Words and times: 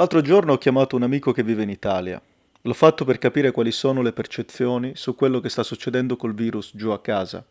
L'altro 0.00 0.22
giorno 0.22 0.54
ho 0.54 0.56
chiamato 0.56 0.96
un 0.96 1.02
amico 1.02 1.30
che 1.30 1.42
vive 1.42 1.62
in 1.62 1.68
Italia. 1.68 2.18
L'ho 2.62 2.72
fatto 2.72 3.04
per 3.04 3.18
capire 3.18 3.50
quali 3.50 3.70
sono 3.70 4.00
le 4.00 4.14
percezioni 4.14 4.92
su 4.94 5.14
quello 5.14 5.40
che 5.40 5.50
sta 5.50 5.62
succedendo 5.62 6.16
col 6.16 6.32
virus 6.32 6.70
giù 6.74 6.88
a 6.88 7.02
casa, 7.02 7.44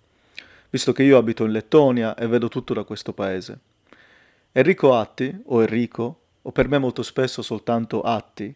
visto 0.71 0.91
che 0.91 1.03
io 1.03 1.19
abito 1.19 1.45
in 1.45 1.51
Lettonia 1.51 2.15
e 2.15 2.25
vedo 2.25 2.47
tutto 2.47 2.73
da 2.73 2.83
questo 2.85 3.13
paese. 3.13 3.59
Enrico 4.51 4.95
Atti, 4.95 5.41
o 5.45 5.61
Enrico, 5.61 6.21
o 6.41 6.51
per 6.51 6.67
me 6.67 6.79
molto 6.79 7.03
spesso 7.03 7.43
soltanto 7.43 8.01
Atti, 8.01 8.51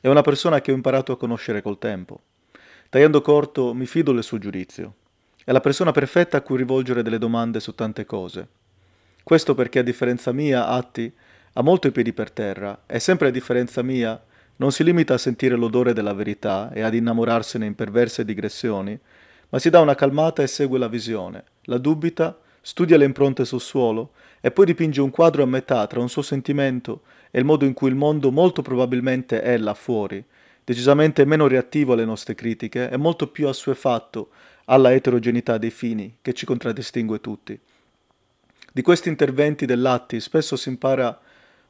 è 0.00 0.08
una 0.08 0.22
persona 0.22 0.60
che 0.60 0.72
ho 0.72 0.74
imparato 0.74 1.12
a 1.12 1.16
conoscere 1.16 1.62
col 1.62 1.78
tempo. 1.78 2.22
Tagliando 2.88 3.20
corto, 3.20 3.72
mi 3.74 3.86
fido 3.86 4.10
del 4.10 4.24
suo 4.24 4.38
giudizio. 4.38 4.94
È 5.44 5.52
la 5.52 5.60
persona 5.60 5.92
perfetta 5.92 6.38
a 6.38 6.40
cui 6.40 6.56
rivolgere 6.56 7.02
delle 7.02 7.18
domande 7.18 7.60
su 7.60 7.76
tante 7.76 8.06
cose. 8.06 8.48
Questo 9.22 9.54
perché 9.54 9.78
a 9.78 9.84
differenza 9.84 10.32
mia, 10.32 10.66
Atti, 10.66 11.14
ha 11.58 11.62
molto 11.62 11.86
i 11.86 11.92
piedi 11.92 12.12
per 12.12 12.30
terra. 12.30 12.82
E 12.86 13.00
sempre 13.00 13.28
a 13.28 13.30
differenza 13.30 13.82
mia. 13.82 14.22
Non 14.56 14.72
si 14.72 14.84
limita 14.84 15.14
a 15.14 15.18
sentire 15.18 15.56
l'odore 15.56 15.92
della 15.92 16.14
verità 16.14 16.70
e 16.72 16.80
ad 16.82 16.94
innamorarsene 16.94 17.66
in 17.66 17.74
perverse 17.74 18.24
digressioni, 18.24 18.98
ma 19.48 19.58
si 19.58 19.68
dà 19.68 19.80
una 19.80 19.94
calmata 19.94 20.42
e 20.42 20.46
segue 20.46 20.78
la 20.78 20.88
visione, 20.88 21.44
la 21.64 21.76
dubita, 21.78 22.38
studia 22.62 22.96
le 22.96 23.04
impronte 23.04 23.44
sul 23.44 23.60
suolo 23.60 24.12
e 24.40 24.50
poi 24.50 24.64
dipinge 24.64 25.00
un 25.00 25.10
quadro 25.10 25.42
a 25.42 25.46
metà 25.46 25.86
tra 25.86 26.00
un 26.00 26.08
suo 26.08 26.22
sentimento 26.22 27.02
e 27.30 27.38
il 27.38 27.44
modo 27.44 27.66
in 27.66 27.74
cui 27.74 27.90
il 27.90 27.94
mondo 27.94 28.30
molto 28.30 28.62
probabilmente 28.62 29.42
è 29.42 29.58
là 29.58 29.74
fuori, 29.74 30.24
decisamente 30.64 31.24
meno 31.26 31.46
reattivo 31.46 31.92
alle 31.92 32.06
nostre 32.06 32.34
critiche 32.34 32.88
e 32.90 32.96
molto 32.96 33.28
più 33.28 33.46
assuefatto 33.48 34.30
alla 34.64 34.92
eterogeneità 34.92 35.58
dei 35.58 35.70
fini 35.70 36.16
che 36.22 36.32
ci 36.32 36.46
contraddistingue 36.46 37.20
tutti. 37.20 37.58
Di 38.72 38.82
questi 38.82 39.10
interventi 39.10 39.66
dell'Atti 39.66 40.18
spesso 40.18 40.56
si 40.56 40.70
impara 40.70 41.20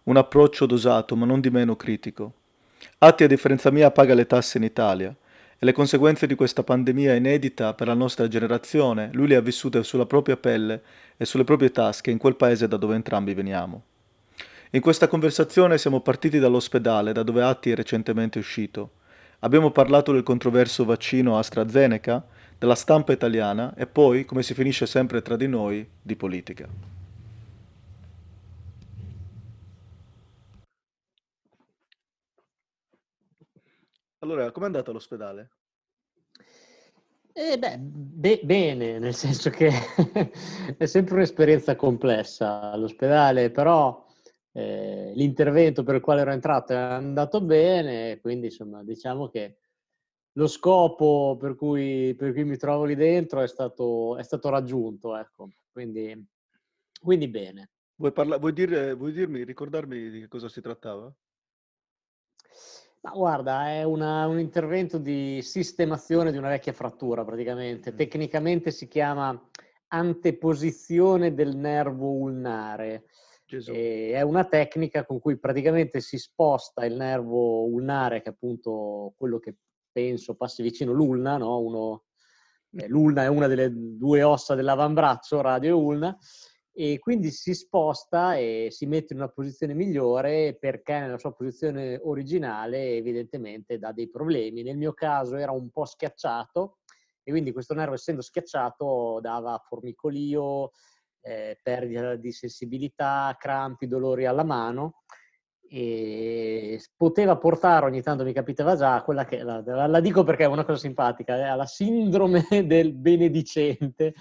un 0.06 0.16
approccio 0.16 0.66
dosato 0.66 1.16
ma 1.16 1.27
non 1.27 1.41
di 1.41 1.51
meno 1.51 1.77
critico. 1.77 2.33
Atti 2.98 3.24
a 3.24 3.27
differenza 3.27 3.70
mia 3.70 3.91
paga 3.91 4.14
le 4.14 4.27
tasse 4.27 4.59
in 4.59 4.64
Italia 4.64 5.14
e 5.58 5.64
le 5.64 5.72
conseguenze 5.72 6.27
di 6.27 6.34
questa 6.34 6.62
pandemia 6.62 7.14
inedita 7.14 7.75
per 7.75 7.89
la 7.89 7.94
nostra 7.94 8.28
generazione 8.28 9.11
lui 9.12 9.28
le 9.28 9.36
ha 9.36 9.41
vissute 9.41 9.83
sulla 9.83 10.06
propria 10.06 10.36
pelle 10.36 10.83
e 11.16 11.25
sulle 11.25 11.44
proprie 11.44 11.70
tasche 11.70 12.11
in 12.11 12.19
quel 12.19 12.36
paese 12.36 12.69
da 12.69 12.77
dove 12.77 12.94
entrambi 12.94 13.34
veniamo. 13.34 13.83
In 14.70 14.81
questa 14.81 15.08
conversazione 15.08 15.78
siamo 15.78 16.00
partiti 16.00 16.38
dall'ospedale 16.38 17.12
da 17.12 17.22
dove 17.22 17.42
Atti 17.42 17.70
è 17.70 17.75
recentemente 17.75 18.38
uscito. 18.38 18.91
Abbiamo 19.41 19.70
parlato 19.70 20.12
del 20.12 20.22
controverso 20.22 20.84
vaccino 20.84 21.38
AstraZeneca, 21.38 22.25
della 22.59 22.75
stampa 22.75 23.12
italiana 23.12 23.75
e 23.77 23.86
poi, 23.86 24.25
come 24.25 24.42
si 24.42 24.55
finisce 24.55 24.86
sempre 24.86 25.20
tra 25.20 25.36
di 25.36 25.47
noi, 25.47 25.86
di 26.00 26.16
politica. 26.16 26.95
Allora, 34.27 34.50
com'è 34.50 34.66
andata 34.66 34.91
all'ospedale? 34.91 35.50
Eh 37.32 37.58
beh, 37.58 37.78
be- 37.78 38.41
bene, 38.42 38.98
nel 38.98 39.14
senso 39.14 39.50
che 39.50 39.69
è 40.77 40.86
sempre 40.86 41.14
un'esperienza 41.14 41.77
complessa 41.77 42.72
all'ospedale, 42.72 43.50
però 43.52 44.04
eh, 44.52 45.12
l'intervento 45.14 45.84
per 45.84 45.94
il 45.97 46.00
quale 46.00 46.22
ero 46.22 46.32
entrato 46.32 46.72
è 46.72 46.77
andato 46.77 47.41
bene, 47.41 48.19
quindi 48.20 48.47
insomma 48.47 48.82
diciamo 48.82 49.28
che 49.28 49.58
lo 50.32 50.48
scopo 50.48 51.36
per 51.38 51.54
cui, 51.54 52.14
per 52.16 52.32
cui 52.32 52.42
mi 52.44 52.56
trovo 52.56 52.84
lì 52.84 52.97
dentro 52.97 53.41
è 53.42 53.47
stato, 53.48 54.16
è 54.16 54.24
stato 54.24 54.48
raggiunto, 54.48 55.14
ecco, 55.16 55.50
quindi, 55.70 56.27
quindi 57.00 57.28
bene. 57.28 57.70
Vuoi, 57.94 58.10
parla- 58.12 58.38
vuoi, 58.38 58.52
dire, 58.54 58.94
vuoi 58.94 59.12
dirmi, 59.12 59.44
ricordarmi 59.44 60.10
di 60.10 60.20
che 60.20 60.28
cosa 60.28 60.48
si 60.48 60.60
trattava? 60.60 61.14
Ma 63.07 63.12
guarda, 63.12 63.69
è 63.69 63.85
una, 63.85 64.27
un 64.27 64.41
intervento 64.41 64.99
di 64.99 65.41
sistemazione 65.41 66.33
di 66.33 66.39
una 66.39 66.49
vecchia 66.49 66.73
frattura 66.73 67.25
praticamente. 67.25 67.93
Mm. 67.93 67.97
Tecnicamente 67.97 68.72
si 68.72 68.89
chiama 68.89 69.41
anteposizione 69.89 71.33
del 71.33 71.56
nervo 71.56 72.11
ulnare. 72.11 73.05
è 74.12 74.21
una 74.22 74.45
tecnica 74.47 75.05
con 75.05 75.21
cui 75.21 75.39
praticamente 75.39 76.00
si 76.00 76.19
sposta 76.19 76.84
il 76.84 76.97
nervo 76.97 77.66
ulnare, 77.66 78.22
che 78.22 78.31
è 78.31 78.33
appunto 78.33 79.15
quello 79.16 79.39
che 79.39 79.55
penso 79.93 80.34
passi 80.34 80.62
vicino 80.62 80.91
l'ulna, 80.91 81.37
no? 81.37 81.61
Uno, 81.61 82.06
eh, 82.72 82.89
l'ulna 82.89 83.22
è 83.22 83.28
una 83.28 83.47
delle 83.47 83.71
due 83.72 84.25
ossa 84.25 84.56
dell'avambraccio, 84.56 85.41
radio 85.41 85.71
e 85.71 85.81
ulna, 85.81 86.19
e 86.78 86.98
quindi 86.98 87.31
si 87.31 87.54
sposta 87.54 88.37
e 88.37 88.66
si 88.69 88.84
mette 88.84 89.14
in 89.14 89.20
una 89.20 89.31
posizione 89.31 89.72
migliore 89.72 90.59
perché 90.60 90.98
nella 90.98 91.16
sua 91.16 91.32
posizione 91.32 91.98
originale 92.03 92.97
evidentemente 92.97 93.78
dà 93.78 93.92
dei 93.92 94.10
problemi. 94.10 94.62
Nel 94.62 94.76
mio 94.76 94.92
caso 94.92 95.36
era 95.36 95.53
un 95.53 95.70
po' 95.70 95.86
schiacciato 95.86 96.81
e 97.22 97.31
quindi 97.31 97.53
questo 97.53 97.72
nervo 97.72 97.94
essendo 97.94 98.20
schiacciato 98.20 99.20
dava 99.22 99.59
formicolio, 99.66 100.72
eh, 101.22 101.59
perdita 101.62 102.15
di 102.15 102.31
sensibilità, 102.31 103.34
crampi, 103.38 103.88
dolori 103.88 104.26
alla 104.26 104.44
mano 104.44 105.04
e 105.66 106.78
poteva 106.94 107.38
portare, 107.38 107.86
ogni 107.86 108.03
tanto 108.03 108.22
mi 108.22 108.34
capitava 108.34 108.76
già, 108.76 109.03
quella 109.03 109.25
che 109.25 109.42
la, 109.42 109.62
la 109.86 110.00
dico 110.00 110.25
perché 110.25 110.44
è 110.44 110.47
una 110.47 110.66
cosa 110.66 110.78
simpatica, 110.78 111.38
eh, 111.38 111.42
alla 111.44 111.65
sindrome 111.65 112.47
del 112.66 112.92
benedicente, 112.92 114.12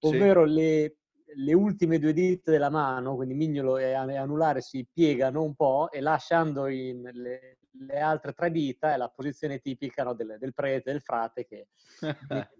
ovvero 0.00 0.46
sì. 0.46 0.54
le 0.54 0.94
le 1.34 1.52
ultime 1.54 1.98
due 1.98 2.12
dita 2.12 2.50
della 2.50 2.70
mano, 2.70 3.14
quindi 3.14 3.34
mignolo 3.34 3.76
e 3.78 3.92
anulare, 3.92 4.60
si 4.60 4.86
piegano 4.90 5.42
un 5.42 5.54
po' 5.54 5.90
e 5.90 6.00
lasciando 6.00 6.64
le, 6.66 7.58
le, 7.70 8.00
altre 8.00 8.32
tre 8.32 8.50
dita 8.50 8.92
è 8.92 8.96
la 8.96 9.08
posizione 9.08 9.58
tipica 9.58 10.04
no, 10.04 10.14
del, 10.14 10.36
del, 10.38 10.54
prete, 10.54 10.90
del 10.90 11.00
frate. 11.00 11.46
Che... 11.46 11.68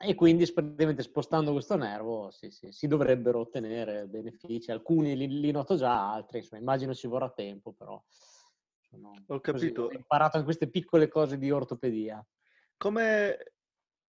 e 0.00 0.14
quindi 0.14 0.50
praticamente 0.52 1.02
spostando 1.02 1.52
questo 1.52 1.76
nervo 1.76 2.30
sì, 2.30 2.50
sì, 2.50 2.70
si 2.70 2.86
dovrebbero 2.86 3.40
ottenere 3.40 4.06
benefici. 4.06 4.70
Alcuni 4.70 5.16
li, 5.16 5.40
li, 5.40 5.50
noto 5.50 5.76
già, 5.76 6.12
altri 6.12 6.38
insomma, 6.38 6.60
immagino 6.60 6.94
ci 6.94 7.06
vorrà 7.06 7.30
tempo, 7.30 7.72
però 7.72 8.02
sono, 8.80 9.12
ho 9.26 9.40
capito. 9.40 9.82
Così, 9.82 9.94
ho 9.94 9.98
imparato 9.98 10.38
in 10.38 10.44
queste 10.44 10.68
piccole 10.68 11.08
cose 11.08 11.38
di 11.38 11.50
ortopedia. 11.50 12.24
Come 12.76 13.52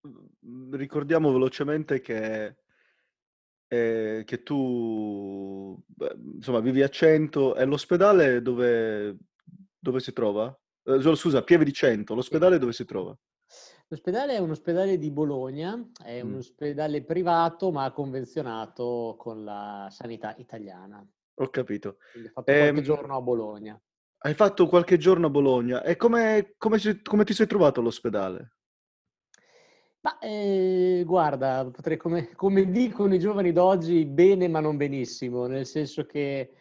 mhmm, 0.02 0.74
ricordiamo 0.76 1.32
velocemente 1.32 2.00
che 2.00 2.56
Ehm, 3.70 4.24
che 4.24 4.42
tu, 4.42 5.78
beh, 5.86 6.16
insomma, 6.36 6.60
vivi 6.60 6.82
a 6.82 6.88
Cento 6.88 7.54
e 7.54 7.64
l'ospedale 7.66 8.40
dove 8.42 9.16
dove 9.80 10.00
si 10.00 10.12
trova? 10.12 10.58
Ehm, 10.84 11.14
scusa, 11.14 11.42
Pieve 11.44 11.64
di 11.64 11.72
Cento, 11.72 12.14
l'ospedale 12.14 12.58
dove 12.58 12.72
si 12.72 12.84
trova? 12.86 13.18
L'ospedale 13.90 14.34
è 14.34 14.38
un 14.38 14.50
ospedale 14.50 14.98
di 14.98 15.10
Bologna, 15.10 15.90
è 16.04 16.20
un 16.20 16.34
ospedale 16.34 17.02
privato 17.04 17.72
ma 17.72 17.90
convenzionato 17.90 19.14
con 19.18 19.42
la 19.44 19.88
sanità 19.90 20.34
italiana. 20.36 21.02
Ho 21.40 21.48
capito. 21.50 21.98
Quindi 22.14 22.28
ho 22.28 22.32
fatto 22.32 22.54
qualche 22.54 22.80
Ehm 22.80 22.82
giorno 22.82 23.16
a 23.16 23.20
Bologna. 23.20 23.80
hai 24.22 24.34
fatto 24.34 24.66
qualche 24.66 24.96
giorno 24.96 25.26
a 25.26 25.30
Bologna 25.30 25.82
e 25.84 25.94
come 25.96 26.54
come 26.58 26.78
come 27.02 27.24
ti 27.24 27.32
sei 27.34 27.46
trovato 27.46 27.80
all'ospedale? 27.80 28.54
Ma, 30.04 30.16
ehm, 30.20 31.02
guarda, 31.04 31.68
potrei 31.72 31.96
come 31.96 32.30
come 32.36 32.70
dicono 32.70 33.14
i 33.14 33.18
giovani 33.18 33.50
d'oggi, 33.50 34.04
bene 34.04 34.46
ma 34.46 34.60
non 34.60 34.76
benissimo, 34.76 35.46
nel 35.46 35.66
senso 35.66 36.04
che, 36.06 36.52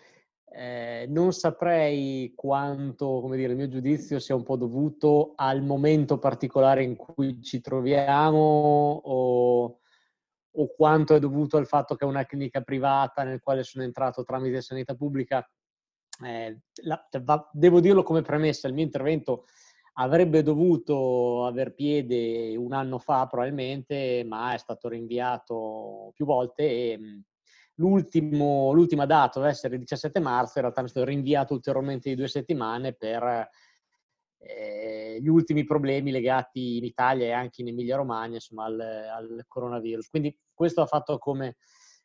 ehm, 0.52 1.12
non 1.12 1.32
saprei 1.34 2.34
quanto, 2.36 3.20
come 3.22 3.38
dire, 3.38 3.52
il 3.52 3.58
mio 3.58 3.68
giudizio 3.68 4.18
sia 4.18 4.34
un 4.34 4.42
po' 4.42 4.56
dovuto 4.58 5.34
al 5.36 5.62
momento 5.62 6.18
particolare 6.18 6.82
in 6.84 6.96
cui 6.96 7.40
ci 7.44 7.62
troviamo 7.62 9.02
o 9.04 9.80
o 10.60 10.74
quanto 10.76 11.14
è 11.14 11.20
dovuto 11.20 11.58
al 11.58 11.68
fatto 11.68 11.94
che 11.96 12.04
è 12.04 12.08
una 12.08 12.26
clinica 12.26 12.62
privata 12.62 13.24
nel 13.24 13.40
quale 13.42 13.62
sono 13.64 13.84
entrato 13.84 14.24
tramite 14.24 14.62
sanità 14.62 14.96
pubblica. 14.96 15.48
Ehm, 16.26 16.60
la 16.86 17.08
va 17.22 17.48
devo 17.54 17.80
dirlo 17.80 18.02
come 18.02 18.24
premessa, 18.24 18.68
il 18.68 18.74
mio 18.74 18.84
intervento 18.84 19.46
avrebbe 20.00 20.44
dovuto 20.44 21.46
aver 21.46 21.74
piede 21.74 22.56
un 22.56 22.74
anno 22.74 23.00
fa 23.00 23.26
probabilmente, 23.28 24.24
ma 24.28 24.54
è 24.54 24.58
stato 24.58 24.90
rinviato 24.90 26.12
più 26.14 26.26
volte 26.26 26.64
e 26.64 27.00
l'ultimo, 27.76 28.72
l'ultima 28.74 29.06
data 29.06 29.40
deve 29.40 29.52
essere 29.52 29.76
il 29.76 29.82
17 29.82 30.20
marzo, 30.20 30.54
in 30.56 30.64
realtà 30.64 30.84
è 30.84 30.88
stato 30.88 31.06
rinviato 31.06 31.54
ulteriormente 31.54 32.10
di 32.10 32.16
due 32.16 32.28
settimane 32.28 32.94
per 32.94 33.50
eh, 34.40 35.18
gli 35.20 35.28
ultimi 35.28 35.64
problemi 35.64 36.12
legati 36.12 36.78
in 36.78 36.84
Italia 36.84 37.26
e 37.26 37.32
anche 37.32 37.62
in 37.62 37.70
Emilia 37.70 37.96
Romagna 37.96 38.36
insomma, 38.36 38.66
al, 38.66 38.80
al 38.80 39.46
coronavirus. 39.48 40.10
Quindi 40.10 40.38
questo 40.54 40.82
ha 40.82 40.86
fatto 40.86 41.18
come, 41.18 41.58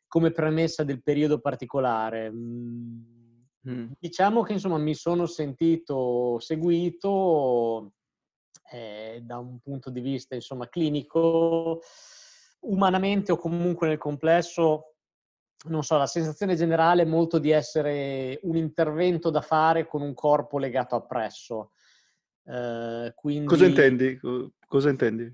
come 0.07 0.31
premessa 0.31 0.83
del 0.83 1.03
periodo 1.03 1.39
particolare. 1.39 2.31
Mm 2.31 3.22
Mh. 3.63 3.91
Diciamo 3.99 4.43
che 4.43 4.53
insomma 4.53 4.77
mi 4.77 4.93
sono 4.93 5.25
sentito 5.25 6.39
seguito, 6.39 7.93
ehm, 8.71 9.19
da 9.19 9.37
un 9.37 9.59
punto 9.59 9.89
di 9.89 10.01
vista 10.01 10.35
insomma 10.35 10.67
clinico, 10.67 11.81
umanamente 12.61 13.31
o 13.31 13.37
comunque 13.37 13.87
nel 13.87 13.97
complesso 13.97 14.93
non 15.65 15.83
so, 15.83 15.97
la 15.97 16.07
sensazione 16.07 16.55
generale 16.55 17.03
è 17.03 17.05
molto 17.05 17.39
di 17.39 17.51
essere 17.51 18.39
un 18.43 18.57
intervento 18.57 19.29
da 19.29 19.41
fare 19.41 19.87
con 19.87 20.01
un 20.01 20.13
corpo 20.13 20.57
legato 20.57 20.95
appresso. 20.95 21.71
Eh, 22.45 23.13
quindi... 23.15 23.47
Cosa 23.47 23.65
intendi? 23.65 24.19
Cosa 24.67 24.89
intendi? 24.89 25.33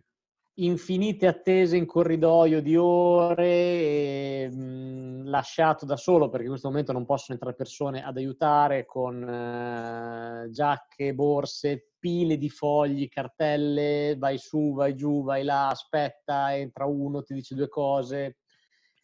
Infinite 0.63 1.27
attese 1.27 1.77
in 1.77 1.85
corridoio 1.85 2.61
di 2.61 2.75
ore, 2.75 3.47
e, 3.47 4.50
mh, 4.51 5.29
lasciato 5.29 5.85
da 5.85 5.95
solo 5.95 6.29
perché 6.29 6.45
in 6.45 6.51
questo 6.51 6.69
momento 6.69 6.91
non 6.91 7.06
possono 7.06 7.33
entrare 7.33 7.56
persone 7.56 8.03
ad 8.03 8.17
aiutare 8.17 8.85
con 8.85 9.23
eh, 9.23 10.50
giacche, 10.51 11.13
borse, 11.13 11.91
pile 12.00 12.38
di 12.38 12.50
fogli, 12.50 13.07
cartelle, 13.09 14.15
vai 14.17 14.38
su, 14.38 14.73
vai 14.73 14.95
giù, 14.95 15.23
vai 15.23 15.44
là, 15.44 15.67
aspetta, 15.67 16.56
entra 16.56 16.85
uno, 16.85 17.23
ti 17.23 17.33
dice 17.33 17.56
due 17.56 17.67
cose, 17.67 18.38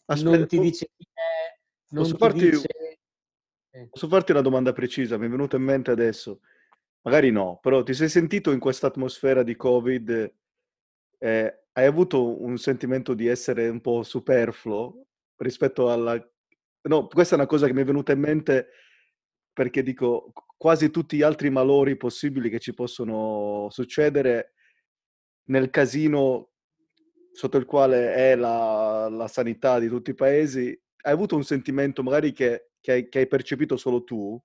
Aspetta, 0.05 0.37
non 0.37 0.47
ti 0.47 0.59
dice 0.59 0.89
chi 0.95 1.07
è, 1.13 1.59
non 1.89 2.03
posso, 2.03 2.17
farti, 2.17 2.49
dice... 2.49 2.67
posso 3.89 4.07
farti 4.07 4.31
una 4.31 4.41
domanda 4.41 4.71
precisa, 4.71 5.17
mi 5.17 5.25
è 5.25 5.29
venuta 5.29 5.55
in 5.55 5.63
mente 5.63 5.91
adesso. 5.91 6.41
Magari 7.01 7.31
no, 7.31 7.59
però 7.61 7.83
ti 7.83 7.93
sei 7.93 8.09
sentito 8.09 8.51
in 8.51 8.59
questa 8.59 8.87
atmosfera 8.87 9.43
di 9.43 9.55
Covid 9.55 10.33
eh, 11.25 11.63
hai 11.71 11.85
avuto 11.85 12.39
un 12.39 12.57
sentimento 12.57 13.15
di 13.15 13.25
essere 13.25 13.67
un 13.67 13.81
po' 13.81 14.03
superfluo 14.03 15.07
rispetto 15.37 15.91
alla... 15.91 16.13
No, 16.83 17.07
questa 17.07 17.33
è 17.33 17.37
una 17.39 17.47
cosa 17.47 17.65
che 17.65 17.73
mi 17.73 17.81
è 17.81 17.85
venuta 17.85 18.11
in 18.11 18.19
mente 18.19 18.67
perché 19.51 19.81
dico, 19.81 20.31
quasi 20.55 20.91
tutti 20.91 21.17
gli 21.17 21.23
altri 21.23 21.49
malori 21.49 21.97
possibili 21.97 22.49
che 22.49 22.59
ci 22.59 22.75
possono 22.75 23.67
succedere 23.71 24.53
nel 25.45 25.71
casino 25.71 26.51
sotto 27.31 27.57
il 27.57 27.65
quale 27.65 28.13
è 28.13 28.35
la, 28.35 29.09
la 29.09 29.27
sanità 29.27 29.79
di 29.79 29.87
tutti 29.87 30.11
i 30.11 30.15
paesi, 30.15 30.79
hai 31.01 31.11
avuto 31.11 31.35
un 31.35 31.43
sentimento 31.43 32.03
magari 32.03 32.33
che, 32.33 32.69
che, 32.79 32.91
hai, 32.91 33.09
che 33.09 33.19
hai 33.19 33.27
percepito 33.27 33.77
solo 33.77 34.03
tu, 34.03 34.39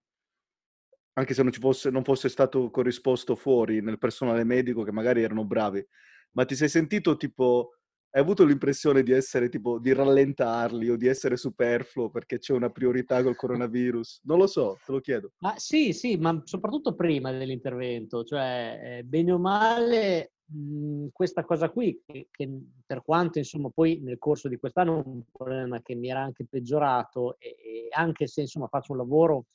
anche 1.12 1.35
se 1.35 1.43
non, 1.43 1.53
fosse, 1.53 1.91
non 1.91 2.05
fosse 2.05 2.31
stato 2.31 2.71
corrisposto 2.71 3.37
fuori 3.37 3.83
nel 3.83 3.99
personale 3.99 4.44
medico 4.44 4.83
che 4.83 4.93
magari 4.93 5.23
erano 5.23 5.44
bravi 5.44 5.87
ma 6.32 6.44
ti 6.44 6.55
sei 6.55 6.69
sentito 6.69 7.17
tipo, 7.17 7.73
hai 8.12 8.21
avuto 8.21 8.44
l'impressione 8.44 9.03
di 9.03 9.12
essere 9.12 9.49
tipo, 9.49 9.79
di 9.79 9.93
rallentarli 9.93 10.91
o 10.91 10.97
di 10.97 11.06
essere 11.06 11.37
superfluo 11.37 12.11
perché 12.11 12.38
c'è 12.38 12.53
una 12.53 12.71
priorità 12.71 13.23
col 13.23 13.37
coronavirus? 13.37 14.23
Non 14.25 14.38
lo 14.38 14.47
so, 14.47 14.79
te 14.85 14.93
lo 14.93 15.00
chiedo. 15.00 15.32
Ma 15.38 15.55
sì, 15.56 15.93
sì, 15.93 16.17
ma 16.17 16.41
soprattutto 16.44 16.94
prima 16.94 17.31
dell'intervento, 17.31 18.25
cioè 18.25 18.99
eh, 18.99 19.05
bene 19.05 19.32
o 19.32 19.38
male 19.38 20.32
mh, 20.47 21.09
questa 21.12 21.44
cosa 21.44 21.71
qui, 21.71 22.03
che, 22.05 22.29
che, 22.31 22.49
per 22.85 23.03
quanto 23.03 23.38
insomma 23.38 23.71
poi 23.71 24.00
nel 24.00 24.19
corso 24.19 24.49
di 24.49 24.56
quest'anno 24.56 24.99
è 24.99 25.06
un 25.06 25.23
problema 25.31 25.81
che 25.81 25.94
mi 25.94 26.09
era 26.09 26.21
anche 26.21 26.47
peggiorato 26.49 27.37
e, 27.38 27.49
e 27.49 27.88
anche 27.93 28.26
se 28.26 28.43
insomma 28.43 28.67
faccio 28.67 28.93
un 28.93 28.99
lavoro 28.99 29.47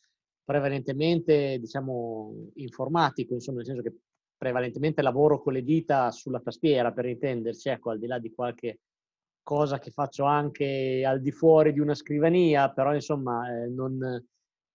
prevalentemente 0.45 1.57
diciamo 1.60 2.51
informatico, 2.56 3.33
insomma 3.33 3.57
nel 3.57 3.66
senso 3.66 3.81
che 3.81 3.94
prevalentemente 4.38 5.02
lavoro 5.02 5.42
con 5.42 5.54
le 5.54 5.64
dita 5.64 6.12
sulla 6.12 6.40
tastiera, 6.40 6.92
per 6.92 7.06
intenderci, 7.06 7.70
ecco, 7.70 7.92
al 7.92 8.00
di 8.00 8.08
là 8.08 8.20
di 8.20 8.32
qualche 8.34 8.80
cosa 9.42 9.78
che 9.78 9.92
faccio 9.92 10.24
anche 10.24 11.04
al 11.06 11.22
di 11.22 11.32
fuori 11.32 11.72
di 11.72 11.80
una 11.80 11.94
scrivania, 11.94 12.72
però 12.72 12.94
insomma 12.94 13.48
eh, 13.48 13.68
non, 13.68 13.98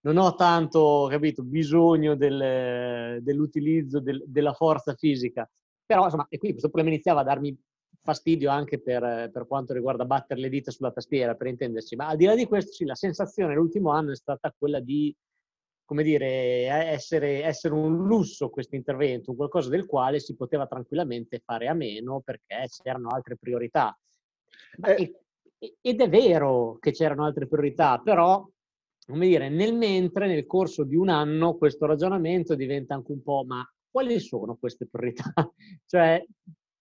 non, 0.01 0.17
ho 0.17 0.35
tanto, 0.35 1.07
capito, 1.09 1.43
bisogno 1.43 2.15
del, 2.15 3.21
dell'utilizzo 3.21 3.99
del, 3.99 4.23
della 4.25 4.53
forza 4.53 4.93
fisica. 4.95 5.49
Però 5.85 6.05
insomma, 6.05 6.25
e 6.29 6.37
quindi 6.37 6.57
questo 6.57 6.69
problema 6.69 6.89
iniziava 6.89 7.19
a 7.19 7.25
darmi 7.25 7.57
fastidio 8.01 8.49
anche 8.49 8.81
per, 8.81 9.29
per, 9.31 9.45
quanto 9.45 9.73
riguarda 9.73 10.05
battere 10.05 10.39
le 10.39 10.49
dita 10.49 10.71
sulla 10.71 10.91
tastiera, 10.91 11.35
per 11.35 11.47
intenderci. 11.47 11.95
Ma 11.95 12.07
al 12.07 12.17
di 12.17 12.25
là 12.25 12.35
di 12.35 12.45
questo, 12.45 12.71
sì, 12.71 12.85
la 12.85 12.95
sensazione 12.95 13.53
l'ultimo 13.53 13.91
anno 13.91 14.11
è 14.11 14.15
stata 14.15 14.53
quella 14.57 14.79
di 14.79 15.13
come 15.91 16.03
dire, 16.03 16.67
essere, 16.67 17.43
essere 17.43 17.73
un 17.73 18.07
lusso 18.07 18.49
questo 18.49 18.77
intervento, 18.77 19.35
qualcosa 19.35 19.67
del 19.67 19.85
quale 19.85 20.21
si 20.21 20.37
poteva 20.37 20.65
tranquillamente 20.65 21.41
fare 21.43 21.67
a 21.67 21.73
meno 21.73 22.21
perché 22.21 22.65
c'erano 22.81 23.09
altre 23.09 23.35
priorità. 23.35 23.93
Eh. 24.87 25.13
ed 25.81 25.99
è 25.99 26.07
vero 26.07 26.77
che 26.79 26.91
c'erano 26.91 27.25
altre 27.25 27.45
priorità, 27.45 27.99
però, 28.01 28.47
come 29.05 29.27
dire, 29.27 29.49
nel 29.49 29.75
mentre, 29.75 30.27
nel 30.27 30.45
corso 30.45 30.85
di 30.85 30.95
un 30.95 31.09
anno, 31.09 31.57
questo 31.57 31.85
ragionamento 31.85 32.55
diventa 32.55 32.93
anche 32.93 33.11
un 33.11 33.21
po', 33.21 33.43
ma 33.45 33.69
quali 33.91 34.17
sono 34.21 34.55
queste 34.55 34.87
priorità? 34.87 35.33
cioè, 35.87 36.25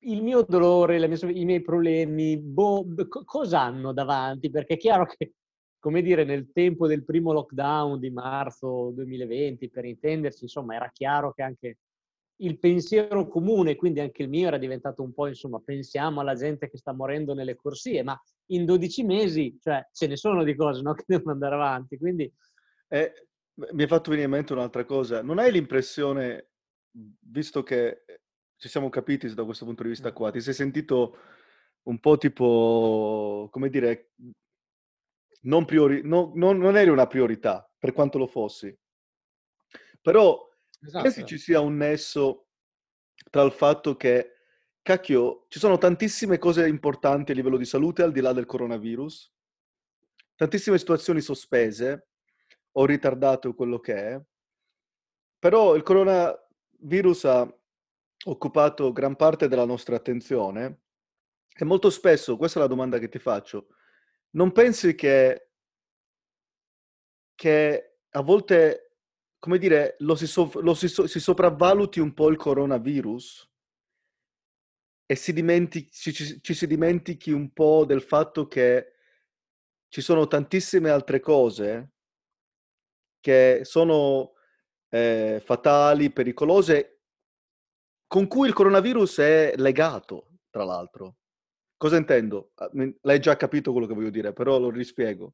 il 0.04 0.22
mio 0.22 0.44
dolore, 0.48 1.04
mie, 1.08 1.18
i 1.32 1.44
miei 1.44 1.62
problemi, 1.62 2.38
boh, 2.38 2.86
cosa 3.24 3.62
hanno 3.62 3.92
davanti? 3.92 4.50
Perché 4.50 4.74
è 4.74 4.78
chiaro 4.78 5.04
che 5.06 5.32
come 5.80 6.02
dire, 6.02 6.24
nel 6.24 6.52
tempo 6.52 6.86
del 6.86 7.04
primo 7.04 7.32
lockdown 7.32 7.98
di 7.98 8.10
marzo 8.10 8.92
2020, 8.94 9.70
per 9.70 9.86
intenderci, 9.86 10.44
insomma, 10.44 10.74
era 10.76 10.90
chiaro 10.92 11.32
che 11.32 11.42
anche 11.42 11.78
il 12.42 12.58
pensiero 12.58 13.26
comune, 13.28 13.76
quindi 13.76 14.00
anche 14.00 14.22
il 14.22 14.28
mio, 14.28 14.46
era 14.46 14.58
diventato 14.58 15.02
un 15.02 15.12
po', 15.12 15.26
insomma, 15.26 15.58
pensiamo 15.58 16.20
alla 16.20 16.34
gente 16.34 16.68
che 16.70 16.76
sta 16.76 16.92
morendo 16.92 17.34
nelle 17.34 17.56
corsie, 17.56 18.02
ma 18.02 18.18
in 18.50 18.66
12 18.66 19.02
mesi, 19.04 19.58
cioè, 19.60 19.86
ce 19.90 20.06
ne 20.06 20.16
sono 20.16 20.44
di 20.44 20.54
cose, 20.54 20.82
no? 20.82 20.92
Che 20.94 21.04
devono 21.06 21.32
andare 21.32 21.54
avanti, 21.54 21.96
quindi... 21.96 22.30
Eh, 22.88 23.12
mi 23.72 23.84
è 23.84 23.86
fatto 23.86 24.10
venire 24.10 24.26
in 24.26 24.32
mente 24.32 24.52
un'altra 24.52 24.84
cosa. 24.84 25.22
Non 25.22 25.38
hai 25.38 25.52
l'impressione, 25.52 26.50
visto 27.20 27.62
che 27.62 28.04
ci 28.56 28.68
siamo 28.68 28.88
capiti 28.88 29.32
da 29.32 29.44
questo 29.44 29.64
punto 29.64 29.82
di 29.82 29.90
vista 29.90 30.12
qua, 30.12 30.30
ti 30.30 30.40
sei 30.40 30.54
sentito 30.54 31.16
un 31.84 31.98
po' 31.98 32.18
tipo, 32.18 33.48
come 33.50 33.70
dire, 33.70 34.12
non, 35.42 35.64
priori- 35.64 36.02
no, 36.04 36.32
no, 36.34 36.52
non 36.52 36.76
eri 36.76 36.90
una 36.90 37.06
priorità, 37.06 37.68
per 37.78 37.92
quanto 37.92 38.18
lo 38.18 38.26
fossi. 38.26 38.76
Però 40.00 40.48
esatto. 40.80 41.02
pensi 41.02 41.24
ci 41.24 41.38
sia 41.38 41.60
un 41.60 41.76
nesso 41.76 42.48
tra 43.30 43.42
il 43.42 43.52
fatto 43.52 43.96
che, 43.96 44.32
cacchio, 44.82 45.46
ci 45.48 45.58
sono 45.58 45.78
tantissime 45.78 46.38
cose 46.38 46.66
importanti 46.66 47.32
a 47.32 47.34
livello 47.34 47.56
di 47.56 47.64
salute 47.64 48.02
al 48.02 48.12
di 48.12 48.20
là 48.20 48.32
del 48.32 48.46
coronavirus, 48.46 49.32
tantissime 50.34 50.78
situazioni 50.78 51.20
sospese 51.20 52.08
o 52.72 52.86
ritardate 52.86 53.48
o 53.48 53.54
quello 53.54 53.78
che 53.78 53.94
è, 53.94 54.20
però 55.38 55.74
il 55.74 55.82
coronavirus 55.82 57.24
ha 57.24 57.58
occupato 58.24 58.92
gran 58.92 59.16
parte 59.16 59.48
della 59.48 59.64
nostra 59.64 59.96
attenzione 59.96 60.82
e 61.54 61.64
molto 61.64 61.90
spesso, 61.90 62.36
questa 62.36 62.58
è 62.58 62.62
la 62.62 62.68
domanda 62.68 62.98
che 62.98 63.08
ti 63.08 63.18
faccio, 63.18 63.68
non 64.30 64.52
pensi 64.52 64.94
che, 64.94 65.50
che 67.34 67.98
a 68.10 68.22
volte, 68.22 68.96
come 69.38 69.58
dire, 69.58 69.96
lo, 70.00 70.14
si, 70.14 70.26
so, 70.26 70.50
lo 70.60 70.74
si, 70.74 70.88
so, 70.88 71.06
si, 71.06 71.20
sopravvaluti 71.20 72.00
un 72.00 72.12
po' 72.14 72.28
il 72.28 72.36
coronavirus 72.36 73.48
e 75.06 75.14
si 75.16 75.32
dimentichi, 75.32 75.90
ci, 75.90 76.40
ci, 76.40 76.54
si 76.54 76.66
dimentichi 76.66 77.32
un 77.32 77.52
po' 77.52 77.84
del 77.84 78.02
fatto 78.02 78.46
che 78.46 78.94
ci 79.88 80.00
sono 80.00 80.28
tantissime 80.28 80.90
altre 80.90 81.18
cose 81.18 81.94
che 83.20 83.60
sono 83.64 84.34
eh, 84.88 85.40
fatali, 85.44 86.10
pericolose, 86.10 87.02
con 88.06 88.26
cui 88.26 88.48
il 88.48 88.54
coronavirus 88.54 89.18
è 89.18 89.52
legato, 89.56 90.38
tra 90.50 90.64
l'altro. 90.64 91.19
Cosa 91.80 91.96
intendo? 91.96 92.50
Ah, 92.56 92.70
l'hai 93.00 93.20
già 93.20 93.38
capito 93.38 93.72
quello 93.72 93.86
che 93.86 93.94
voglio 93.94 94.10
dire, 94.10 94.34
però 94.34 94.58
lo 94.58 94.68
rispiego. 94.68 95.32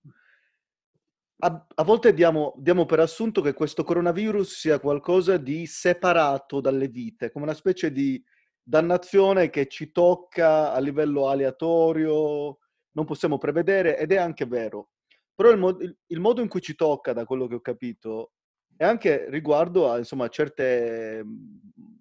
A, 1.39 1.67
a 1.75 1.83
volte 1.83 2.15
diamo, 2.15 2.55
diamo, 2.59 2.87
per 2.87 3.01
assunto 3.01 3.41
che 3.41 3.53
questo 3.53 3.83
coronavirus 3.83 4.57
sia 4.57 4.79
qualcosa 4.79 5.39
di 5.39 5.67
separato 5.67 6.61
dalle 6.61 6.87
vite, 6.87 7.33
come 7.33 7.47
una 7.47 7.55
specie 7.55 7.91
di 7.91 8.25
dannazione 8.63 9.51
che 9.51 9.67
ci 9.67 9.91
tocca 9.91 10.73
a 10.73 10.79
livello 10.79 11.27
aleatorio, 11.27 12.59
non 12.93 13.05
possiamo 13.05 13.39
prevedere, 13.39 13.99
ed 13.99 14.13
è 14.13 14.17
anche 14.17 14.47
vero. 14.47 14.91
Però 15.35 15.51
il, 15.51 15.59
mod- 15.59 15.97
il, 16.07 16.21
modo 16.21 16.43
in 16.43 16.49
cui 16.49 16.61
ci 16.61 16.77
tocca, 16.77 17.13
da 17.13 17.25
quello 17.25 17.49
che 17.49 17.57
ho 17.57 17.61
capito, 17.61 18.35
è 18.77 18.85
anche 18.85 19.29
riguardo 19.31 19.91
a 19.91 19.99
insomma, 19.99 20.29
certe, 20.29 21.25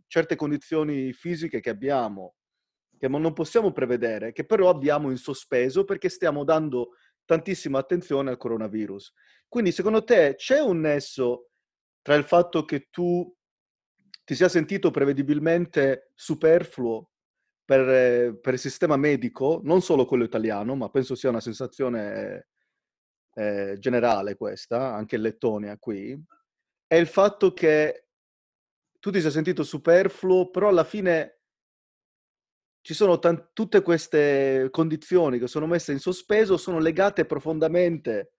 certe 0.05 0.35
condizioni 0.35 1.13
fisiche 1.13 1.61
che 1.61 1.71
abbiamo 1.71 2.35
che 2.97 3.07
non 3.07 3.33
possiamo 3.33 3.71
prevedere, 3.71 4.31
che 4.31 4.45
però 4.45 4.69
abbiamo 4.69 5.09
in 5.09 5.17
sospeso 5.17 5.83
perché 5.83 6.09
stiamo 6.09 6.43
dando 6.43 6.91
tantissima 7.25 7.79
attenzione 7.79 8.29
al 8.29 8.37
coronavirus. 8.37 9.13
Quindi 9.47 9.71
secondo 9.71 10.03
te 10.03 10.35
c'è 10.35 10.59
un 10.59 10.79
nesso 10.81 11.49
tra 12.01 12.15
il 12.15 12.23
fatto 12.23 12.65
che 12.65 12.87
tu 12.89 13.33
ti 14.23 14.35
sia 14.35 14.49
sentito 14.49 14.91
prevedibilmente 14.91 16.11
superfluo 16.15 17.09
per, 17.63 18.39
per 18.39 18.53
il 18.53 18.59
sistema 18.59 18.95
medico, 18.95 19.59
non 19.63 19.81
solo 19.81 20.05
quello 20.05 20.23
italiano, 20.23 20.75
ma 20.75 20.89
penso 20.89 21.15
sia 21.15 21.29
una 21.29 21.39
sensazione 21.39 22.47
eh, 23.33 23.75
generale 23.79 24.35
questa, 24.35 24.93
anche 24.93 25.15
in 25.15 25.21
Lettonia 25.21 25.77
qui, 25.77 26.19
è 26.87 26.95
il 26.95 27.07
fatto 27.07 27.53
che 27.53 28.07
tu 28.99 29.11
ti 29.11 29.21
sei 29.21 29.31
sentito 29.31 29.63
superfluo, 29.63 30.49
però 30.49 30.69
alla 30.69 30.83
fine 30.83 31.35
ci 32.86 32.94
sono 32.94 33.18
t- 33.18 33.48
tutte 33.51 33.82
queste 33.82 34.68
condizioni 34.70 35.39
che 35.39 35.48
sono 35.48 35.65
messe 35.65 35.92
in 35.92 35.98
sospeso, 35.98 36.56
sono 36.56 36.77
legate 36.77 37.25
profondamente 37.25 38.34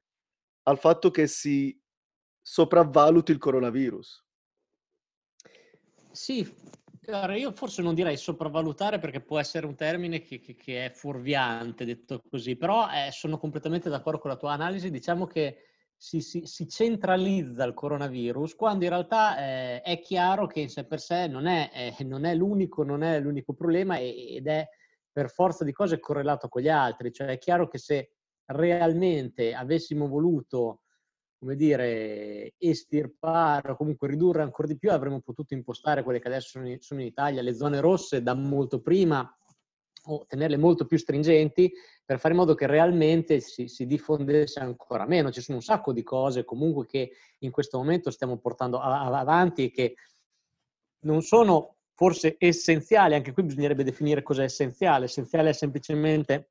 al 0.69 0.79
fatto 0.79 1.11
che 1.11 1.27
si 1.27 1.77
sopravvaluti 2.41 3.33
il 3.33 3.39
coronavirus. 3.39 4.25
Sì, 6.13 6.49
io 7.37 7.53
forse 7.55 7.83
non 7.83 7.97
direi 7.97 8.17
sopravvalutare 8.17 9.01
perché 9.01 9.21
può 9.21 9.41
essere 9.41 9.67
un 9.67 9.75
termine 9.75 10.23
che, 10.23 10.39
che, 10.39 10.55
che 10.55 10.85
è 10.85 10.91
fuorviante 10.93 11.85
detto 11.85 12.23
così, 12.31 12.55
però 12.55 12.87
eh, 12.89 13.11
sono 13.11 13.39
completamente 13.39 13.91
d'accordo 13.91 14.21
con 14.21 14.31
la 14.31 14.37
tua 14.37 14.53
analisi. 14.53 14.91
Diciamo 14.93 15.27
che 15.27 15.57
si, 15.97 16.21
si, 16.21 16.45
si 16.45 16.69
centralizza 16.69 17.65
il 17.65 17.75
coronavirus 17.75 18.55
quando 18.55 18.85
in 18.85 18.91
realtà 18.91 19.39
eh, 19.39 19.81
è 19.81 19.99
chiaro 20.01 20.47
che 20.47 20.61
in 20.61 20.69
sé 20.69 20.85
per 20.85 21.01
sé 21.01 21.27
non 21.27 21.47
è, 21.47 21.95
eh, 21.99 22.05
non 22.05 22.25
è, 22.25 22.35
l'unico, 22.35 22.85
non 22.85 23.03
è 23.03 23.19
l'unico 23.19 23.55
problema 23.55 23.99
ed 23.99 24.47
è 24.47 24.69
per 25.11 25.31
forza 25.31 25.65
di 25.65 25.73
cose 25.73 25.99
correlato 25.99 26.49
con 26.49 26.61
gli 26.61 26.69
altri. 26.69 27.13
Cioè 27.13 27.29
è 27.29 27.39
chiaro 27.39 27.69
che 27.69 27.79
se 27.79 28.11
realmente 28.45 29.55
avessimo 29.55 30.09
voluto 30.09 30.83
come 31.39 31.57
dire, 31.57 32.55
estirpare 32.59 33.73
o 33.73 33.77
comunque 33.77 34.09
ridurre 34.09 34.43
ancora 34.43 34.69
di 34.69 34.79
più, 34.79 34.91
avremmo 34.91 35.21
potuto 35.21 35.55
impostare 35.55 36.03
quelle 36.03 36.19
che 36.19 36.29
adesso 36.29 36.49
sono 36.49 36.69
in, 36.69 36.81
sono 36.81 37.01
in 37.01 37.07
Italia, 37.07 37.43
le 37.43 37.55
zone 37.55 37.81
rosse 37.81 38.23
da 38.23 38.35
molto 38.35 38.81
prima 38.81 39.31
o 40.09 40.25
tenerle 40.27 40.57
molto 40.57 40.87
più 40.87 40.99
stringenti 40.99 41.71
per 42.07 42.21
fare 42.21 42.35
in 42.35 42.39
modo 42.39 42.55
che 42.55 42.69
realmente 42.69 43.41
si, 43.41 43.67
si, 43.67 43.85
diffondesse 43.85 44.61
ancora 44.61 45.07
meno. 45.07 45.33
Ci 45.33 45.41
sono 45.41 45.59
un 45.59 45.63
sacco 45.63 45.93
di 45.93 46.05
cose 46.05 46.45
comunque 46.45 46.87
che 46.87 47.11
in 47.41 47.51
questo 47.51 47.79
momento 47.79 48.13
stiamo 48.13 48.39
portando 48.39 48.79
avanti 48.79 49.65
e 49.67 49.71
che 49.73 49.95
non 51.01 51.23
sono 51.23 51.79
forse 51.95 52.37
essenziali, 52.39 53.15
anche 53.15 53.33
qui 53.33 53.43
bisognerebbe 53.43 53.83
definire 53.83 54.23
cosa 54.23 54.43
è 54.43 54.45
essenziale. 54.45 55.07
Essenziale 55.07 55.51
è 55.51 55.53
semplicemente 55.53 56.51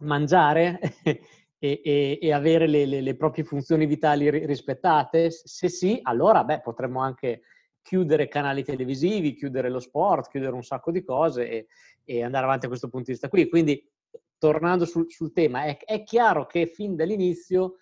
mangiare 0.00 0.78
e, 1.04 1.20
e, 1.58 2.18
e 2.20 2.32
avere 2.32 2.66
le, 2.66 2.86
le, 2.86 3.02
le, 3.02 3.16
proprie 3.16 3.44
funzioni 3.44 3.84
vitali 3.84 4.30
rispettate? 4.46 5.30
Se 5.30 5.68
sì, 5.68 6.00
allora 6.02 6.42
beh, 6.42 6.62
potremmo 6.62 7.00
anche 7.00 7.42
chiudere 7.82 8.28
canali 8.28 8.64
televisivi, 8.64 9.34
chiudere 9.34 9.68
lo 9.68 9.78
sport, 9.78 10.30
chiudere 10.30 10.54
un 10.54 10.64
sacco 10.64 10.90
di 10.90 11.04
cose 11.04 11.48
e, 11.48 11.66
e 12.02 12.24
andare 12.24 12.44
avanti 12.46 12.64
a 12.64 12.68
questo 12.68 12.88
punto 12.88 13.06
di 13.06 13.12
vista 13.12 13.28
qui. 13.28 13.46
Quindi, 13.46 13.86
tornando 14.38 14.84
sul, 14.84 15.10
sul 15.10 15.32
tema, 15.32 15.64
è, 15.64 15.78
è, 15.78 16.02
chiaro 16.02 16.46
che 16.46 16.66
fin 16.66 16.94
dall'inizio 16.94 17.76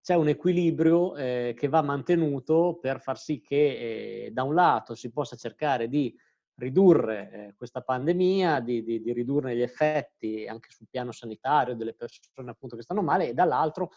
c'è 0.00 0.14
un 0.14 0.28
equilibrio 0.28 1.16
eh, 1.16 1.54
che 1.56 1.68
va 1.68 1.82
mantenuto 1.82 2.78
per 2.80 3.00
far 3.00 3.18
sì 3.18 3.40
che 3.40 4.26
eh, 4.26 4.30
da 4.32 4.44
un 4.44 4.54
lato 4.54 4.94
si 4.94 5.10
possa 5.10 5.34
cercare 5.36 5.88
di 5.88 6.16
ridurre 6.58 7.30
eh, 7.32 7.54
questa 7.56 7.82
pandemia, 7.82 8.60
di, 8.60 8.82
di, 8.82 9.02
di, 9.02 9.12
ridurre 9.12 9.56
gli 9.56 9.62
effetti 9.62 10.46
anche 10.46 10.70
sul 10.70 10.86
piano 10.88 11.12
sanitario 11.12 11.74
delle 11.74 11.94
persone 11.94 12.50
appunto 12.50 12.76
che 12.76 12.82
stanno 12.82 13.02
male 13.02 13.28
e 13.28 13.34
dall'altro 13.34 13.90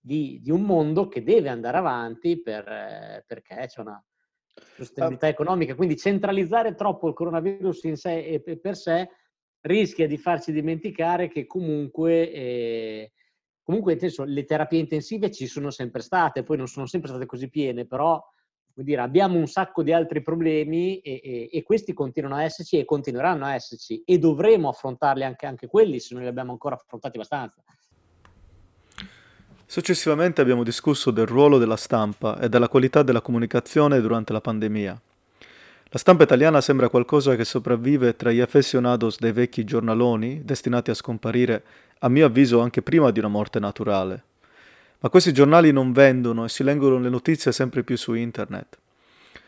di, 0.00 0.40
di 0.42 0.50
un 0.50 0.62
mondo 0.62 1.08
che 1.08 1.22
deve 1.22 1.50
andare 1.50 1.76
avanti 1.76 2.40
per, 2.40 2.66
eh, 2.66 3.24
perché 3.26 3.66
c'è 3.66 3.80
una 3.80 4.02
sostenibilità 4.76 5.26
ah. 5.26 5.30
economica. 5.30 5.74
Quindi 5.74 5.96
centralizzare 5.96 6.74
troppo 6.74 7.08
il 7.08 7.14
coronavirus 7.14 7.84
in 7.84 7.96
sé 7.96 8.24
e 8.24 8.58
per 8.58 8.76
sé 8.76 9.08
rischia 9.62 10.06
di 10.06 10.16
farci 10.16 10.52
dimenticare 10.52 11.28
che 11.28 11.46
comunque, 11.46 12.32
eh, 12.32 13.12
comunque 13.62 13.98
senso, 13.98 14.24
le 14.24 14.44
terapie 14.44 14.78
intensive 14.78 15.30
ci 15.30 15.46
sono 15.46 15.70
sempre 15.70 16.00
state, 16.00 16.42
poi 16.42 16.56
non 16.56 16.66
sono 16.66 16.86
sempre 16.86 17.10
state 17.10 17.26
così 17.26 17.48
piene, 17.48 17.86
però 17.86 18.22
dire, 18.74 19.00
abbiamo 19.00 19.38
un 19.38 19.46
sacco 19.46 19.82
di 19.82 19.92
altri 19.92 20.22
problemi 20.22 21.00
e, 21.00 21.20
e, 21.22 21.48
e, 21.52 21.62
questi 21.62 21.92
continuano 21.92 22.36
a 22.36 22.44
esserci 22.44 22.78
e 22.78 22.84
continueranno 22.84 23.44
a 23.44 23.54
esserci 23.54 24.02
e 24.04 24.18
dovremo 24.18 24.68
affrontarli 24.68 25.24
anche, 25.24 25.46
anche 25.46 25.66
quelli 25.66 26.00
se 26.00 26.14
non 26.14 26.22
li 26.22 26.28
abbiamo 26.28 26.52
ancora 26.52 26.76
affrontati 26.76 27.16
abbastanza. 27.16 27.62
Successivamente 29.66 30.40
abbiamo 30.40 30.64
discusso 30.64 31.10
del 31.10 31.26
ruolo 31.26 31.58
della 31.58 31.76
stampa 31.76 32.40
e 32.40 32.48
della 32.48 32.68
qualità 32.68 33.02
della 33.02 33.20
comunicazione 33.20 34.00
durante 34.00 34.32
la 34.32 34.40
pandemia. 34.40 35.00
La 35.92 35.98
stampa 35.98 36.22
italiana 36.22 36.60
sembra 36.60 36.88
qualcosa 36.88 37.34
che 37.34 37.44
sopravvive 37.44 38.14
tra 38.14 38.30
gli 38.30 38.38
affezionados 38.38 39.18
dei 39.18 39.32
vecchi 39.32 39.64
giornaloni, 39.64 40.42
destinati 40.44 40.92
a 40.92 40.94
scomparire, 40.94 41.64
a 41.98 42.08
mio 42.08 42.26
avviso, 42.26 42.60
anche 42.60 42.80
prima 42.80 43.10
di 43.10 43.18
una 43.18 43.26
morte 43.26 43.58
naturale. 43.58 44.22
Ma 45.00 45.08
questi 45.08 45.32
giornali 45.32 45.72
non 45.72 45.90
vendono 45.90 46.44
e 46.44 46.48
si 46.48 46.62
leggono 46.62 47.00
le 47.00 47.08
notizie 47.08 47.50
sempre 47.50 47.82
più 47.82 47.96
su 47.96 48.14
internet. 48.14 48.78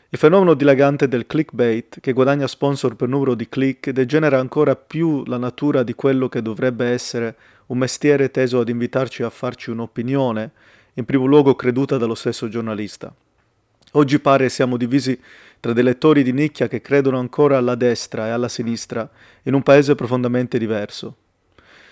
Il 0.09 0.19
fenomeno 0.19 0.55
dilagante 0.55 1.07
del 1.07 1.29
clickbait, 1.29 2.01
che 2.01 2.13
guadagna 2.13 2.49
sponsor 2.49 2.97
per 2.97 3.07
numero 3.07 3.37
di 3.37 3.49
click, 3.49 3.91
degenera 3.91 4.41
ancora 4.41 4.75
più 4.75 5.23
la 5.27 5.39
natura 5.39 5.85
di 5.85 5.95
quello 5.95 6.29
che 6.29 6.43
dovrebbe 6.43 6.87
essere 6.87 7.37
un 7.67 7.79
mestiere 7.79 8.33
teso 8.33 8.59
ad 8.59 8.69
invitarci 8.69 9.23
a 9.23 9.31
farci 9.31 9.71
un'opinione, 9.71 10.51
in 10.95 11.05
primo 11.05 11.25
luogo 11.25 11.55
creduta 11.55 11.99
dallo 11.99 12.17
stesso 12.17 12.49
giornalista. 12.49 13.15
Oggi 13.95 14.19
pare 14.21 14.49
siamo 14.49 14.79
divisi 14.79 15.21
tra 15.63 15.73
dei 15.73 15.85
lettori 15.85 16.25
di 16.25 16.33
nicchia 16.33 16.67
che 16.67 16.81
credono 16.81 17.21
ancora 17.21 17.57
alla 17.57 17.77
destra 17.77 18.27
e 18.27 18.31
alla 18.31 18.49
sinistra, 18.49 19.09
in 19.45 19.55
un 19.55 19.63
paese 19.63 19.95
profondamente 19.95 20.59
diverso. 20.59 21.19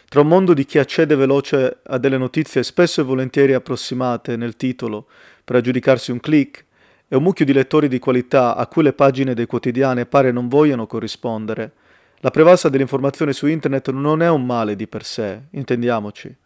Tra 0.08 0.22
un 0.22 0.26
mondo 0.26 0.54
di 0.54 0.64
chi 0.64 0.80
accede 0.80 1.14
veloce 1.14 1.78
a 1.84 1.96
delle 1.98 2.18
notizie 2.18 2.64
spesso 2.64 3.00
e 3.00 3.04
volentieri 3.04 3.54
approssimate 3.54 4.34
nel 4.34 4.56
titolo 4.56 5.06
per 5.44 5.54
aggiudicarsi 5.54 6.10
un 6.10 6.18
click, 6.18 6.64
e 7.06 7.14
un 7.14 7.22
mucchio 7.22 7.44
di 7.44 7.52
lettori 7.52 7.86
di 7.86 8.00
qualità 8.00 8.56
a 8.56 8.66
cui 8.66 8.82
le 8.82 8.92
pagine 8.92 9.34
dei 9.34 9.46
quotidiani 9.46 10.04
pare 10.04 10.32
non 10.32 10.48
vogliano 10.48 10.88
corrispondere, 10.88 11.72
la 12.18 12.32
prevalsa 12.32 12.68
dell'informazione 12.68 13.32
su 13.32 13.46
internet 13.46 13.90
non 13.90 14.20
è 14.20 14.28
un 14.28 14.44
male 14.44 14.74
di 14.74 14.88
per 14.88 15.04
sé, 15.04 15.42
intendiamoci. 15.50 16.36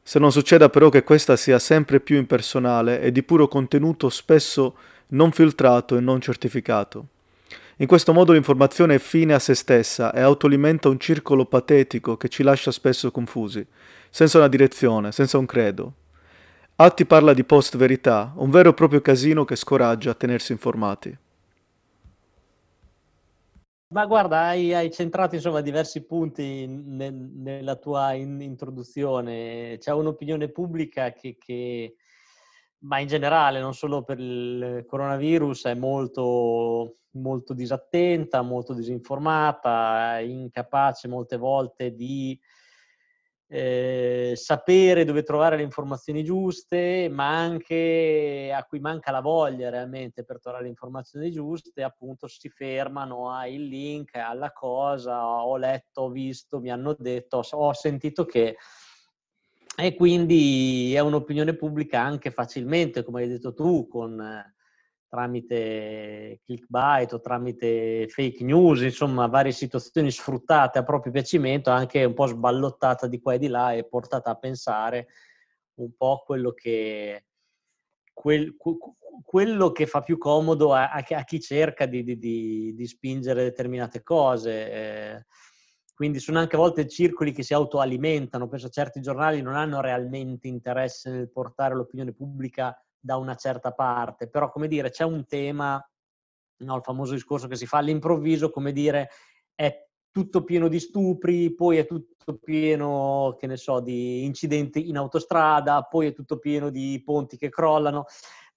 Se 0.00 0.20
non 0.20 0.30
succeda 0.30 0.68
però 0.68 0.88
che 0.88 1.02
questa 1.02 1.34
sia 1.34 1.58
sempre 1.58 1.98
più 1.98 2.16
impersonale 2.16 3.00
e 3.00 3.10
di 3.10 3.24
puro 3.24 3.48
contenuto 3.48 4.08
spesso 4.08 4.76
non 5.12 5.32
filtrato 5.32 5.96
e 5.96 6.00
non 6.00 6.20
certificato. 6.20 7.06
In 7.76 7.86
questo 7.86 8.12
modo 8.12 8.32
l'informazione 8.32 8.96
è 8.96 8.98
fine 8.98 9.34
a 9.34 9.38
se 9.38 9.54
stessa 9.54 10.12
e 10.12 10.20
autoalimenta 10.20 10.88
un 10.88 10.98
circolo 11.00 11.46
patetico 11.46 12.16
che 12.16 12.28
ci 12.28 12.42
lascia 12.42 12.70
spesso 12.70 13.10
confusi, 13.10 13.66
senza 14.10 14.38
una 14.38 14.48
direzione, 14.48 15.10
senza 15.10 15.38
un 15.38 15.46
credo. 15.46 15.94
Atti 16.76 17.06
parla 17.06 17.32
di 17.32 17.44
post-verità, 17.44 18.32
un 18.36 18.50
vero 18.50 18.70
e 18.70 18.74
proprio 18.74 19.00
casino 19.00 19.44
che 19.44 19.56
scoraggia 19.56 20.10
a 20.10 20.14
tenersi 20.14 20.52
informati. 20.52 21.16
Ma 23.88 24.06
guarda, 24.06 24.40
hai, 24.40 24.72
hai 24.72 24.90
centrato 24.90 25.34
insomma 25.34 25.60
diversi 25.60 26.04
punti 26.04 26.66
nel, 26.66 27.12
nella 27.12 27.76
tua 27.76 28.14
in, 28.14 28.40
introduzione. 28.40 29.76
C'è 29.78 29.92
un'opinione 29.92 30.48
pubblica 30.48 31.12
che, 31.12 31.36
che, 31.38 31.96
ma 32.82 32.98
in 32.98 33.06
generale, 33.06 33.60
non 33.60 33.74
solo 33.74 34.02
per 34.02 34.18
il 34.18 34.84
coronavirus, 34.86 35.66
è 35.66 35.74
molto, 35.74 36.96
molto 37.12 37.54
disattenta, 37.54 38.42
molto 38.42 38.74
disinformata, 38.74 40.18
incapace 40.20 41.08
molte 41.08 41.36
volte 41.36 41.94
di 41.94 42.38
eh, 43.46 44.32
sapere 44.34 45.04
dove 45.04 45.22
trovare 45.22 45.56
le 45.56 45.62
informazioni 45.62 46.24
giuste, 46.24 47.08
ma 47.08 47.38
anche 47.38 48.50
a 48.52 48.64
cui 48.64 48.80
manca 48.80 49.10
la 49.12 49.20
voglia 49.20 49.68
realmente 49.68 50.24
per 50.24 50.40
trovare 50.40 50.64
le 50.64 50.70
informazioni 50.70 51.30
giuste, 51.30 51.82
appunto 51.82 52.26
si 52.26 52.48
fermano 52.48 53.30
al 53.30 53.50
link, 53.52 54.16
alla 54.16 54.52
cosa, 54.52 55.44
ho 55.44 55.56
letto, 55.56 56.02
ho 56.02 56.10
visto, 56.10 56.60
mi 56.60 56.70
hanno 56.70 56.96
detto, 56.98 57.42
ho 57.48 57.72
sentito 57.74 58.24
che... 58.24 58.56
E 59.76 59.94
quindi 59.94 60.92
è 60.94 61.00
un'opinione 61.00 61.54
pubblica 61.56 62.00
anche 62.00 62.30
facilmente, 62.30 63.02
come 63.02 63.22
hai 63.22 63.28
detto 63.28 63.54
tu, 63.54 63.88
con 63.88 64.20
tramite 65.08 66.40
clickbait 66.44 67.12
o 67.12 67.20
tramite 67.20 68.06
fake 68.08 68.44
news, 68.44 68.80
insomma 68.80 69.26
varie 69.26 69.52
situazioni 69.52 70.10
sfruttate 70.10 70.78
a 70.78 70.84
proprio 70.84 71.12
piacimento, 71.12 71.70
anche 71.70 72.04
un 72.04 72.14
po' 72.14 72.26
sballottata 72.26 73.06
di 73.06 73.20
qua 73.20 73.34
e 73.34 73.38
di 73.38 73.48
là 73.48 73.72
e 73.74 73.86
portata 73.86 74.30
a 74.30 74.36
pensare 74.36 75.08
un 75.74 75.94
po' 75.96 76.22
quello 76.24 76.52
che, 76.52 77.26
quel, 78.12 78.56
quello 79.22 79.72
che 79.72 79.86
fa 79.86 80.00
più 80.00 80.16
comodo 80.16 80.72
a, 80.72 80.90
a 80.90 81.24
chi 81.24 81.40
cerca 81.40 81.86
di, 81.86 82.04
di, 82.04 82.74
di, 82.74 82.86
spingere 82.86 83.42
determinate 83.42 84.02
cose. 84.02 84.72
Eh, 84.72 85.26
quindi 86.02 86.18
sono 86.18 86.40
anche 86.40 86.56
a 86.56 86.58
volte 86.58 86.88
circoli 86.88 87.30
che 87.30 87.44
si 87.44 87.54
autoalimentano, 87.54 88.48
penso 88.48 88.66
a 88.66 88.70
certi 88.70 89.00
giornali 89.00 89.40
non 89.40 89.54
hanno 89.54 89.80
realmente 89.80 90.48
interesse 90.48 91.12
nel 91.12 91.30
portare 91.30 91.76
l'opinione 91.76 92.12
pubblica 92.12 92.76
da 92.98 93.18
una 93.18 93.36
certa 93.36 93.70
parte, 93.70 94.28
però 94.28 94.50
come 94.50 94.66
dire 94.66 94.90
c'è 94.90 95.04
un 95.04 95.24
tema, 95.26 95.80
no, 96.64 96.74
il 96.74 96.82
famoso 96.82 97.12
discorso 97.12 97.46
che 97.46 97.54
si 97.54 97.66
fa 97.66 97.78
all'improvviso, 97.78 98.50
come 98.50 98.72
dire 98.72 99.10
è 99.54 99.86
tutto 100.10 100.42
pieno 100.42 100.66
di 100.66 100.80
stupri, 100.80 101.54
poi 101.54 101.76
è 101.76 101.86
tutto 101.86 102.36
pieno, 102.36 103.36
che 103.38 103.46
ne 103.46 103.56
so, 103.56 103.78
di 103.78 104.24
incidenti 104.24 104.88
in 104.88 104.96
autostrada, 104.96 105.82
poi 105.82 106.08
è 106.08 106.12
tutto 106.12 106.40
pieno 106.40 106.68
di 106.70 107.00
ponti 107.04 107.36
che 107.36 107.48
crollano. 107.48 108.06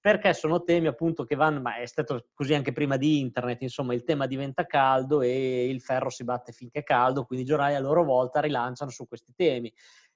Perché 0.06 0.36
sono 0.36 0.62
temi 0.62 0.86
appunto 0.86 1.24
che 1.24 1.34
vanno, 1.34 1.60
ma 1.60 1.78
è 1.78 1.88
stato 1.88 2.28
così 2.36 2.54
anche 2.54 2.72
prima 2.72 2.96
di 2.96 3.18
internet, 3.18 3.64
insomma 3.64 3.96
il 3.96 4.04
tema 4.04 4.28
diventa 4.28 4.68
caldo 4.68 5.24
e 5.24 5.68
il 5.68 5.82
ferro 5.82 6.12
si 6.12 6.24
batte 6.24 6.52
finché 6.52 6.82
è 6.82 6.84
caldo, 6.84 7.26
quindi 7.26 7.44
i 7.44 7.48
giornali 7.48 7.74
a 7.74 7.80
loro 7.80 8.04
volta 8.04 8.40
rilanciano 8.40 8.92
su 8.92 9.08
questi 9.08 9.34
temi. 9.36 9.74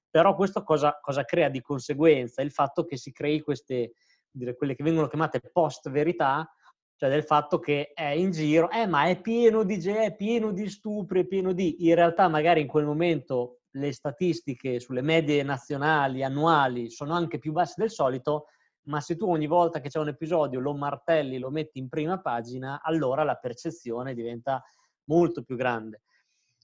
Però 0.08 0.36
questo 0.36 0.62
cosa, 0.62 1.00
cosa 1.02 1.24
crea 1.24 1.50
di 1.50 1.60
conseguenza? 1.62 2.44
Il 2.44 2.52
fatto 2.52 2.86
che 2.86 2.98
si 2.98 3.12
crei 3.12 3.42
queste, 3.42 3.94
dire, 4.30 4.56
quelle 4.56 4.76
che 4.76 4.84
vengono 4.84 5.08
chiamate 5.08 5.42
post-verità, 5.52 6.48
cioè 6.96 7.10
del 7.10 7.24
fatto 7.24 7.58
che 7.58 7.92
è 7.92 8.10
in 8.10 8.30
giro, 8.30 8.70
eh 8.70 8.86
ma 8.86 9.06
è 9.06 9.20
pieno 9.20 9.64
di, 9.64 9.82
è 9.88 10.16
pieno 10.16 10.52
di 10.52 10.70
stupri, 10.70 11.22
è 11.22 11.26
pieno 11.26 11.52
di... 11.52 11.88
In 11.88 11.96
realtà 11.96 12.28
magari 12.28 12.62
in 12.62 12.68
quel 12.68 12.86
momento 12.86 13.62
le 13.72 13.92
statistiche 13.92 14.80
sulle 14.80 15.02
medie 15.02 15.42
nazionali, 15.42 16.24
annuali, 16.24 16.92
sono 16.92 17.16
anche 17.16 17.40
più 17.40 17.54
basse 17.54 17.74
del 17.78 17.90
solito, 17.90 18.50
ma 18.84 19.02
se 19.02 19.16
tu 19.16 19.30
ogni 19.30 19.48
volta 19.48 19.80
che 19.80 19.90
c'è 19.90 20.00
un 20.00 20.08
episodio 20.08 20.60
lo 20.60 20.74
martelli, 20.74 21.38
lo 21.38 21.50
metti 21.50 21.80
in 21.80 21.90
prima 21.90 22.20
pagina, 22.20 22.82
allora 22.82 23.24
la 23.24 23.36
percezione 23.36 24.14
diventa 24.14 24.64
molto 25.06 25.44
più 25.44 25.56
grande. 25.56 26.02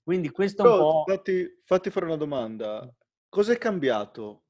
Quindi 0.04 0.30
questo 0.30 0.64
è 0.64 0.72
un 0.72 0.78
po'... 0.78 1.04
Fatti, 1.08 1.62
fatti 1.64 1.90
fare 1.90 2.06
una 2.06 2.18
domanda. 2.18 2.88
Cos'è 3.28 3.58
cambiato 3.58 4.44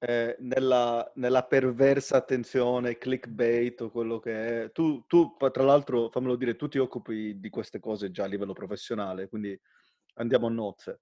eh, 0.00 0.36
nella, 0.40 1.10
nella, 1.14 1.44
perversa 1.44 2.16
attenzione, 2.16 2.98
clickbait 2.98 3.80
o 3.82 3.90
quello 3.90 4.18
che 4.18 4.64
è? 4.64 4.72
Tu, 4.72 5.04
tu, 5.06 5.36
tra 5.36 5.62
l'altro, 5.62 6.08
fammelo 6.08 6.36
dire, 6.36 6.56
tu 6.56 6.68
ti 6.68 6.78
occupi 6.78 7.38
di 7.38 7.48
queste 7.50 7.78
cose 7.80 8.10
già 8.10 8.24
a 8.24 8.26
livello 8.26 8.52
professionale, 8.52 9.28
quindi 9.28 9.58
andiamo 10.14 10.46
a 10.46 10.50
nozze. 10.50 11.00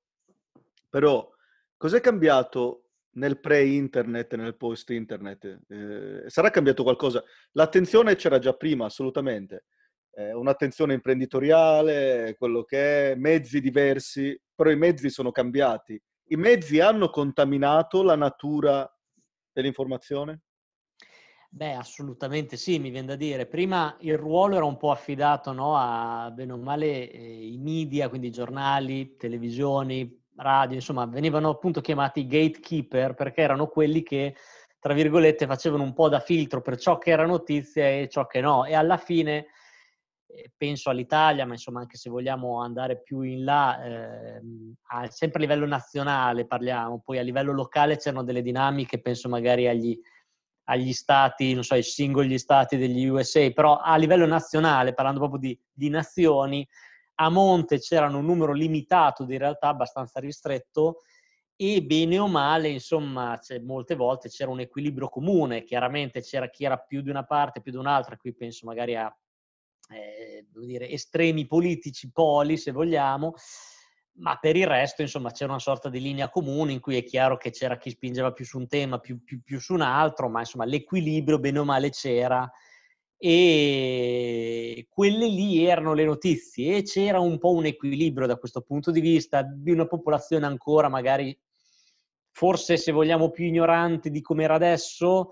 Però, 0.88 1.30
cos'è 1.76 2.00
cambiato 2.00 2.87
nel 3.18 3.40
pre-internet 3.40 4.32
e 4.32 4.36
nel 4.36 4.56
post-internet? 4.56 5.60
Eh, 5.68 6.30
sarà 6.30 6.50
cambiato 6.50 6.82
qualcosa? 6.82 7.22
L'attenzione 7.52 8.16
c'era 8.16 8.38
già 8.38 8.54
prima, 8.54 8.86
assolutamente. 8.86 9.66
Eh, 10.12 10.32
un'attenzione 10.32 10.94
imprenditoriale, 10.94 12.34
quello 12.38 12.64
che 12.64 13.12
è, 13.12 13.14
mezzi 13.16 13.60
diversi, 13.60 14.40
però 14.54 14.70
i 14.70 14.76
mezzi 14.76 15.10
sono 15.10 15.30
cambiati. 15.30 16.00
I 16.30 16.36
mezzi 16.36 16.80
hanno 16.80 17.10
contaminato 17.10 18.02
la 18.02 18.16
natura 18.16 18.90
dell'informazione? 19.52 20.42
Beh, 21.50 21.72
assolutamente 21.72 22.56
sì, 22.56 22.78
mi 22.78 22.90
viene 22.90 23.06
da 23.06 23.16
dire. 23.16 23.46
Prima 23.46 23.96
il 24.00 24.18
ruolo 24.18 24.56
era 24.56 24.64
un 24.64 24.76
po' 24.76 24.90
affidato 24.90 25.52
no, 25.52 25.76
a, 25.76 26.30
bene 26.30 26.52
o 26.52 26.58
male, 26.58 27.10
eh, 27.10 27.46
i 27.46 27.56
media, 27.56 28.10
quindi 28.10 28.30
giornali, 28.30 29.16
televisioni, 29.16 30.17
radio, 30.38 30.76
insomma, 30.76 31.06
venivano 31.06 31.50
appunto 31.50 31.80
chiamati 31.80 32.26
gatekeeper 32.26 33.14
perché 33.14 33.42
erano 33.42 33.66
quelli 33.66 34.02
che, 34.02 34.34
tra 34.78 34.94
virgolette, 34.94 35.46
facevano 35.46 35.82
un 35.82 35.92
po' 35.92 36.08
da 36.08 36.20
filtro 36.20 36.60
per 36.60 36.78
ciò 36.78 36.98
che 36.98 37.10
era 37.10 37.26
notizia 37.26 37.88
e 37.88 38.08
ciò 38.10 38.26
che 38.26 38.40
no. 38.40 38.64
E 38.64 38.74
alla 38.74 38.96
fine, 38.96 39.46
eh, 40.26 40.50
penso 40.56 40.90
all'Italia, 40.90 41.46
ma 41.46 41.52
insomma, 41.52 41.80
anche 41.80 41.96
se 41.96 42.10
vogliamo 42.10 42.60
andare 42.60 43.00
più 43.02 43.22
in 43.22 43.44
là, 43.44 43.82
eh, 43.84 44.40
sempre 45.08 45.38
a 45.38 45.42
livello 45.42 45.66
nazionale 45.66 46.46
parliamo, 46.46 47.00
poi 47.04 47.18
a 47.18 47.22
livello 47.22 47.52
locale 47.52 47.96
c'erano 47.96 48.24
delle 48.24 48.42
dinamiche, 48.42 49.00
penso 49.00 49.28
magari 49.28 49.66
agli, 49.68 49.98
agli 50.64 50.92
stati, 50.92 51.54
non 51.54 51.64
so, 51.64 51.74
ai 51.74 51.82
singoli 51.82 52.38
stati 52.38 52.76
degli 52.76 53.06
USA, 53.06 53.50
però 53.50 53.78
a 53.78 53.96
livello 53.96 54.26
nazionale, 54.26 54.94
parlando 54.94 55.20
proprio 55.20 55.40
di, 55.40 55.60
di 55.72 55.88
nazioni, 55.88 56.66
a 57.20 57.28
monte 57.30 57.78
c'erano 57.78 58.18
un 58.18 58.24
numero 58.24 58.52
limitato 58.52 59.24
di 59.24 59.36
realtà 59.36 59.68
abbastanza 59.68 60.20
ristretto 60.20 61.02
e 61.56 61.82
bene 61.82 62.18
o 62.20 62.28
male, 62.28 62.68
insomma, 62.68 63.38
molte 63.62 63.96
volte 63.96 64.28
c'era 64.28 64.50
un 64.50 64.60
equilibrio 64.60 65.08
comune, 65.08 65.64
chiaramente 65.64 66.20
c'era 66.20 66.48
chi 66.48 66.64
era 66.64 66.76
più 66.76 67.02
di 67.02 67.10
una 67.10 67.24
parte, 67.24 67.60
più 67.60 67.72
di 67.72 67.78
un'altra, 67.78 68.16
qui 68.16 68.32
penso 68.32 68.64
magari 68.66 68.94
a 68.94 69.12
eh, 69.90 70.46
dire, 70.52 70.88
estremi 70.88 71.46
politici, 71.46 72.12
poli 72.12 72.56
se 72.56 72.70
vogliamo, 72.70 73.34
ma 74.18 74.36
per 74.36 74.54
il 74.54 74.68
resto, 74.68 75.02
insomma, 75.02 75.32
c'era 75.32 75.50
una 75.50 75.60
sorta 75.60 75.88
di 75.88 76.00
linea 76.00 76.28
comune 76.28 76.70
in 76.70 76.80
cui 76.80 76.96
è 76.96 77.02
chiaro 77.02 77.36
che 77.36 77.50
c'era 77.50 77.76
chi 77.76 77.90
spingeva 77.90 78.32
più 78.32 78.44
su 78.44 78.58
un 78.58 78.68
tema, 78.68 79.00
più, 79.00 79.24
più, 79.24 79.42
più 79.42 79.58
su 79.58 79.74
un 79.74 79.80
altro, 79.80 80.28
ma 80.28 80.40
insomma 80.40 80.64
l'equilibrio 80.64 81.40
bene 81.40 81.58
o 81.58 81.64
male 81.64 81.90
c'era 81.90 82.48
e 83.18 84.86
quelle 84.88 85.26
lì 85.26 85.64
erano 85.64 85.92
le 85.92 86.04
notizie 86.04 86.76
e 86.76 86.82
c'era 86.82 87.18
un 87.18 87.36
po' 87.38 87.52
un 87.52 87.66
equilibrio 87.66 88.26
da 88.28 88.36
questo 88.36 88.60
punto 88.60 88.92
di 88.92 89.00
vista 89.00 89.42
di 89.42 89.72
una 89.72 89.86
popolazione 89.86 90.46
ancora 90.46 90.88
magari 90.88 91.36
forse 92.30 92.76
se 92.76 92.92
vogliamo 92.92 93.30
più 93.30 93.44
ignorante 93.44 94.10
di 94.10 94.20
come 94.20 94.44
era 94.44 94.54
adesso 94.54 95.30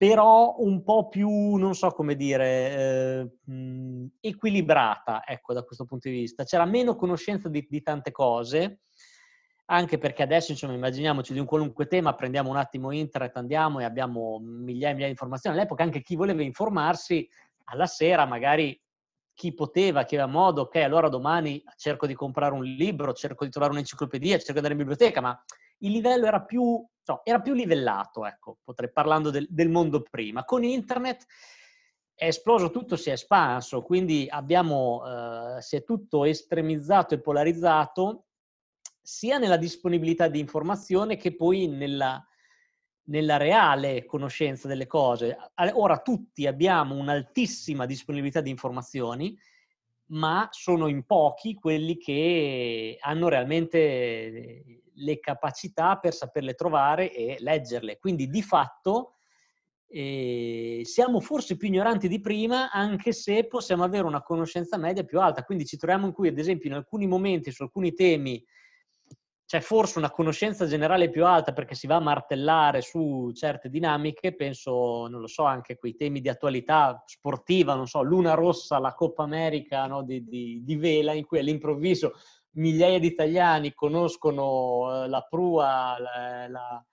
però 0.00 0.54
un 0.60 0.82
po' 0.82 1.08
più, 1.08 1.56
non 1.56 1.74
so 1.74 1.90
come 1.90 2.16
dire, 2.16 3.28
eh, 3.44 4.10
equilibrata, 4.20 5.26
ecco, 5.26 5.52
da 5.52 5.62
questo 5.62 5.84
punto 5.84 6.08
di 6.08 6.14
vista. 6.14 6.44
C'era 6.44 6.64
meno 6.64 6.96
conoscenza 6.96 7.50
di, 7.50 7.66
di 7.68 7.82
tante 7.82 8.10
cose, 8.10 8.80
anche 9.72 9.98
perché 9.98 10.22
adesso, 10.24 10.50
insomma, 10.50 10.72
immaginiamoci 10.72 11.32
di 11.32 11.38
un 11.38 11.46
qualunque 11.46 11.86
tema, 11.86 12.14
prendiamo 12.14 12.50
un 12.50 12.56
attimo 12.56 12.90
internet, 12.90 13.36
andiamo 13.36 13.78
e 13.78 13.84
abbiamo 13.84 14.38
migliaia 14.40 14.88
e 14.88 14.92
migliaia 14.92 15.04
di 15.06 15.10
informazioni. 15.10 15.56
All'epoca 15.56 15.84
anche 15.84 16.02
chi 16.02 16.16
voleva 16.16 16.42
informarsi, 16.42 17.28
alla 17.64 17.86
sera 17.86 18.26
magari 18.26 18.78
chi 19.32 19.54
poteva, 19.54 20.02
chi 20.02 20.16
aveva 20.16 20.30
modo, 20.30 20.62
ok, 20.62 20.76
allora 20.76 21.08
domani 21.08 21.62
cerco 21.76 22.08
di 22.08 22.14
comprare 22.14 22.52
un 22.52 22.64
libro, 22.64 23.12
cerco 23.12 23.44
di 23.44 23.50
trovare 23.50 23.72
un'enciclopedia, 23.72 24.38
cerco 24.38 24.52
di 24.52 24.58
andare 24.58 24.74
in 24.74 24.80
biblioteca, 24.80 25.20
ma 25.20 25.40
il 25.78 25.92
livello 25.92 26.26
era 26.26 26.42
più, 26.42 26.62
no, 27.04 27.20
era 27.22 27.40
più 27.40 27.54
livellato, 27.54 28.26
ecco, 28.26 28.58
potrei 28.64 28.90
parlando 28.90 29.30
del, 29.30 29.46
del 29.48 29.68
mondo 29.68 30.02
prima. 30.02 30.44
Con 30.44 30.64
internet 30.64 31.24
è 32.12 32.26
esploso 32.26 32.70
tutto, 32.70 32.96
si 32.96 33.08
è 33.08 33.12
espanso, 33.12 33.82
quindi 33.82 34.26
abbiamo, 34.28 35.56
eh, 35.56 35.62
si 35.62 35.76
è 35.76 35.84
tutto 35.84 36.24
estremizzato 36.24 37.14
e 37.14 37.20
polarizzato 37.20 38.24
sia 39.00 39.38
nella 39.38 39.56
disponibilità 39.56 40.28
di 40.28 40.38
informazione 40.38 41.16
che 41.16 41.34
poi 41.34 41.66
nella, 41.66 42.24
nella 43.04 43.36
reale 43.36 44.04
conoscenza 44.04 44.68
delle 44.68 44.86
cose. 44.86 45.36
Ora 45.72 45.98
tutti 45.98 46.46
abbiamo 46.46 46.94
un'altissima 46.94 47.86
disponibilità 47.86 48.40
di 48.40 48.50
informazioni, 48.50 49.36
ma 50.10 50.48
sono 50.50 50.88
in 50.88 51.04
pochi 51.04 51.54
quelli 51.54 51.96
che 51.96 52.98
hanno 53.00 53.28
realmente 53.28 54.82
le 54.92 55.20
capacità 55.20 55.98
per 55.98 56.14
saperle 56.14 56.54
trovare 56.54 57.12
e 57.12 57.36
leggerle. 57.38 57.98
Quindi 57.98 58.28
di 58.28 58.42
fatto 58.42 59.14
eh, 59.92 60.82
siamo 60.84 61.20
forse 61.20 61.56
più 61.56 61.68
ignoranti 61.68 62.06
di 62.06 62.20
prima, 62.20 62.70
anche 62.70 63.12
se 63.12 63.46
possiamo 63.46 63.82
avere 63.82 64.04
una 64.04 64.22
conoscenza 64.22 64.76
media 64.76 65.04
più 65.04 65.20
alta. 65.20 65.44
Quindi 65.44 65.66
ci 65.66 65.76
troviamo 65.76 66.06
in 66.06 66.12
cui, 66.12 66.28
ad 66.28 66.38
esempio, 66.38 66.68
in 66.68 66.76
alcuni 66.76 67.06
momenti, 67.06 67.50
su 67.50 67.62
alcuni 67.62 67.92
temi, 67.92 68.44
c'è 69.50 69.60
forse 69.60 69.98
una 69.98 70.12
conoscenza 70.12 70.64
generale 70.64 71.10
più 71.10 71.26
alta 71.26 71.52
perché 71.52 71.74
si 71.74 71.88
va 71.88 71.96
a 71.96 72.00
martellare 72.00 72.82
su 72.82 73.32
certe 73.34 73.68
dinamiche, 73.68 74.36
penso, 74.36 75.08
non 75.08 75.20
lo 75.20 75.26
so, 75.26 75.42
anche 75.42 75.76
quei 75.76 75.96
temi 75.96 76.20
di 76.20 76.28
attualità 76.28 77.02
sportiva, 77.04 77.74
non 77.74 77.88
so, 77.88 78.00
Luna 78.02 78.34
Rossa, 78.34 78.78
la 78.78 78.94
Coppa 78.94 79.24
America 79.24 79.84
no, 79.88 80.04
di, 80.04 80.22
di, 80.22 80.62
di, 80.62 80.76
vela, 80.76 81.14
in 81.14 81.26
cui 81.26 81.40
all'improvviso 81.40 82.12
migliaia 82.52 83.00
di 83.00 83.08
italiani 83.08 83.74
conoscono 83.74 85.02
eh, 85.02 85.08
la 85.08 85.26
prua, 85.28 85.96
la, 85.98 86.46
la 86.46 86.84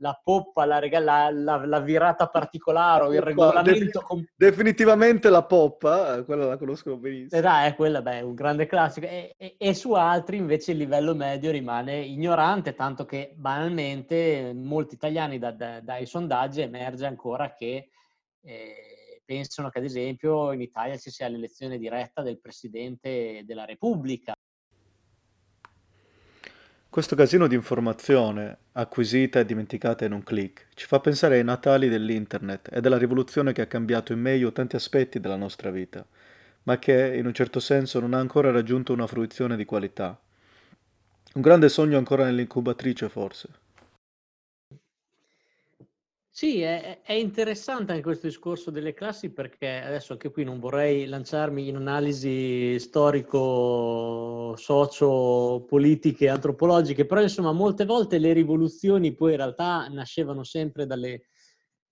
la 0.00 0.18
poppa, 0.22 0.64
la, 0.64 0.80
la, 0.80 1.30
la, 1.30 1.66
la 1.66 1.80
virata 1.80 2.28
particolare 2.28 3.04
o 3.04 3.14
il 3.14 3.20
regolamento... 3.20 4.04
De- 4.08 4.28
definitivamente 4.34 5.28
la 5.28 5.44
poppa, 5.44 6.16
eh, 6.16 6.24
quella 6.24 6.46
la 6.46 6.56
conosco 6.56 6.96
benissimo. 6.96 7.38
Eh 7.38 7.42
dai, 7.42 7.74
quella 7.74 8.02
beh, 8.02 8.18
è 8.18 8.20
un 8.22 8.34
grande 8.34 8.66
classico. 8.66 9.06
E, 9.06 9.34
e, 9.36 9.56
e, 9.58 9.74
su 9.74 9.92
altri 9.92 10.36
invece 10.38 10.72
il 10.72 10.78
livello 10.78 11.14
medio 11.14 11.50
rimane 11.50 12.00
ignorante, 12.00 12.74
tanto 12.74 13.04
che 13.04 13.32
banalmente 13.36 14.52
molti 14.54 14.94
italiani 14.94 15.38
da, 15.38 15.52
da, 15.52 15.80
dai 15.80 16.06
sondaggi 16.06 16.62
emerge 16.62 17.06
ancora 17.06 17.52
che 17.52 17.90
eh, 18.42 19.22
pensano 19.24 19.68
che 19.68 19.78
ad 19.78 19.84
esempio 19.84 20.52
in 20.52 20.62
Italia 20.62 20.96
ci 20.96 21.10
sia 21.10 21.28
l'elezione 21.28 21.78
diretta 21.78 22.22
del 22.22 22.40
Presidente 22.40 23.42
della 23.44 23.64
Repubblica. 23.64 24.34
Questo 26.90 27.14
casino 27.14 27.46
di 27.46 27.54
informazione, 27.54 28.56
acquisita 28.72 29.38
e 29.38 29.44
dimenticata 29.44 30.04
in 30.04 30.10
un 30.10 30.24
clic, 30.24 30.66
ci 30.74 30.86
fa 30.86 30.98
pensare 30.98 31.36
ai 31.36 31.44
natali 31.44 31.88
dell'internet 31.88 32.68
e 32.72 32.80
della 32.80 32.98
rivoluzione 32.98 33.52
che 33.52 33.60
ha 33.60 33.66
cambiato 33.66 34.12
in 34.12 34.18
meglio 34.18 34.50
tanti 34.50 34.74
aspetti 34.74 35.20
della 35.20 35.36
nostra 35.36 35.70
vita, 35.70 36.04
ma 36.64 36.80
che, 36.80 37.14
in 37.14 37.26
un 37.26 37.32
certo 37.32 37.60
senso, 37.60 38.00
non 38.00 38.12
ha 38.12 38.18
ancora 38.18 38.50
raggiunto 38.50 38.92
una 38.92 39.06
fruizione 39.06 39.54
di 39.54 39.64
qualità. 39.64 40.18
Un 41.34 41.40
grande 41.40 41.68
sogno 41.68 41.96
ancora 41.96 42.24
nell'incubatrice, 42.24 43.08
forse. 43.08 43.48
Sì, 46.40 46.62
è, 46.62 47.02
è 47.02 47.12
interessante 47.12 47.90
anche 47.90 48.02
questo 48.02 48.26
discorso 48.26 48.70
delle 48.70 48.94
classi 48.94 49.28
perché 49.28 49.82
adesso 49.82 50.14
anche 50.14 50.30
qui 50.30 50.42
non 50.42 50.58
vorrei 50.58 51.04
lanciarmi 51.04 51.68
in 51.68 51.76
analisi 51.76 52.78
storico, 52.78 54.56
socio, 54.56 55.66
politiche, 55.68 56.30
antropologiche, 56.30 57.04
però 57.04 57.20
insomma 57.20 57.52
molte 57.52 57.84
volte 57.84 58.16
le 58.16 58.32
rivoluzioni 58.32 59.12
poi 59.12 59.32
in 59.32 59.36
realtà 59.36 59.86
nascevano 59.88 60.42
sempre 60.42 60.86
dalle, 60.86 61.24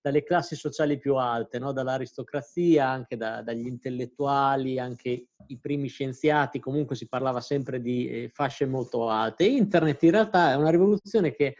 dalle 0.01 0.23
classi 0.23 0.55
sociali 0.55 0.97
più 0.97 1.13
alte, 1.17 1.59
no? 1.59 1.71
dall'aristocrazia, 1.71 2.87
anche 2.89 3.17
da, 3.17 3.43
dagli 3.43 3.67
intellettuali, 3.67 4.79
anche 4.79 5.27
i 5.45 5.59
primi 5.59 5.89
scienziati, 5.89 6.57
comunque 6.57 6.95
si 6.95 7.07
parlava 7.07 7.39
sempre 7.39 7.79
di 7.79 8.09
eh, 8.09 8.29
fasce 8.33 8.65
molto 8.65 9.09
alte. 9.09 9.45
Internet 9.45 10.01
in 10.01 10.09
realtà 10.09 10.53
è 10.53 10.55
una 10.55 10.71
rivoluzione 10.71 11.35
che 11.35 11.53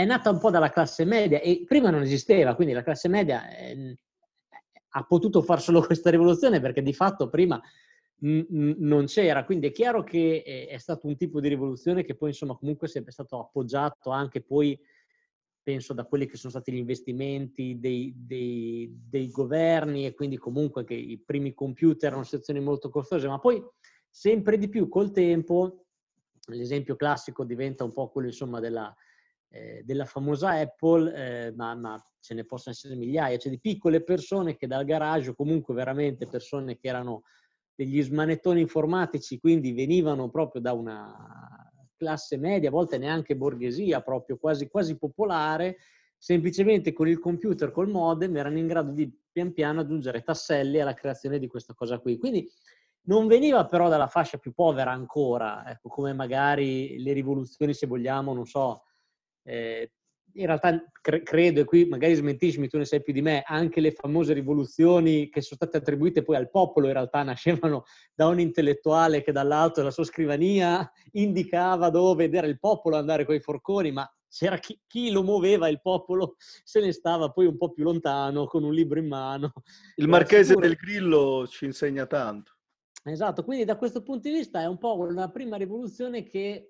è 0.00 0.04
nata 0.04 0.30
un 0.30 0.38
po' 0.38 0.50
dalla 0.50 0.70
classe 0.70 1.04
media 1.04 1.40
e 1.40 1.64
prima 1.66 1.90
non 1.90 2.02
esisteva, 2.02 2.54
quindi 2.54 2.72
la 2.72 2.82
classe 2.82 3.08
media 3.08 3.48
eh, 3.56 3.96
ha 4.88 5.04
potuto 5.04 5.42
fare 5.42 5.60
solo 5.60 5.80
questa 5.84 6.10
rivoluzione 6.10 6.60
perché 6.60 6.82
di 6.82 6.94
fatto 6.94 7.28
prima 7.28 7.60
non 8.22 9.06
c'era, 9.06 9.46
quindi 9.46 9.68
è 9.68 9.72
chiaro 9.72 10.02
che 10.04 10.42
è, 10.44 10.68
è 10.68 10.76
stato 10.76 11.06
un 11.06 11.16
tipo 11.16 11.40
di 11.40 11.48
rivoluzione 11.48 12.04
che 12.04 12.14
poi 12.14 12.30
insomma 12.30 12.54
comunque 12.54 12.86
è 12.86 12.90
sempre 12.90 13.12
stato 13.12 13.38
appoggiato 13.38 14.10
anche 14.10 14.42
poi 14.42 14.78
penso 15.62 15.94
da 15.94 16.04
quelli 16.04 16.26
che 16.26 16.36
sono 16.36 16.52
stati 16.52 16.70
gli 16.70 16.76
investimenti 16.76 17.78
dei, 17.78 18.12
dei, 18.14 18.94
dei 19.08 19.30
governi 19.30 20.04
e 20.04 20.14
quindi 20.14 20.36
comunque 20.36 20.84
che 20.84 20.94
i 20.94 21.18
primi 21.18 21.54
computer 21.54 22.08
erano 22.08 22.24
situazioni 22.24 22.60
molto 22.60 22.90
costose, 22.90 23.26
ma 23.26 23.38
poi 23.38 23.62
sempre 24.08 24.58
di 24.58 24.68
più 24.68 24.88
col 24.88 25.12
tempo, 25.12 25.84
l'esempio 26.46 26.96
classico 26.96 27.44
diventa 27.44 27.84
un 27.84 27.92
po' 27.92 28.10
quello 28.10 28.28
insomma 28.28 28.60
della, 28.60 28.94
eh, 29.50 29.82
della 29.84 30.04
famosa 30.04 30.50
Apple, 30.50 31.14
eh, 31.14 31.52
ma, 31.52 31.74
ma, 31.74 32.02
ce 32.20 32.34
ne 32.34 32.44
possono 32.44 32.74
essere 32.74 32.94
migliaia, 32.94 33.36
cioè 33.38 33.50
di 33.50 33.60
piccole 33.60 34.02
persone 34.02 34.56
che 34.56 34.66
dal 34.66 34.84
garage 34.84 35.30
o 35.30 35.34
comunque 35.34 35.74
veramente 35.74 36.26
persone 36.28 36.78
che 36.78 36.88
erano 36.88 37.22
degli 37.74 38.02
smanettoni 38.02 38.60
informatici, 38.60 39.38
quindi 39.38 39.72
venivano 39.72 40.28
proprio 40.28 40.60
da 40.60 40.72
una 40.72 41.70
classe 41.96 42.36
media, 42.36 42.68
a 42.68 42.72
volte 42.72 42.98
neanche 42.98 43.36
borghesia, 43.36 44.02
proprio 44.02 44.38
quasi, 44.38 44.68
quasi 44.68 44.98
popolare, 44.98 45.78
semplicemente 46.16 46.92
con 46.92 47.08
il 47.08 47.18
computer, 47.18 47.70
col 47.70 47.88
modem, 47.88 48.36
erano 48.36 48.58
in 48.58 48.66
grado 48.66 48.92
di 48.92 49.10
pian 49.32 49.52
piano 49.52 49.80
aggiungere 49.80 50.22
tasselli 50.22 50.80
alla 50.80 50.94
creazione 50.94 51.38
di 51.38 51.46
questa 51.46 51.72
cosa 51.72 51.98
qui. 51.98 52.18
Quindi 52.18 52.46
non 53.02 53.26
veniva 53.26 53.66
però 53.66 53.88
dalla 53.88 54.06
fascia 54.06 54.36
più 54.36 54.52
povera 54.52 54.92
ancora, 54.92 55.64
ecco, 55.66 55.88
come 55.88 56.12
magari 56.12 57.02
le 57.02 57.14
rivoluzioni, 57.14 57.72
se 57.72 57.86
vogliamo, 57.86 58.34
non 58.34 58.44
so, 58.44 58.84
eh, 59.42 59.92
in 60.34 60.46
realtà 60.46 60.84
cre- 61.00 61.22
credo, 61.22 61.60
e 61.60 61.64
qui 61.64 61.86
magari 61.86 62.14
smentiscimi, 62.14 62.68
tu 62.68 62.78
ne 62.78 62.84
sai 62.84 63.02
più 63.02 63.12
di 63.12 63.22
me, 63.22 63.42
anche 63.44 63.80
le 63.80 63.92
famose 63.92 64.32
rivoluzioni 64.32 65.28
che 65.28 65.40
sono 65.40 65.56
state 65.56 65.78
attribuite 65.78 66.22
poi 66.22 66.36
al 66.36 66.50
popolo 66.50 66.86
in 66.86 66.92
realtà 66.92 67.22
nascevano 67.24 67.84
da 68.14 68.26
un 68.26 68.40
intellettuale 68.40 69.22
che 69.22 69.32
dall'alto 69.32 69.80
della 69.80 69.92
sua 69.92 70.04
scrivania 70.04 70.88
indicava 71.12 71.90
dove 71.90 72.30
era 72.30 72.46
il 72.46 72.58
popolo 72.58 72.96
andare 72.96 73.24
con 73.24 73.34
i 73.34 73.40
forconi, 73.40 73.90
ma 73.92 74.08
c'era 74.28 74.58
chi, 74.58 74.78
chi, 74.86 75.10
lo 75.10 75.24
muoveva, 75.24 75.68
il 75.68 75.80
popolo 75.80 76.36
se 76.38 76.80
ne 76.80 76.92
stava 76.92 77.30
poi 77.30 77.46
un 77.46 77.56
po' 77.56 77.72
più 77.72 77.82
lontano 77.82 78.46
con 78.46 78.62
un 78.62 78.72
libro 78.72 78.98
in 78.98 79.08
mano. 79.08 79.52
Il 79.96 80.06
marchese 80.06 80.54
del 80.54 80.76
Grillo 80.76 81.46
ci 81.48 81.64
insegna 81.64 82.06
tanto. 82.06 82.54
Esatto, 83.02 83.42
quindi 83.44 83.64
da 83.64 83.76
questo 83.76 84.02
punto 84.02 84.28
di 84.28 84.34
vista 84.34 84.60
è 84.60 84.66
un 84.66 84.78
po' 84.78 84.98
una 84.98 85.30
prima 85.30 85.56
rivoluzione 85.56 86.22
che 86.22 86.69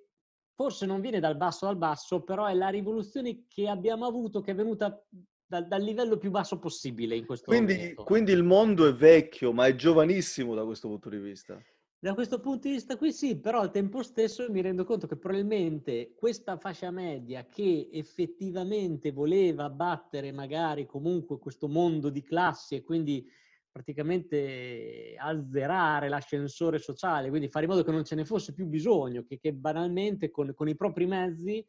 forse 0.60 0.84
non 0.84 1.00
viene 1.00 1.20
dal 1.20 1.38
basso 1.38 1.68
al 1.68 1.78
basso, 1.78 2.20
però 2.20 2.44
è 2.44 2.52
la 2.52 2.68
rivoluzione 2.68 3.44
che 3.48 3.66
abbiamo 3.66 4.04
avuto, 4.04 4.42
che 4.42 4.50
è 4.50 4.54
venuta 4.54 5.02
dal, 5.46 5.66
dal 5.66 5.80
livello 5.80 6.18
più 6.18 6.30
basso 6.30 6.58
possibile 6.58 7.16
in 7.16 7.24
questo 7.24 7.46
quindi, 7.50 7.76
momento. 7.76 8.04
Quindi 8.04 8.32
il 8.32 8.42
mondo 8.42 8.86
è 8.86 8.92
vecchio, 8.92 9.54
ma 9.54 9.66
è 9.66 9.74
giovanissimo 9.74 10.54
da 10.54 10.62
questo 10.66 10.88
punto 10.88 11.08
di 11.08 11.16
vista. 11.16 11.58
Da 11.98 12.12
questo 12.12 12.40
punto 12.40 12.68
di 12.68 12.74
vista 12.74 12.98
qui 12.98 13.10
sì, 13.10 13.40
però 13.40 13.60
al 13.60 13.70
tempo 13.70 14.02
stesso 14.02 14.50
mi 14.50 14.60
rendo 14.60 14.84
conto 14.84 15.06
che 15.06 15.16
probabilmente 15.16 16.12
questa 16.14 16.58
fascia 16.58 16.90
media 16.90 17.46
che 17.46 17.88
effettivamente 17.90 19.12
voleva 19.12 19.70
battere 19.70 20.30
magari 20.30 20.84
comunque 20.84 21.38
questo 21.38 21.68
mondo 21.68 22.10
di 22.10 22.22
classi 22.22 22.74
e 22.74 22.82
quindi 22.82 23.26
praticamente 23.70 25.14
azzerare 25.18 26.08
l'ascensore 26.08 26.78
sociale, 26.78 27.28
quindi 27.28 27.48
fare 27.48 27.64
in 27.64 27.70
modo 27.70 27.84
che 27.84 27.92
non 27.92 28.04
ce 28.04 28.14
ne 28.14 28.24
fosse 28.24 28.52
più 28.52 28.66
bisogno, 28.66 29.22
che, 29.22 29.38
che 29.38 29.52
banalmente 29.52 30.30
con, 30.30 30.52
con, 30.54 30.68
i 30.68 30.76
propri 30.76 31.06
mezzi 31.06 31.64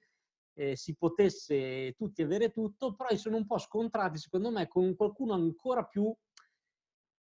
eh, 0.54 0.76
si 0.76 0.96
potesse 0.96 1.94
tutti 1.94 2.22
avere 2.22 2.52
tutto, 2.52 2.96
però 2.96 3.16
sono 3.16 3.38
un 3.38 3.46
po' 3.46 3.58
scontrati 3.58 4.18
secondo 4.18 4.52
me 4.52 4.68
con 4.68 4.96
qualcuno 4.96 5.34
ancora 5.34 5.84
più, 5.84 6.14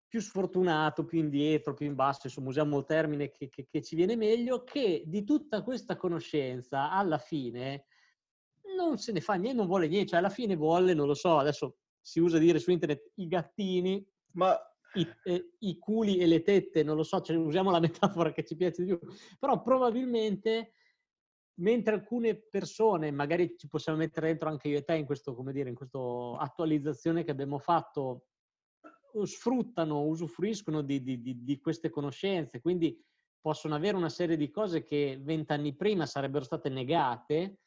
più 0.08 0.20
sfortunato, 0.20 1.04
più 1.04 1.18
indietro, 1.18 1.74
più 1.74 1.86
in 1.86 1.94
basso, 1.94 2.22
insomma 2.24 2.48
usiamo 2.48 2.78
il 2.78 2.84
termine 2.84 3.30
che, 3.30 3.48
che, 3.48 3.66
che 3.70 3.82
ci 3.82 3.94
viene 3.94 4.16
meglio, 4.16 4.64
che 4.64 5.04
di 5.06 5.24
tutta 5.24 5.62
questa 5.62 5.96
conoscenza 5.96 6.90
alla 6.90 7.18
fine 7.18 7.84
non 8.76 8.98
se 8.98 9.12
ne 9.12 9.20
fa 9.20 9.34
niente, 9.34 9.58
non 9.58 9.66
vuole 9.66 9.88
niente, 9.88 10.10
cioè 10.10 10.18
alla 10.18 10.30
fine 10.30 10.56
vuole, 10.56 10.94
non 10.94 11.06
lo 11.06 11.14
so, 11.14 11.38
adesso 11.38 11.76
si 12.00 12.18
usa 12.18 12.38
dire 12.38 12.58
su 12.58 12.70
internet 12.70 13.12
i 13.16 13.26
gattini, 13.26 14.04
ma 14.32 14.58
i, 14.94 15.06
eh, 15.24 15.52
i, 15.60 15.78
culi 15.78 16.18
e 16.18 16.26
le 16.26 16.42
tette, 16.42 16.82
non 16.82 16.96
lo 16.96 17.02
so, 17.02 17.20
cioè, 17.20 17.36
usiamo 17.36 17.70
la 17.70 17.80
metafora 17.80 18.32
che 18.32 18.44
ci 18.44 18.56
piace 18.56 18.84
di 18.84 18.96
più, 18.96 19.08
però 19.38 19.62
probabilmente 19.62 20.74
mentre 21.60 21.94
alcune 21.94 22.36
persone, 22.36 23.10
magari 23.10 23.54
ci 23.56 23.68
possiamo 23.68 23.98
mettere 23.98 24.28
dentro 24.28 24.48
anche 24.48 24.68
io 24.68 24.78
e 24.78 24.84
te 24.84 24.94
in 24.94 25.04
questo, 25.04 25.34
come 25.34 25.52
dire, 25.52 25.68
in 25.68 25.74
questa 25.74 25.98
attualizzazione 26.38 27.22
che 27.22 27.30
abbiamo 27.30 27.58
fatto, 27.58 28.26
sfruttano, 29.24 30.04
usufruiscono 30.04 30.82
di, 30.82 31.02
di, 31.02 31.20
di, 31.20 31.42
di 31.42 31.58
queste 31.60 31.90
conoscenze, 31.90 32.60
quindi 32.60 32.98
possono 33.40 33.74
avere 33.74 33.96
una 33.96 34.08
serie 34.08 34.36
di 34.36 34.50
cose 34.50 34.82
che 34.82 35.18
vent'anni 35.20 35.74
prima 35.74 36.06
sarebbero 36.06 36.44
state 36.44 36.68
negate, 36.68 37.58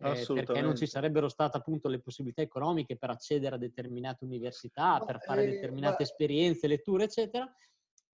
eh, 0.00 0.24
perché 0.26 0.60
non 0.60 0.76
ci 0.76 0.86
sarebbero 0.86 1.28
state 1.28 1.56
appunto 1.56 1.88
le 1.88 2.00
possibilità 2.00 2.42
economiche 2.42 2.96
per 2.96 3.10
accedere 3.10 3.56
a 3.56 3.58
determinate 3.58 4.24
università, 4.24 5.02
per 5.04 5.20
fare 5.20 5.44
eh, 5.44 5.50
determinate 5.50 5.96
ma... 5.98 6.04
esperienze, 6.04 6.66
letture, 6.66 7.04
eccetera. 7.04 7.50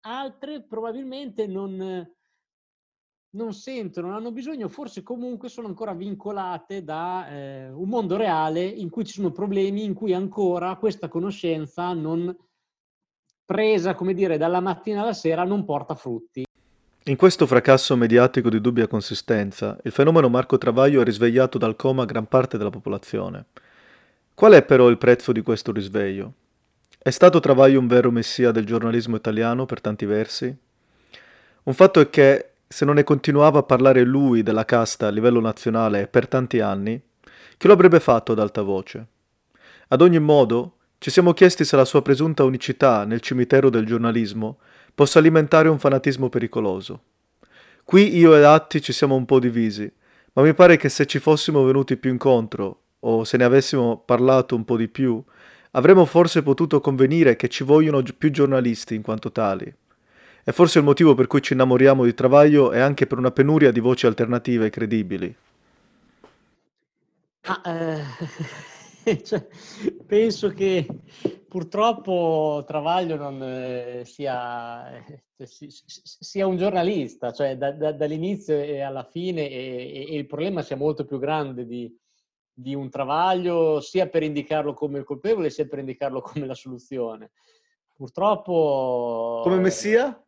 Altre 0.06 0.64
probabilmente 0.64 1.46
non, 1.46 2.06
non 3.30 3.52
sentono, 3.52 4.08
non 4.08 4.16
hanno 4.16 4.32
bisogno, 4.32 4.68
forse 4.68 5.02
comunque 5.02 5.48
sono 5.48 5.66
ancora 5.66 5.94
vincolate 5.94 6.82
da 6.82 7.28
eh, 7.28 7.70
un 7.70 7.88
mondo 7.88 8.16
reale 8.16 8.64
in 8.64 8.90
cui 8.90 9.04
ci 9.04 9.14
sono 9.14 9.30
problemi, 9.32 9.84
in 9.84 9.94
cui 9.94 10.12
ancora 10.12 10.76
questa 10.76 11.08
conoscenza 11.08 11.92
non 11.92 12.34
presa, 13.44 13.94
come 13.94 14.14
dire, 14.14 14.38
dalla 14.38 14.60
mattina 14.60 15.02
alla 15.02 15.12
sera 15.12 15.44
non 15.44 15.64
porta 15.64 15.94
frutti. 15.94 16.44
In 17.06 17.16
questo 17.16 17.46
fracasso 17.46 17.98
mediatico 17.98 18.48
di 18.48 18.62
dubbia 18.62 18.86
consistenza, 18.86 19.76
il 19.82 19.92
fenomeno 19.92 20.30
Marco 20.30 20.56
Travaglio 20.56 21.02
ha 21.02 21.04
risvegliato 21.04 21.58
dal 21.58 21.76
coma 21.76 22.06
gran 22.06 22.26
parte 22.26 22.56
della 22.56 22.70
popolazione. 22.70 23.44
Qual 24.32 24.54
è 24.54 24.62
però 24.62 24.88
il 24.88 24.96
prezzo 24.96 25.30
di 25.30 25.42
questo 25.42 25.70
risveglio? 25.70 26.32
È 26.96 27.10
stato 27.10 27.40
Travaglio 27.40 27.78
un 27.78 27.88
vero 27.88 28.10
messia 28.10 28.52
del 28.52 28.64
giornalismo 28.64 29.16
italiano 29.16 29.66
per 29.66 29.82
tanti 29.82 30.06
versi? 30.06 30.56
Un 31.64 31.74
fatto 31.74 32.00
è 32.00 32.08
che, 32.08 32.52
se 32.66 32.86
non 32.86 32.94
ne 32.94 33.04
continuava 33.04 33.58
a 33.58 33.64
parlare 33.64 34.02
lui 34.02 34.42
della 34.42 34.64
casta 34.64 35.08
a 35.08 35.10
livello 35.10 35.40
nazionale 35.42 36.06
per 36.06 36.26
tanti 36.26 36.60
anni, 36.60 36.98
chi 37.58 37.66
lo 37.66 37.74
avrebbe 37.74 38.00
fatto 38.00 38.32
ad 38.32 38.38
alta 38.38 38.62
voce? 38.62 39.06
Ad 39.88 40.00
ogni 40.00 40.20
modo, 40.20 40.76
ci 40.96 41.10
siamo 41.10 41.34
chiesti 41.34 41.66
se 41.66 41.76
la 41.76 41.84
sua 41.84 42.00
presunta 42.00 42.44
unicità 42.44 43.04
nel 43.04 43.20
cimitero 43.20 43.68
del 43.68 43.84
giornalismo 43.84 44.56
possa 44.94 45.18
alimentare 45.18 45.68
un 45.68 45.78
fanatismo 45.78 46.28
pericoloso. 46.28 47.00
Qui 47.84 48.16
io 48.16 48.34
e 48.36 48.42
Atti 48.42 48.80
ci 48.80 48.92
siamo 48.92 49.14
un 49.14 49.26
po' 49.26 49.38
divisi, 49.38 49.90
ma 50.34 50.42
mi 50.42 50.54
pare 50.54 50.76
che 50.76 50.88
se 50.88 51.06
ci 51.06 51.18
fossimo 51.18 51.64
venuti 51.64 51.96
più 51.96 52.10
incontro, 52.10 52.80
o 53.00 53.24
se 53.24 53.36
ne 53.36 53.44
avessimo 53.44 54.02
parlato 54.04 54.54
un 54.54 54.64
po' 54.64 54.76
di 54.76 54.88
più, 54.88 55.22
avremmo 55.72 56.04
forse 56.04 56.42
potuto 56.42 56.80
convenire 56.80 57.36
che 57.36 57.48
ci 57.48 57.64
vogliono 57.64 58.02
più 58.16 58.30
giornalisti 58.30 58.94
in 58.94 59.02
quanto 59.02 59.30
tali. 59.30 59.72
E 60.46 60.52
forse 60.52 60.78
il 60.78 60.84
motivo 60.84 61.14
per 61.14 61.26
cui 61.26 61.42
ci 61.42 61.54
innamoriamo 61.54 62.04
di 62.04 62.14
Travaglio 62.14 62.70
è 62.70 62.78
anche 62.78 63.06
per 63.06 63.18
una 63.18 63.30
penuria 63.30 63.70
di 63.70 63.80
voci 63.80 64.06
alternative 64.06 64.70
credibili. 64.70 65.34
Ah, 67.46 67.60
eh, 69.04 69.20
cioè, 69.24 69.46
penso 70.06 70.48
che 70.50 70.86
purtroppo 71.54 72.64
Travaglio 72.66 73.14
non 73.14 73.40
eh, 73.40 74.02
sia, 74.04 74.92
eh, 75.06 75.22
sia, 75.46 76.48
un 76.48 76.56
giornalista, 76.56 77.30
cioè 77.32 77.56
da, 77.56 77.70
da, 77.70 77.92
dall'inizio 77.92 78.58
e 78.58 78.80
alla 78.80 79.04
fine 79.04 79.48
e, 79.48 80.08
e, 80.10 80.16
il 80.16 80.26
problema 80.26 80.62
sia 80.62 80.74
molto 80.74 81.04
più 81.04 81.20
grande 81.20 81.64
di, 81.64 81.96
di, 82.52 82.74
un 82.74 82.90
Travaglio 82.90 83.80
sia 83.80 84.08
per 84.08 84.24
indicarlo 84.24 84.74
come 84.74 84.98
il 84.98 85.04
colpevole 85.04 85.48
sia 85.48 85.68
per 85.68 85.78
indicarlo 85.78 86.22
come 86.26 86.44
la 86.44 86.56
soluzione. 86.56 87.30
Purtroppo... 87.94 89.42
Come 89.44 89.58
Messia? 89.58 90.20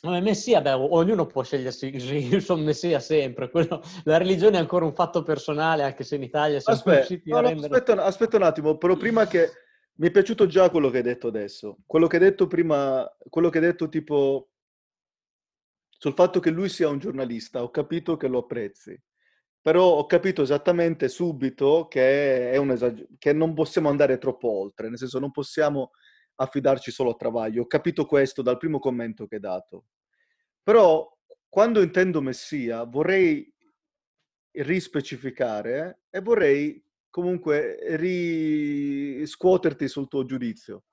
Come 0.00 0.22
Messia, 0.22 0.62
beh, 0.62 0.72
ognuno 0.72 1.26
può 1.26 1.42
scegliersi 1.42 1.94
il 1.94 2.40
suo 2.40 2.56
Messia 2.56 3.00
sempre. 3.00 3.50
Quello, 3.50 3.82
la 4.04 4.16
religione 4.16 4.56
è 4.56 4.60
ancora 4.60 4.86
un 4.86 4.94
fatto 4.94 5.22
personale, 5.22 5.82
anche 5.82 6.04
se 6.04 6.16
in 6.16 6.22
Italia 6.22 6.58
siamo 6.58 6.78
aspetta, 6.78 6.96
riusciti 6.96 7.28
no, 7.28 7.36
a 7.36 7.40
rendere... 7.42 7.74
aspetta, 7.74 8.02
aspetta 8.02 8.36
un 8.38 8.44
attimo, 8.44 8.78
però 8.78 8.96
prima 8.96 9.26
che... 9.26 9.50
Mi 10.02 10.08
è 10.08 10.10
piaciuto 10.10 10.48
già 10.48 10.68
quello 10.68 10.90
che 10.90 10.96
hai 10.96 11.02
detto 11.04 11.28
adesso. 11.28 11.78
Quello 11.86 12.08
che 12.08 12.16
hai 12.16 12.22
detto 12.22 12.48
prima, 12.48 13.08
quello 13.28 13.50
che 13.50 13.58
hai 13.58 13.64
detto 13.64 13.88
tipo 13.88 14.50
sul 15.90 16.14
fatto 16.14 16.40
che 16.40 16.50
lui 16.50 16.68
sia 16.68 16.88
un 16.88 16.98
giornalista, 16.98 17.62
ho 17.62 17.70
capito 17.70 18.16
che 18.16 18.26
lo 18.26 18.38
apprezzi. 18.38 19.00
però 19.62 19.84
ho 19.84 20.06
capito 20.06 20.42
esattamente 20.42 21.08
subito 21.08 21.86
che, 21.88 22.50
è 22.50 22.56
un 22.56 22.72
esag- 22.72 23.06
che 23.18 23.32
non 23.32 23.54
possiamo 23.54 23.88
andare 23.90 24.18
troppo 24.18 24.48
oltre, 24.50 24.88
nel 24.88 24.98
senso 24.98 25.20
non 25.20 25.30
possiamo 25.30 25.92
affidarci 26.36 26.90
solo 26.90 27.10
a 27.12 27.14
Travaglio. 27.16 27.62
Ho 27.62 27.66
capito 27.68 28.06
questo 28.06 28.42
dal 28.42 28.58
primo 28.58 28.80
commento 28.80 29.26
che 29.28 29.36
hai 29.36 29.40
dato. 29.40 29.84
Però 30.62 31.08
quando 31.48 31.80
intendo 31.82 32.20
Messia 32.20 32.84
vorrei 32.84 33.52
rispecificare 34.52 36.02
e 36.10 36.20
vorrei 36.20 36.84
comunque 37.12 37.78
riscuoterti 37.96 39.86
sul 39.86 40.08
tuo 40.08 40.24
giudizio. 40.24 40.84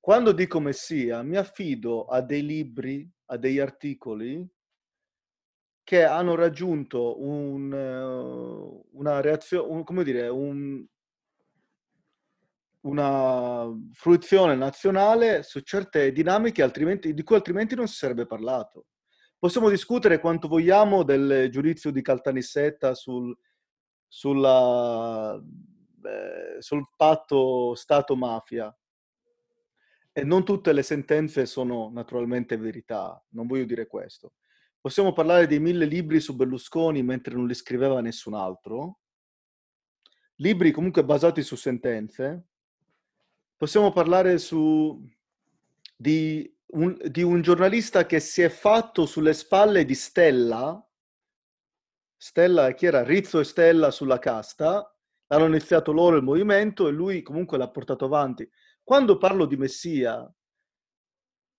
Quando 0.00 0.32
dico 0.32 0.60
Messia 0.60 1.22
mi 1.22 1.36
affido 1.36 2.06
a 2.06 2.22
dei 2.22 2.42
libri, 2.42 3.08
a 3.26 3.36
degli 3.36 3.58
articoli 3.58 4.48
che 5.84 6.04
hanno 6.04 6.34
raggiunto 6.36 7.20
un, 7.20 7.70
uh, 7.70 8.98
una 8.98 9.20
reazione, 9.20 9.70
un, 9.70 9.84
come 9.84 10.04
dire, 10.04 10.28
un, 10.28 10.86
una 12.82 13.68
fruizione 13.92 14.54
nazionale 14.54 15.42
su 15.42 15.60
certe 15.60 16.12
dinamiche 16.12 16.66
di 17.12 17.22
cui 17.22 17.36
altrimenti 17.36 17.74
non 17.74 17.88
si 17.88 17.96
sarebbe 17.96 18.24
parlato. 18.24 18.86
Possiamo 19.38 19.68
discutere 19.68 20.18
quanto 20.18 20.48
vogliamo 20.48 21.02
del 21.02 21.48
giudizio 21.50 21.90
di 21.90 22.00
Caltanissetta 22.00 22.94
sul, 22.94 23.36
sulla, 24.10 25.40
eh, 26.02 26.60
sul 26.60 26.88
patto 26.96 27.74
Stato-mafia. 27.76 28.76
E 30.12 30.24
non 30.24 30.44
tutte 30.44 30.72
le 30.72 30.82
sentenze 30.82 31.46
sono 31.46 31.88
naturalmente 31.92 32.56
verità, 32.56 33.24
non 33.30 33.46
voglio 33.46 33.64
dire 33.64 33.86
questo. 33.86 34.32
Possiamo 34.80 35.12
parlare 35.12 35.46
dei 35.46 35.60
mille 35.60 35.84
libri 35.84 36.20
su 36.20 36.34
Berlusconi 36.34 37.02
mentre 37.02 37.34
non 37.34 37.46
li 37.46 37.54
scriveva 37.54 38.00
nessun 38.00 38.34
altro. 38.34 38.98
Libri 40.36 40.72
comunque 40.72 41.04
basati 41.04 41.42
su 41.42 41.54
sentenze. 41.54 42.46
Possiamo 43.56 43.92
parlare 43.92 44.38
su, 44.38 45.06
di, 45.94 46.52
un, 46.68 46.98
di 47.08 47.22
un 47.22 47.42
giornalista 47.42 48.06
che 48.06 48.18
si 48.18 48.42
è 48.42 48.48
fatto 48.48 49.06
sulle 49.06 49.34
spalle 49.34 49.84
di 49.84 49.94
Stella. 49.94 50.84
Stella, 52.22 52.72
chi 52.72 52.84
era? 52.84 53.02
Rizzo 53.02 53.40
e 53.40 53.44
Stella 53.44 53.90
sulla 53.90 54.18
casta. 54.18 54.94
Hanno 55.28 55.46
iniziato 55.46 55.90
loro 55.90 56.16
il 56.16 56.22
movimento 56.22 56.86
e 56.86 56.90
lui 56.90 57.22
comunque 57.22 57.56
l'ha 57.56 57.70
portato 57.70 58.04
avanti. 58.04 58.46
Quando 58.84 59.16
parlo 59.16 59.46
di 59.46 59.56
Messia, 59.56 60.30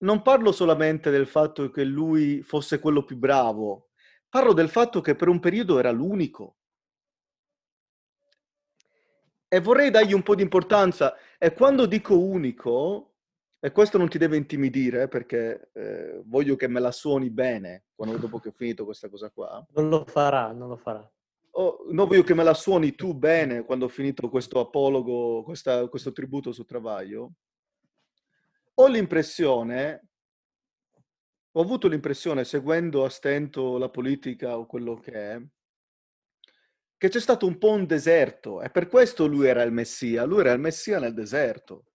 non 0.04 0.22
parlo 0.22 0.52
solamente 0.52 1.10
del 1.10 1.26
fatto 1.26 1.72
che 1.72 1.84
lui 1.84 2.44
fosse 2.44 2.80
quello 2.80 3.04
più 3.04 3.18
bravo, 3.18 3.90
parlo 4.30 4.54
del 4.54 4.70
fatto 4.70 5.02
che 5.02 5.16
per 5.16 5.30
un 5.30 5.40
periodo 5.40 5.80
era 5.80 5.90
l'unico. 5.90 6.58
E 9.48 9.60
vorrei 9.62 9.90
dargli 9.90 10.14
un 10.14 10.22
po' 10.22 10.36
di 10.36 10.44
importanza. 10.44 11.16
E 11.40 11.54
quando 11.56 11.88
dico 11.88 12.20
unico, 12.20 13.11
e 13.64 13.72
questo 13.72 13.98
non 13.98 14.10
ti 14.10 14.18
deve 14.18 14.36
intimidire 14.36 15.08
perché 15.08 15.70
eh, 15.74 16.22
voglio 16.26 16.58
che 16.58 16.68
me 16.68 16.82
la 16.82 16.92
suoni 16.92 17.30
bene 17.30 17.86
quando, 17.96 18.18
dopo 18.18 18.40
che 18.40 18.50
ho 18.50 18.54
finito 18.54 18.84
questa 18.84 19.08
cosa 19.08 19.30
qua. 19.30 19.66
Non 19.76 19.88
lo 19.88 20.04
farà, 20.04 20.52
non 20.52 20.68
lo 20.68 20.76
farà. 20.76 21.10
Oh, 21.52 21.86
no, 21.92 22.08
voglio 22.08 22.24
che 22.24 22.34
me 22.34 22.44
la 22.44 22.54
suoni 22.54 22.96
tu 22.96 23.14
bene 23.14 23.64
quando 23.64 23.86
ho 23.86 23.90
finito 23.90 24.30
questo 24.30 24.60
apologo, 24.60 25.44
questa, 25.44 25.88
questo 25.88 26.12
tributo 26.12 26.52
su 26.52 26.66
Travaglio 26.66 27.34
ho 28.82 28.88
l'impressione, 28.88 30.08
ho 31.52 31.62
avuto 31.62 31.88
l'impressione, 31.88 32.44
seguendo 32.44 33.04
a 33.04 33.10
stento 33.10 33.78
la 33.78 33.90
politica 33.90 34.58
o 34.58 34.66
quello 34.66 34.96
che 34.96 35.12
è, 35.12 35.42
che 36.98 37.10
c'è 37.10 37.20
stato 37.20 37.46
un 37.46 37.58
po' 37.58 37.72
un 37.72 37.86
deserto 37.86 38.62
e 38.62 38.70
per 38.70 38.88
questo 38.88 39.28
lui 39.28 39.48
era 39.48 39.64
il 39.64 39.72
Messia. 39.72 40.24
Lui 40.24 40.40
era 40.42 40.52
il 40.52 40.60
Messia 40.60 41.00
nel 41.00 41.14
deserto. 41.14 41.91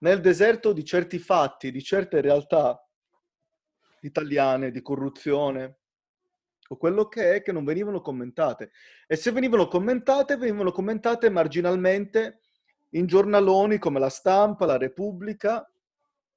Nel 0.00 0.20
deserto 0.20 0.72
di 0.72 0.84
certi 0.84 1.18
fatti, 1.18 1.70
di 1.70 1.82
certe 1.82 2.20
realtà 2.20 2.86
italiane, 4.00 4.70
di 4.70 4.82
corruzione 4.82 5.78
o 6.68 6.76
quello 6.76 7.08
che 7.08 7.36
è, 7.36 7.42
che 7.42 7.52
non 7.52 7.64
venivano 7.64 8.00
commentate. 8.00 8.70
E 9.06 9.16
se 9.16 9.32
venivano 9.32 9.66
commentate, 9.66 10.36
venivano 10.36 10.70
commentate 10.70 11.28
marginalmente 11.28 12.40
in 12.90 13.06
giornaloni 13.06 13.78
come 13.78 13.98
La 13.98 14.08
Stampa, 14.08 14.66
La 14.66 14.78
Repubblica, 14.78 15.68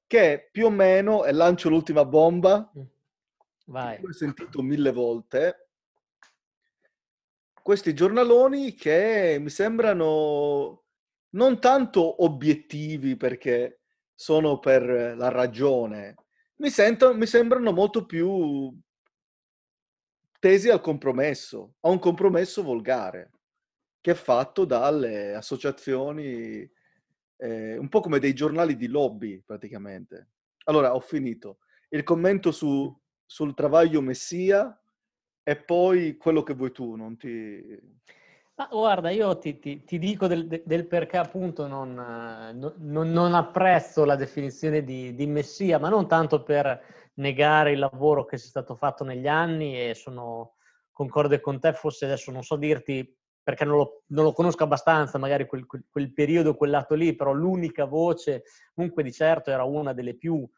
che 0.06 0.48
più 0.50 0.66
o 0.66 0.70
meno, 0.70 1.24
e 1.24 1.32
lancio 1.32 1.68
l'ultima 1.68 2.04
bomba, 2.04 2.70
mm. 2.76 2.82
Vai. 3.66 3.98
che 3.98 4.06
ho 4.06 4.12
sentito 4.12 4.60
mille 4.60 4.92
volte, 4.92 5.68
questi 7.62 7.94
giornaloni 7.94 8.74
che 8.74 9.38
mi 9.40 9.48
sembrano 9.48 10.83
non 11.34 11.60
tanto 11.60 12.24
obiettivi 12.24 13.16
perché 13.16 13.80
sono 14.14 14.58
per 14.58 15.16
la 15.16 15.28
ragione, 15.28 16.14
mi, 16.56 16.70
sento, 16.70 17.14
mi 17.14 17.26
sembrano 17.26 17.72
molto 17.72 18.06
più 18.06 18.72
tesi 20.38 20.68
al 20.68 20.80
compromesso, 20.80 21.74
a 21.80 21.88
un 21.88 21.98
compromesso 21.98 22.62
volgare 22.62 23.30
che 24.00 24.10
è 24.10 24.14
fatto 24.14 24.64
dalle 24.64 25.34
associazioni, 25.34 26.70
eh, 27.36 27.76
un 27.78 27.88
po' 27.88 28.00
come 28.00 28.18
dei 28.18 28.34
giornali 28.34 28.76
di 28.76 28.86
lobby 28.86 29.40
praticamente. 29.40 30.28
Allora, 30.64 30.94
ho 30.94 31.00
finito. 31.00 31.60
Il 31.88 32.02
commento 32.02 32.52
su, 32.52 32.94
sul 33.24 33.54
Travaglio 33.54 34.02
Messia 34.02 34.78
e 35.42 35.56
poi 35.56 36.18
quello 36.18 36.42
che 36.42 36.54
vuoi 36.54 36.72
tu, 36.72 36.94
non 36.96 37.16
ti... 37.16 37.80
Ma 38.56 38.68
guarda, 38.70 39.10
io 39.10 39.36
ti, 39.38 39.58
ti, 39.58 39.82
ti 39.82 39.98
dico 39.98 40.28
del, 40.28 40.46
del, 40.46 40.86
perché 40.86 41.16
appunto 41.16 41.66
non, 41.66 41.94
non, 42.54 43.10
non, 43.10 43.34
apprezzo 43.34 44.04
la 44.04 44.14
definizione 44.14 44.84
di, 44.84 45.12
di, 45.16 45.26
Messia, 45.26 45.80
ma 45.80 45.88
non 45.88 46.06
tanto 46.06 46.44
per 46.44 47.10
negare 47.14 47.72
il 47.72 47.80
lavoro 47.80 48.24
che 48.24 48.38
sia 48.38 48.48
stato 48.48 48.76
fatto 48.76 49.02
negli 49.02 49.26
anni 49.26 49.76
e 49.76 49.94
sono 49.94 50.54
concorde 50.92 51.40
con 51.40 51.58
te, 51.58 51.72
forse 51.72 52.04
adesso 52.04 52.30
non 52.30 52.44
so 52.44 52.54
dirti 52.54 53.12
perché 53.42 53.64
non 53.64 53.76
lo, 53.76 54.04
non 54.06 54.22
lo, 54.22 54.32
conosco 54.32 54.62
abbastanza, 54.62 55.18
magari 55.18 55.46
quel, 55.46 55.66
quel, 55.66 55.84
quel, 55.90 56.12
periodo, 56.12 56.54
quel 56.54 56.70
lato 56.70 56.94
lì, 56.94 57.14
però 57.16 57.32
l'unica 57.32 57.86
voce, 57.86 58.44
comunque 58.72 59.02
di 59.02 59.12
certo 59.12 59.50
era 59.50 59.64
una 59.64 59.92
delle 59.92 60.14
più 60.14 60.48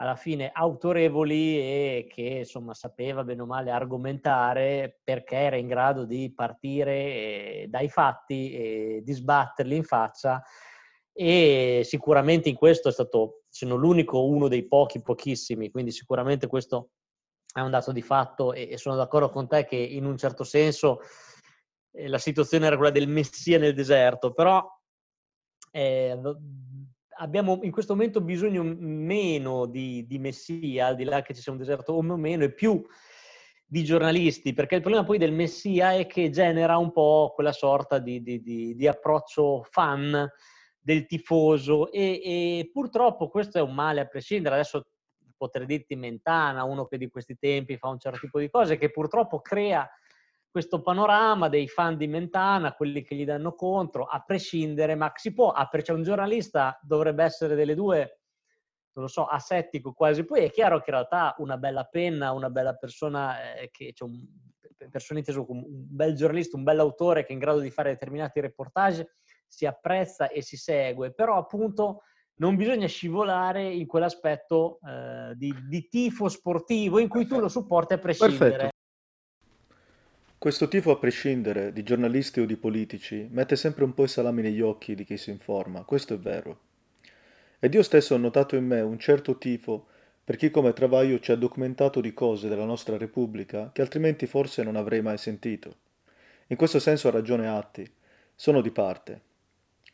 alla 0.00 0.16
fine 0.16 0.50
autorevoli 0.52 1.58
e 1.58 2.06
che 2.10 2.22
insomma 2.22 2.72
sapeva 2.72 3.22
bene 3.22 3.42
o 3.42 3.46
male 3.46 3.70
argomentare 3.70 5.00
perché 5.04 5.36
era 5.36 5.56
in 5.56 5.66
grado 5.66 6.06
di 6.06 6.32
partire 6.34 6.92
eh, 6.92 7.66
dai 7.68 7.90
fatti 7.90 8.52
e 8.52 9.00
di 9.04 9.12
sbatterli 9.12 9.76
in 9.76 9.84
faccia. 9.84 10.42
E 11.12 11.82
sicuramente 11.84 12.48
in 12.48 12.54
questo 12.54 12.88
è 12.88 12.92
stato, 12.92 13.42
se 13.50 13.66
non 13.66 13.78
l'unico, 13.78 14.24
uno 14.24 14.48
dei 14.48 14.66
pochi, 14.66 15.02
pochissimi, 15.02 15.70
quindi 15.70 15.90
sicuramente 15.90 16.46
questo 16.46 16.92
è 17.52 17.60
un 17.60 17.70
dato 17.70 17.92
di 17.92 18.00
fatto 18.00 18.54
e, 18.54 18.78
sono 18.78 18.96
d'accordo 18.96 19.28
con 19.28 19.48
te 19.48 19.66
che 19.66 19.76
in 19.76 20.06
un 20.06 20.16
certo 20.16 20.44
senso 20.44 21.00
la 21.92 22.18
situazione 22.18 22.66
era 22.66 22.76
quella 22.76 22.92
del 22.92 23.08
Messia 23.08 23.58
nel 23.58 23.74
deserto, 23.74 24.32
però 24.32 24.66
eh, 25.72 26.18
abbiamo 27.20 27.60
in 27.62 27.70
questo 27.70 27.94
momento 27.94 28.20
bisogno 28.20 28.62
meno 28.62 29.66
di, 29.66 30.06
di, 30.06 30.18
Messia, 30.18 30.86
al 30.86 30.96
di 30.96 31.04
là 31.04 31.22
che 31.22 31.34
ci 31.34 31.40
sia 31.40 31.52
un 31.52 31.58
deserto 31.58 31.92
o 31.92 32.02
meno, 32.02 32.44
e 32.44 32.52
più 32.52 32.82
di 33.64 33.84
giornalisti, 33.84 34.52
perché 34.52 34.76
il 34.76 34.80
problema 34.80 35.04
poi 35.04 35.18
del 35.18 35.32
Messia 35.32 35.92
è 35.92 36.06
che 36.06 36.30
genera 36.30 36.76
un 36.76 36.92
po' 36.92 37.32
quella 37.34 37.52
sorta 37.52 37.98
di, 37.98 38.22
di, 38.22 38.74
di 38.74 38.86
approccio 38.88 39.62
fan 39.70 40.28
del 40.82 41.06
tifoso 41.06 41.92
e, 41.92 42.20
e, 42.24 42.70
purtroppo 42.72 43.28
questo 43.28 43.58
è 43.58 43.60
un 43.60 43.74
male 43.74 44.00
a 44.00 44.06
prescindere. 44.06 44.56
Adesso 44.56 44.86
potrei 45.36 45.66
dirti 45.66 45.94
Mentana, 45.94 46.64
uno 46.64 46.86
che 46.86 46.98
di 46.98 47.08
questi 47.08 47.36
tempi 47.38 47.76
fa 47.76 47.88
un 47.88 47.98
certo 47.98 48.18
tipo 48.20 48.38
di 48.38 48.50
cose, 48.50 48.76
che 48.76 48.90
purtroppo 48.90 49.40
crea 49.40 49.88
questo 50.50 50.82
panorama 50.82 51.48
dei 51.48 51.68
fan 51.68 51.96
di 51.96 52.08
Mentana, 52.08 52.74
quelli 52.74 53.02
che 53.02 53.14
gli 53.14 53.24
danno 53.24 53.54
contro, 53.54 54.04
a 54.04 54.22
prescindere, 54.24 54.96
ma 54.96 55.12
si 55.14 55.32
può, 55.32 55.54
cioè 55.82 55.96
un 55.96 56.02
giornalista 56.02 56.78
dovrebbe 56.82 57.22
essere 57.22 57.54
delle 57.54 57.74
due, 57.74 58.20
non 58.92 59.04
lo 59.04 59.06
so, 59.06 59.26
asettico 59.26 59.92
quasi, 59.92 60.24
poi 60.24 60.44
è 60.44 60.50
chiaro 60.50 60.78
che 60.78 60.90
in 60.90 60.96
realtà 60.96 61.34
una 61.38 61.56
bella 61.56 61.84
penna, 61.84 62.32
una 62.32 62.50
bella 62.50 62.74
persona, 62.74 63.54
eh, 63.54 63.70
che, 63.70 63.92
cioè 63.94 64.08
un, 64.08 64.26
persona 64.90 65.20
inteso 65.20 65.44
un 65.48 65.64
bel 65.66 66.14
giornalista, 66.14 66.56
un 66.56 66.64
bel 66.64 66.80
autore 66.80 67.22
che 67.22 67.28
è 67.28 67.32
in 67.32 67.38
grado 67.38 67.60
di 67.60 67.70
fare 67.70 67.90
determinati 67.90 68.40
reportage, 68.40 69.16
si 69.46 69.66
apprezza 69.66 70.28
e 70.28 70.42
si 70.42 70.56
segue, 70.56 71.12
però 71.12 71.36
appunto 71.36 72.02
non 72.40 72.56
bisogna 72.56 72.86
scivolare 72.86 73.68
in 73.68 73.86
quell'aspetto 73.86 74.78
eh, 74.86 75.34
di, 75.36 75.54
di, 75.68 75.88
tifo 75.88 76.28
sportivo 76.28 76.98
in 76.98 77.08
cui 77.08 77.26
tu 77.26 77.38
lo 77.38 77.48
supporti 77.48 77.92
a 77.92 77.98
prescindere. 77.98 78.38
Perfetto. 78.38 78.69
Questo 80.40 80.68
tifo, 80.68 80.90
a 80.90 80.96
prescindere 80.96 81.70
di 81.70 81.82
giornalisti 81.82 82.40
o 82.40 82.46
di 82.46 82.56
politici, 82.56 83.28
mette 83.30 83.56
sempre 83.56 83.84
un 83.84 83.92
po' 83.92 84.04
i 84.04 84.08
salami 84.08 84.40
negli 84.40 84.62
occhi 84.62 84.94
di 84.94 85.04
chi 85.04 85.18
si 85.18 85.28
informa, 85.28 85.82
questo 85.82 86.14
è 86.14 86.18
vero. 86.18 86.60
Ed 87.58 87.74
io 87.74 87.82
stesso 87.82 88.14
ho 88.14 88.16
notato 88.16 88.56
in 88.56 88.64
me 88.64 88.80
un 88.80 88.98
certo 88.98 89.36
tifo 89.36 89.88
per 90.24 90.36
chi 90.36 90.50
come 90.50 90.72
Travaglio 90.72 91.20
ci 91.20 91.30
ha 91.30 91.36
documentato 91.36 92.00
di 92.00 92.14
cose 92.14 92.48
della 92.48 92.64
nostra 92.64 92.96
Repubblica 92.96 93.68
che 93.70 93.82
altrimenti 93.82 94.26
forse 94.26 94.62
non 94.62 94.76
avrei 94.76 95.02
mai 95.02 95.18
sentito. 95.18 95.76
In 96.46 96.56
questo 96.56 96.78
senso 96.78 97.08
ha 97.08 97.10
ragione 97.10 97.46
Atti, 97.46 97.86
sono 98.34 98.62
di 98.62 98.70
parte. 98.70 99.20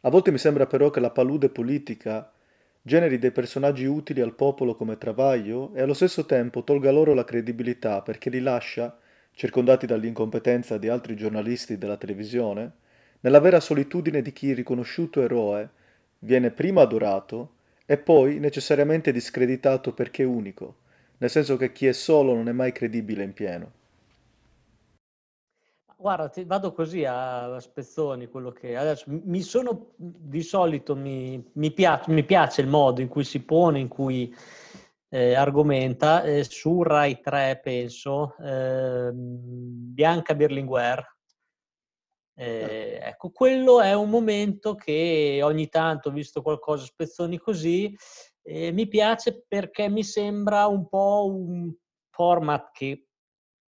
A 0.02 0.10
volte 0.10 0.30
mi 0.30 0.38
sembra 0.38 0.68
però 0.68 0.90
che 0.90 1.00
la 1.00 1.10
palude 1.10 1.48
politica 1.48 2.32
generi 2.82 3.18
dei 3.18 3.32
personaggi 3.32 3.84
utili 3.86 4.20
al 4.20 4.36
popolo 4.36 4.76
come 4.76 4.96
Travaglio 4.96 5.74
e 5.74 5.80
allo 5.82 5.92
stesso 5.92 6.24
tempo 6.24 6.62
tolga 6.62 6.92
loro 6.92 7.14
la 7.14 7.24
credibilità 7.24 8.00
perché 8.00 8.30
li 8.30 8.38
lascia, 8.38 8.96
circondati 9.36 9.84
dall'incompetenza 9.84 10.78
di 10.78 10.88
altri 10.88 11.14
giornalisti 11.14 11.76
della 11.76 11.98
televisione, 11.98 12.72
nella 13.20 13.38
vera 13.38 13.60
solitudine 13.60 14.22
di 14.22 14.32
chi 14.32 14.54
riconosciuto 14.54 15.20
eroe 15.20 15.68
viene 16.20 16.50
prima 16.50 16.80
adorato 16.80 17.50
e 17.84 17.98
poi 17.98 18.38
necessariamente 18.38 19.12
discreditato 19.12 19.92
perché 19.92 20.24
unico, 20.24 20.76
nel 21.18 21.28
senso 21.28 21.58
che 21.58 21.70
chi 21.72 21.86
è 21.86 21.92
solo 21.92 22.32
non 22.32 22.48
è 22.48 22.52
mai 22.52 22.72
credibile 22.72 23.24
in 23.24 23.34
pieno. 23.34 23.72
Guarda, 25.98 26.30
ti 26.30 26.44
vado 26.44 26.72
così 26.72 27.04
a, 27.04 27.60
spezzoni 27.60 28.28
quello 28.28 28.52
che 28.52 28.74
adesso 28.74 29.04
mi 29.08 29.42
sono 29.42 29.88
di 29.96 30.42
solito 30.42 30.96
mi, 30.96 31.42
mi, 31.52 31.70
piace, 31.72 32.10
mi 32.10 32.24
piace 32.24 32.62
il 32.62 32.68
modo 32.68 33.02
in 33.02 33.08
cui 33.08 33.24
si 33.24 33.40
pone, 33.40 33.80
in 33.80 33.88
cui 33.88 34.34
eh, 35.08 35.34
argomenta 35.34 36.22
eh, 36.22 36.44
su 36.44 36.82
Rai 36.82 37.20
3, 37.20 37.60
penso, 37.62 38.36
eh, 38.38 39.10
Bianca 39.12 40.34
Berlinguer, 40.34 41.14
eh, 42.38 42.98
ecco, 43.02 43.30
quello 43.30 43.80
è 43.80 43.94
un 43.94 44.10
momento 44.10 44.74
che 44.74 45.40
ogni 45.42 45.68
tanto, 45.68 46.10
ho 46.10 46.12
visto 46.12 46.42
qualcosa, 46.42 46.84
spezzoni 46.84 47.38
così, 47.38 47.96
mi 48.48 48.86
piace 48.86 49.44
perché 49.48 49.88
mi 49.88 50.04
sembra 50.04 50.66
un 50.66 50.86
po' 50.86 51.26
un 51.28 51.74
format 52.10 52.70
che 52.72 53.08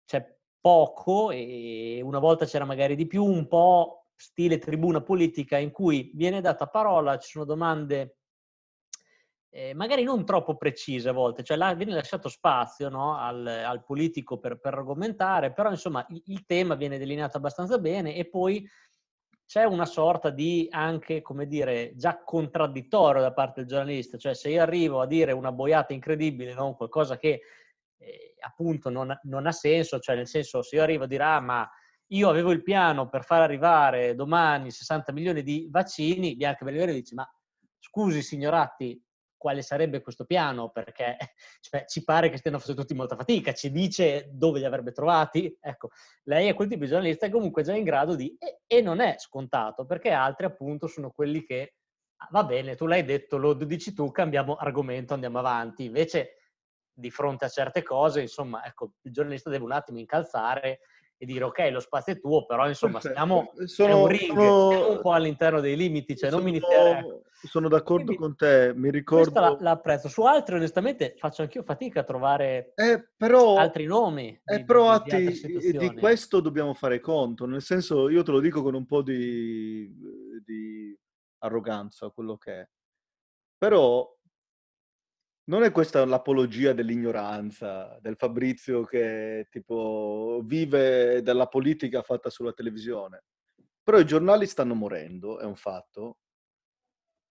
c'è 0.05 0.37
poco 0.59 1.31
e 1.31 1.99
una 2.03 2.19
volta 2.19 2.45
c'era 2.45 2.65
magari 2.65 2.95
di 2.95 3.07
più, 3.07 3.23
un 3.23 3.47
po' 3.47 4.07
stile 4.15 4.57
tribuna 4.57 5.01
politica 5.01 5.57
in 5.57 5.71
cui 5.71 6.11
viene 6.13 6.41
data 6.41 6.67
parola, 6.67 7.17
ci 7.17 7.31
sono 7.31 7.45
domande 7.45 8.17
eh, 9.49 9.73
magari 9.73 10.03
non 10.03 10.25
troppo 10.25 10.55
precise 10.57 11.09
a 11.09 11.13
volte, 11.13 11.43
cioè 11.43 11.57
là 11.57 11.73
viene 11.73 11.93
lasciato 11.93 12.29
spazio 12.29 12.89
no, 12.89 13.17
al, 13.17 13.45
al, 13.45 13.83
politico 13.83 14.39
per, 14.39 14.59
per, 14.59 14.73
argomentare, 14.73 15.53
però 15.53 15.69
insomma 15.69 16.05
il, 16.09 16.21
il, 16.25 16.45
tema 16.45 16.75
viene 16.75 16.97
delineato 16.97 17.37
abbastanza 17.37 17.77
bene 17.77 18.15
e 18.15 18.27
poi 18.27 18.67
c'è 19.45 19.63
una 19.63 19.85
sorta 19.85 20.29
di 20.29 20.67
anche, 20.69 21.21
come 21.21 21.47
dire, 21.47 21.93
già 21.95 22.21
contraddittorio 22.21 23.21
da 23.21 23.31
parte 23.31 23.61
del 23.61 23.69
giornalista, 23.69 24.17
cioè 24.17 24.35
se 24.35 24.49
io 24.49 24.61
arrivo 24.61 24.99
a 24.99 25.07
dire 25.07 25.31
una 25.31 25.53
boiata 25.53 25.93
incredibile, 25.93 26.53
no, 26.53 26.75
qualcosa 26.75 27.17
che 27.17 27.41
eh, 27.97 28.35
appunto 28.41 28.89
non, 28.89 29.17
non, 29.23 29.47
ha 29.47 29.51
senso, 29.53 29.99
cioè 29.99 30.17
nel 30.17 30.27
senso 30.27 30.61
se 30.61 30.75
io 30.75 30.83
arrivo 30.83 31.05
a 31.05 31.07
dire 31.07 31.23
ah 31.23 31.39
ma 31.39 31.69
io 32.11 32.29
avevo 32.29 32.51
il 32.51 32.61
piano 32.61 33.09
per 33.09 33.23
far 33.23 33.41
arrivare 33.41 34.15
domani 34.15 34.69
60 34.69 35.13
milioni 35.13 35.41
di 35.43 35.67
vaccini, 35.69 36.35
Bianca 36.35 36.65
Bellieri 36.65 36.93
dice 36.93 37.15
ma 37.15 37.29
scusi 37.79 38.21
signoratti, 38.21 39.01
quale 39.37 39.61
sarebbe 39.61 40.01
questo 40.01 40.25
piano, 40.25 40.69
perché 40.69 41.17
cioè, 41.61 41.85
ci 41.85 42.03
pare 42.03 42.29
che 42.29 42.37
stiano 42.37 42.59
facendo 42.59 42.81
tutti 42.81 42.93
molta 42.93 43.15
fatica, 43.15 43.53
ci 43.53 43.71
dice 43.71 44.29
dove 44.31 44.59
li 44.59 44.65
avrebbe 44.65 44.91
trovati. 44.91 45.55
Ecco, 45.61 45.89
lei 46.23 46.47
è 46.47 46.53
quel 46.53 46.67
tipo 46.67 46.83
di 46.83 46.89
giornalista 46.89 47.29
comunque 47.29 47.63
già 47.63 47.75
in 47.75 47.83
grado 47.83 48.15
di... 48.15 48.35
E, 48.37 48.61
e 48.67 48.81
non 48.81 48.99
è 48.99 49.15
scontato, 49.17 49.85
perché 49.85 50.11
altri 50.11 50.45
appunto 50.45 50.87
sono 50.87 51.11
quelli 51.11 51.43
che, 51.43 51.75
ah, 52.17 52.27
va 52.31 52.43
bene, 52.43 52.75
tu 52.75 52.85
l'hai 52.85 53.03
detto, 53.03 53.37
lo 53.37 53.53
dici 53.53 53.93
tu, 53.93 54.11
cambiamo 54.11 54.55
argomento, 54.55 55.13
andiamo 55.13 55.39
avanti. 55.39 55.85
Invece, 55.85 56.33
di 56.91 57.11
fronte 57.11 57.45
a 57.45 57.49
certe 57.49 57.83
cose, 57.83 58.21
insomma, 58.21 58.65
ecco, 58.65 58.93
il 59.03 59.11
giornalista 59.11 59.51
deve 59.51 59.63
un 59.63 59.71
attimo 59.71 59.99
incalzare 59.99 60.79
e 61.17 61.25
dire 61.25 61.43
ok, 61.43 61.69
lo 61.71 61.79
spazio 61.79 62.13
è 62.13 62.19
tuo, 62.19 62.45
però 62.45 62.67
insomma 62.67 62.99
stiamo 62.99 63.51
sono, 63.65 64.01
un 64.01 64.07
ring, 64.07 64.33
sono, 64.33 64.91
un 64.91 65.01
po' 65.01 65.13
all'interno 65.13 65.59
dei 65.59 65.75
limiti, 65.75 66.15
cioè 66.15 66.29
sono, 66.29 66.41
non 66.41 66.51
mi 66.51 66.57
iniziare... 66.57 67.21
Sono 67.39 67.67
d'accordo 67.69 68.05
Quindi, 68.05 68.21
con 68.21 68.35
te, 68.35 68.73
mi 68.75 68.89
ricordo... 68.89 69.39
La, 69.39 69.55
l'apprezzo. 69.59 70.09
Su 70.09 70.23
altri 70.23 70.55
onestamente 70.55 71.13
faccio 71.17 71.43
anch'io 71.43 71.61
fatica 71.61 71.99
a 71.99 72.03
trovare 72.03 72.73
eh, 72.75 73.09
però, 73.15 73.57
altri 73.57 73.85
nomi. 73.85 74.41
Eh, 74.43 74.57
di, 74.57 74.65
però 74.65 74.99
di, 75.03 75.39
di, 75.41 75.77
di, 75.77 75.93
questo 75.93 76.39
dobbiamo 76.39 76.73
fare 76.73 76.99
conto, 76.99 77.45
nel 77.45 77.61
senso 77.61 78.09
io 78.09 78.23
te 78.23 78.31
lo 78.31 78.39
dico 78.39 78.63
con 78.63 78.73
un 78.73 78.87
po' 78.87 79.03
di, 79.03 79.87
di 80.43 80.97
arroganza, 81.39 82.09
quello 82.09 82.37
che 82.37 82.59
è. 82.61 82.69
Però 83.55 84.16
non 85.49 85.63
è 85.63 85.71
questa 85.71 86.03
l'apologia 86.05 86.73
dell'ignoranza, 86.73 87.97
del 88.01 88.15
Fabrizio 88.17 88.83
che 88.83 89.47
tipo 89.49 90.41
vive 90.43 91.21
della 91.21 91.47
politica 91.47 92.01
fatta 92.01 92.29
sulla 92.29 92.51
televisione. 92.53 93.23
Però 93.81 93.97
i 93.99 94.05
giornali 94.05 94.45
stanno 94.45 94.73
morendo, 94.73 95.39
è 95.39 95.45
un 95.45 95.55
fatto. 95.55 96.17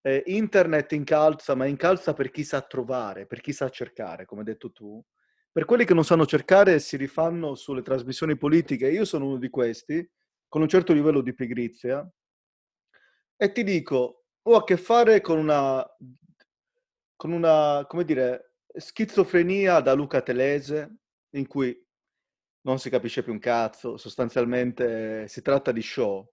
Eh, 0.01 0.23
internet 0.27 0.93
incalza, 0.93 1.55
ma 1.55 1.67
incalza 1.67 2.15
per 2.15 2.31
chi 2.31 2.45
sa 2.45 2.63
trovare, 2.63 3.27
per 3.27 3.41
chi 3.41 3.53
sa 3.53 3.69
cercare, 3.69 4.25
come 4.25 4.41
hai 4.41 4.47
detto 4.47 4.73
tu. 4.73 5.03
Per 5.53 5.65
quelli 5.67 5.85
che 5.85 5.95
non 5.95 6.05
sanno 6.05 6.25
cercare 6.27 6.79
si 6.79 6.97
rifanno 6.97 7.55
sulle 7.55 7.83
trasmissioni 7.83 8.37
politiche. 8.37 8.89
Io 8.91 9.05
sono 9.05 9.27
uno 9.27 9.39
di 9.39 9.51
questi, 9.51 10.09
con 10.49 10.63
un 10.63 10.69
certo 10.69 10.95
livello 10.95 11.21
di 11.21 11.35
pigrizia. 11.35 12.09
E 13.37 13.53
ti 13.53 13.63
dico, 13.63 14.25
ho 14.41 14.57
a 14.57 14.65
che 14.65 14.79
fare 14.79 15.21
con 15.21 15.39
una 15.39 15.87
con 17.17 17.33
una, 17.33 17.85
come 17.89 18.05
dire, 18.05 18.53
schizofrenia 18.77 19.81
da 19.81 19.95
Luca 19.95 20.21
Telese, 20.23 20.99
in 21.31 21.47
cui 21.47 21.75
non 22.63 22.79
si 22.79 22.91
capisce 22.91 23.23
più 23.23 23.33
un 23.33 23.39
cazzo, 23.39 23.97
sostanzialmente 23.97 25.27
si 25.29 25.41
tratta 25.43 25.73
di 25.73 25.83
show, 25.83 26.29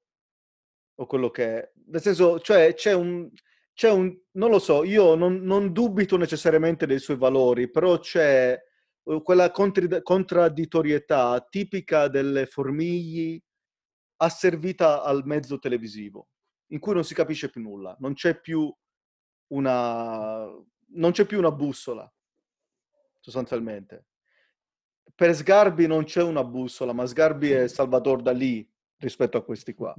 o 0.96 1.06
quello 1.06 1.30
che 1.30 1.60
è. 1.60 1.72
Nel 1.88 2.02
senso, 2.02 2.39
cioè, 2.39 2.74
c'è 2.74 2.93
un, 2.93 3.30
c'è 3.74 3.89
un 3.89 4.15
non 4.34 4.50
lo 4.50 4.60
so, 4.60 4.84
io 4.84 5.15
non, 5.15 5.41
non 5.41 5.72
dubito 5.72 6.17
necessariamente 6.17 6.86
dei 6.86 7.00
suoi 7.00 7.17
valori, 7.17 7.69
però 7.69 8.00
c'è 8.00 8.60
uh, 9.04 9.22
quella 9.22 9.52
contri- 9.52 10.02
contraddittorietà 10.02 11.46
tipica 11.50 12.08
delle 12.08 12.46
formigli 12.46 13.41
asservita 14.17 15.04
al 15.04 15.26
mezzo 15.26 15.60
televisivo, 15.60 16.30
in 16.72 16.80
cui 16.80 16.93
non 16.93 17.04
si 17.04 17.13
capisce 17.13 17.50
più 17.50 17.62
nulla, 17.62 17.96
non 18.00 18.13
c'è 18.13 18.39
più 18.39 18.74
una, 19.54 20.48
non 20.93 21.12
c'è 21.12 21.25
più 21.25 21.38
una 21.38 21.51
bussola, 21.51 22.12
sostanzialmente. 23.19 24.06
Per 25.15 25.36
Sgarbi 25.36 25.86
non 25.88 26.06
c'è 26.06 26.23
una 26.23 26.43
bussola, 26.43 26.93
ma 26.93 27.06
Sgarbi 27.06 27.51
è 27.51 27.67
Salvador 27.67 28.21
Dalì 28.21 28.67
rispetto 28.97 29.38
a 29.38 29.43
questi 29.43 29.73
qua. 29.73 29.93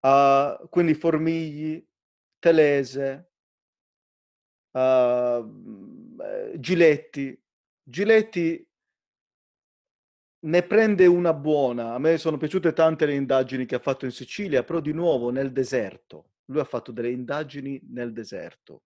Uh, 0.00 0.68
quindi 0.68 0.94
Formigli, 0.94 1.84
Telese, 2.38 3.30
uh, 4.70 6.56
Giletti. 6.58 7.40
Giletti 7.82 8.68
ne 10.44 10.62
prende 10.62 11.06
una 11.06 11.34
buona. 11.34 11.94
A 11.94 11.98
me 11.98 12.18
sono 12.18 12.36
piaciute 12.36 12.72
tante 12.72 13.06
le 13.06 13.14
indagini 13.14 13.66
che 13.66 13.76
ha 13.76 13.80
fatto 13.80 14.04
in 14.04 14.10
Sicilia, 14.10 14.64
però 14.64 14.80
di 14.80 14.92
nuovo 14.92 15.30
nel 15.30 15.52
deserto. 15.52 16.30
Lui 16.46 16.60
ha 16.60 16.64
fatto 16.64 16.92
delle 16.92 17.10
indagini 17.10 17.80
nel 17.90 18.12
deserto. 18.12 18.82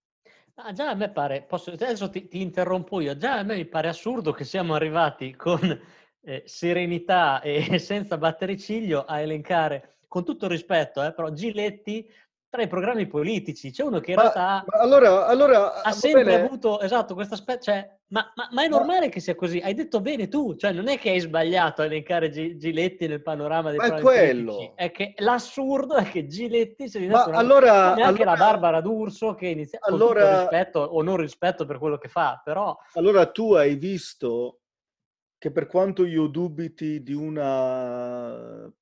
Ah, 0.58 0.72
già 0.72 0.88
a 0.90 0.94
me 0.94 1.10
pare, 1.10 1.42
posso, 1.42 1.70
adesso 1.72 2.08
ti, 2.08 2.28
ti, 2.28 2.40
interrompo 2.40 3.00
io, 3.00 3.16
già 3.18 3.38
a 3.38 3.42
me 3.42 3.56
mi 3.56 3.66
pare 3.66 3.88
assurdo 3.88 4.32
che 4.32 4.44
siamo 4.44 4.74
arrivati 4.74 5.34
con 5.36 5.60
eh, 6.22 6.42
serenità 6.46 7.42
e 7.42 7.78
senza 7.78 8.16
battere 8.16 8.56
ciglio 8.56 9.04
a 9.04 9.20
elencare, 9.20 9.98
con 10.08 10.24
tutto 10.24 10.48
rispetto, 10.48 11.02
eh, 11.04 11.12
però 11.12 11.30
Giletti 11.30 12.10
tra 12.48 12.62
i 12.62 12.68
programmi 12.68 13.06
politici. 13.06 13.70
C'è 13.70 13.82
uno 13.82 14.00
che 14.00 14.12
in 14.12 14.16
ma, 14.16 14.22
realtà 14.22 14.64
ma 14.66 14.78
allora, 14.80 15.26
allora, 15.26 15.82
ha 15.82 15.92
sempre 15.92 16.24
bene. 16.24 16.44
avuto 16.44 16.80
esatto 16.80 17.14
questo 17.14 17.34
aspetto. 17.34 17.64
Cioè, 17.64 17.98
ma, 18.08 18.32
ma, 18.34 18.48
ma, 18.52 18.64
è 18.64 18.68
normale 18.68 19.08
che 19.08 19.20
sia 19.20 19.34
così? 19.34 19.58
Hai 19.58 19.74
detto 19.74 20.00
bene 20.00 20.28
tu, 20.28 20.54
cioè 20.56 20.72
non 20.72 20.88
è 20.88 20.98
che 20.98 21.10
hai 21.10 21.20
sbagliato 21.20 21.82
a 21.82 21.86
elencare 21.86 22.28
G- 22.30 22.56
Giletti 22.56 23.06
nel 23.08 23.22
panorama 23.22 23.70
dei 23.70 23.78
ma 23.78 23.96
è 23.96 24.00
quello. 24.00 24.52
Politici. 24.52 24.72
È 24.76 24.90
che 24.90 25.14
l'assurdo 25.18 25.96
è 25.96 26.04
che 26.04 26.26
Giletti 26.26 26.88
si 26.88 27.06
ma 27.06 27.24
allora, 27.24 27.90
come 27.90 28.02
anche 28.02 28.22
allora, 28.22 28.30
la 28.30 28.36
Barbara 28.36 28.80
D'Urso 28.80 29.34
che 29.34 29.48
inizia 29.48 29.78
allora, 29.82 30.40
rispetto 30.40 30.80
o 30.80 31.02
non 31.02 31.16
rispetto 31.16 31.66
per 31.66 31.78
quello 31.78 31.98
che 31.98 32.08
fa, 32.08 32.40
però 32.42 32.76
Allora 32.94 33.26
tu 33.26 33.54
hai 33.54 33.74
visto 33.74 34.60
che 35.38 35.50
per 35.50 35.66
quanto 35.66 36.04
io 36.04 36.26
dubiti 36.28 37.02
di 37.02 37.12
una 37.12 38.72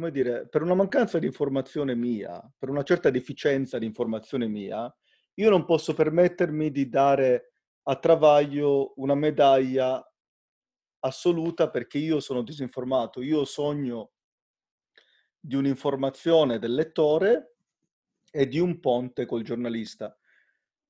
come 0.00 0.12
dire, 0.12 0.48
per 0.48 0.62
una 0.62 0.74
mancanza 0.74 1.18
di 1.18 1.26
informazione 1.26 1.94
mia, 1.94 2.42
per 2.58 2.70
una 2.70 2.82
certa 2.82 3.10
deficienza 3.10 3.78
di 3.78 3.84
informazione 3.84 4.48
mia, 4.48 4.90
io 5.34 5.50
non 5.50 5.66
posso 5.66 5.92
permettermi 5.92 6.70
di 6.70 6.88
dare 6.88 7.52
a 7.82 7.96
Travaglio 7.96 8.94
una 8.96 9.14
medaglia 9.14 10.02
assoluta 11.00 11.68
perché 11.68 11.98
io 11.98 12.18
sono 12.18 12.42
disinformato. 12.42 13.20
Io 13.20 13.44
sogno 13.44 14.12
di 15.38 15.54
un'informazione 15.54 16.58
del 16.58 16.72
lettore 16.72 17.56
e 18.30 18.48
di 18.48 18.58
un 18.58 18.80
ponte 18.80 19.26
col 19.26 19.42
giornalista. 19.42 20.16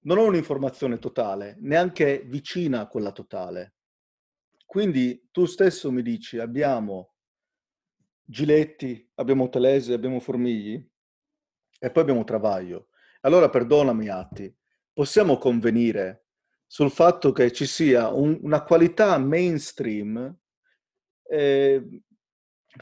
non 0.02 0.18
ho 0.18 0.24
un'informazione 0.24 0.98
totale, 0.98 1.56
neanche 1.60 2.22
vicina 2.26 2.80
a 2.80 2.86
quella 2.86 3.12
totale. 3.12 3.74
Quindi 4.64 5.28
tu 5.32 5.46
stesso 5.46 5.90
mi 5.90 6.00
dici, 6.00 6.38
abbiamo 6.38 7.09
Giletti, 8.30 9.10
abbiamo 9.16 9.48
Telese, 9.48 9.92
abbiamo 9.92 10.20
Formigli 10.20 10.80
e 11.80 11.90
poi 11.90 12.02
abbiamo 12.02 12.22
Travaglio. 12.22 12.90
Allora 13.22 13.50
perdonami 13.50 14.08
Atti, 14.08 14.56
possiamo 14.92 15.36
convenire 15.36 16.26
sul 16.64 16.92
fatto 16.92 17.32
che 17.32 17.50
ci 17.50 17.66
sia 17.66 18.08
un, 18.10 18.38
una 18.42 18.62
qualità 18.62 19.18
mainstream 19.18 20.32
eh, 21.24 22.02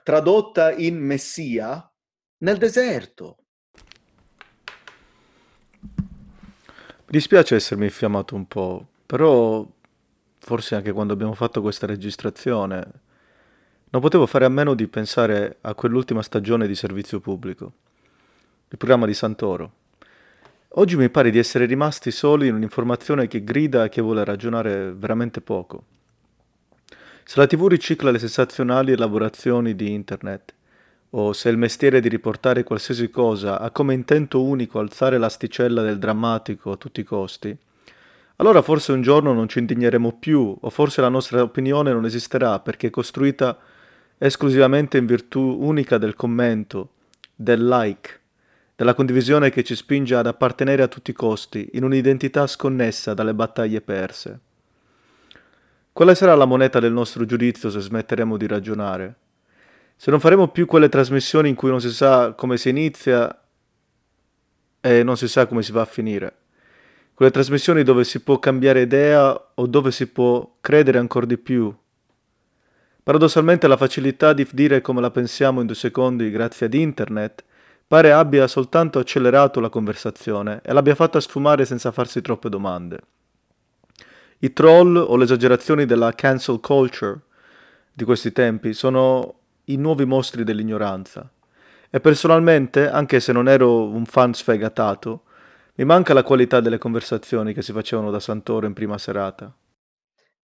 tradotta 0.02 0.70
in 0.72 0.98
messia 0.98 1.90
nel 2.42 2.58
deserto. 2.58 3.38
Mi 5.80 7.14
dispiace 7.16 7.54
essermi 7.54 7.86
infiammato 7.86 8.34
un 8.34 8.46
po', 8.46 8.86
però 9.06 9.66
forse 10.40 10.74
anche 10.74 10.92
quando 10.92 11.14
abbiamo 11.14 11.32
fatto 11.32 11.62
questa 11.62 11.86
registrazione 11.86 13.06
non 13.90 14.02
potevo 14.02 14.26
fare 14.26 14.44
a 14.44 14.50
meno 14.50 14.74
di 14.74 14.86
pensare 14.86 15.58
a 15.62 15.72
quell'ultima 15.72 16.22
stagione 16.22 16.66
di 16.66 16.74
servizio 16.74 17.20
pubblico, 17.20 17.72
il 18.68 18.76
programma 18.76 19.06
di 19.06 19.14
Santoro. 19.14 19.72
Oggi 20.72 20.96
mi 20.96 21.08
pare 21.08 21.30
di 21.30 21.38
essere 21.38 21.64
rimasti 21.64 22.10
soli 22.10 22.48
in 22.48 22.54
un'informazione 22.54 23.26
che 23.28 23.42
grida 23.42 23.84
e 23.84 23.88
che 23.88 24.02
vuole 24.02 24.24
ragionare 24.24 24.92
veramente 24.92 25.40
poco. 25.40 25.84
Se 27.24 27.40
la 27.40 27.46
TV 27.46 27.66
ricicla 27.66 28.10
le 28.10 28.18
sensazionali 28.18 28.92
elaborazioni 28.92 29.74
di 29.74 29.90
internet, 29.92 30.52
o 31.10 31.32
se 31.32 31.48
il 31.48 31.56
mestiere 31.56 32.00
di 32.00 32.10
riportare 32.10 32.64
qualsiasi 32.64 33.08
cosa 33.08 33.58
ha 33.58 33.70
come 33.70 33.94
intento 33.94 34.42
unico 34.42 34.78
alzare 34.78 35.16
l'asticella 35.16 35.80
del 35.80 35.98
drammatico 35.98 36.72
a 36.72 36.76
tutti 36.76 37.00
i 37.00 37.04
costi, 37.04 37.56
allora 38.36 38.60
forse 38.60 38.92
un 38.92 39.00
giorno 39.00 39.32
non 39.32 39.48
ci 39.48 39.58
indigneremo 39.60 40.18
più, 40.18 40.54
o 40.60 40.68
forse 40.68 41.00
la 41.00 41.08
nostra 41.08 41.42
opinione 41.42 41.90
non 41.90 42.04
esisterà 42.04 42.60
perché 42.60 42.88
è 42.88 42.90
costruita 42.90 43.58
esclusivamente 44.18 44.98
in 44.98 45.06
virtù 45.06 45.40
unica 45.40 45.96
del 45.96 46.14
commento, 46.14 46.90
del 47.34 47.66
like, 47.66 48.20
della 48.74 48.94
condivisione 48.94 49.50
che 49.50 49.64
ci 49.64 49.74
spinge 49.74 50.14
ad 50.14 50.26
appartenere 50.26 50.82
a 50.82 50.88
tutti 50.88 51.10
i 51.10 51.14
costi 51.14 51.70
in 51.72 51.84
un'identità 51.84 52.46
sconnessa 52.46 53.14
dalle 53.14 53.34
battaglie 53.34 53.80
perse. 53.80 54.40
Quale 55.92 56.14
sarà 56.14 56.34
la 56.36 56.44
moneta 56.44 56.78
del 56.78 56.92
nostro 56.92 57.24
giudizio 57.24 57.70
se 57.70 57.80
smetteremo 57.80 58.36
di 58.36 58.46
ragionare? 58.46 59.16
Se 59.96 60.12
non 60.12 60.20
faremo 60.20 60.46
più 60.46 60.66
quelle 60.66 60.88
trasmissioni 60.88 61.48
in 61.48 61.56
cui 61.56 61.70
non 61.70 61.80
si 61.80 61.90
sa 61.90 62.34
come 62.34 62.56
si 62.56 62.68
inizia 62.68 63.36
e 64.80 65.02
non 65.02 65.16
si 65.16 65.26
sa 65.26 65.46
come 65.46 65.62
si 65.62 65.72
va 65.72 65.80
a 65.80 65.86
finire. 65.86 66.36
Quelle 67.14 67.32
trasmissioni 67.32 67.82
dove 67.82 68.04
si 68.04 68.20
può 68.20 68.38
cambiare 68.38 68.82
idea 68.82 69.50
o 69.54 69.66
dove 69.66 69.90
si 69.90 70.06
può 70.06 70.58
credere 70.60 70.98
ancora 70.98 71.26
di 71.26 71.36
più. 71.36 71.74
Paradossalmente 73.08 73.66
la 73.68 73.78
facilità 73.78 74.34
di 74.34 74.46
dire 74.52 74.82
come 74.82 75.00
la 75.00 75.10
pensiamo 75.10 75.62
in 75.62 75.66
due 75.66 75.74
secondi 75.74 76.30
grazie 76.30 76.66
ad 76.66 76.74
internet 76.74 77.42
pare 77.86 78.12
abbia 78.12 78.46
soltanto 78.46 78.98
accelerato 78.98 79.60
la 79.60 79.70
conversazione 79.70 80.60
e 80.62 80.74
l'abbia 80.74 80.94
fatta 80.94 81.18
sfumare 81.18 81.64
senza 81.64 81.90
farsi 81.90 82.20
troppe 82.20 82.50
domande. 82.50 83.00
I 84.40 84.52
troll 84.52 84.96
o 84.96 85.16
le 85.16 85.24
esagerazioni 85.24 85.86
della 85.86 86.12
cancel 86.12 86.60
culture 86.60 87.18
di 87.94 88.04
questi 88.04 88.30
tempi 88.30 88.74
sono 88.74 89.36
i 89.64 89.76
nuovi 89.76 90.04
mostri 90.04 90.44
dell'ignoranza. 90.44 91.30
E 91.88 92.00
personalmente, 92.00 92.90
anche 92.90 93.20
se 93.20 93.32
non 93.32 93.48
ero 93.48 93.84
un 93.86 94.04
fan 94.04 94.34
sfegatato, 94.34 95.22
mi 95.76 95.84
manca 95.86 96.12
la 96.12 96.22
qualità 96.22 96.60
delle 96.60 96.76
conversazioni 96.76 97.54
che 97.54 97.62
si 97.62 97.72
facevano 97.72 98.10
da 98.10 98.20
Santoro 98.20 98.66
in 98.66 98.74
prima 98.74 98.98
serata. 98.98 99.50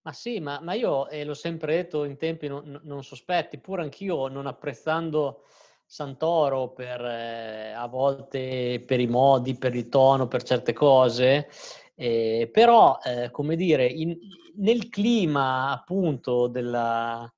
Ma 0.06 0.12
sì, 0.12 0.38
ma, 0.38 0.60
ma 0.60 0.74
io 0.74 1.08
eh, 1.08 1.24
l'ho 1.24 1.32
sempre 1.32 1.76
detto 1.76 2.04
in 2.04 2.18
tempi 2.18 2.46
non, 2.46 2.78
non, 2.84 3.02
sospetti, 3.02 3.58
pur 3.58 3.80
anch'io 3.80 4.28
non 4.28 4.46
apprezzando 4.46 5.44
Santoro 5.86 6.72
per 6.72 7.00
eh, 7.02 7.72
a 7.72 7.86
volte 7.86 8.82
per 8.86 9.00
i 9.00 9.06
modi, 9.06 9.56
per 9.56 9.74
il 9.74 9.88
tono, 9.88 10.28
per 10.28 10.42
certe 10.42 10.74
cose, 10.74 11.48
eh, 11.94 12.50
però 12.52 12.98
eh, 13.02 13.30
come 13.30 13.56
dire, 13.56 13.86
in, 13.86 14.14
nel 14.56 14.90
clima 14.90 15.70
appunto 15.70 16.48
della, 16.48 17.32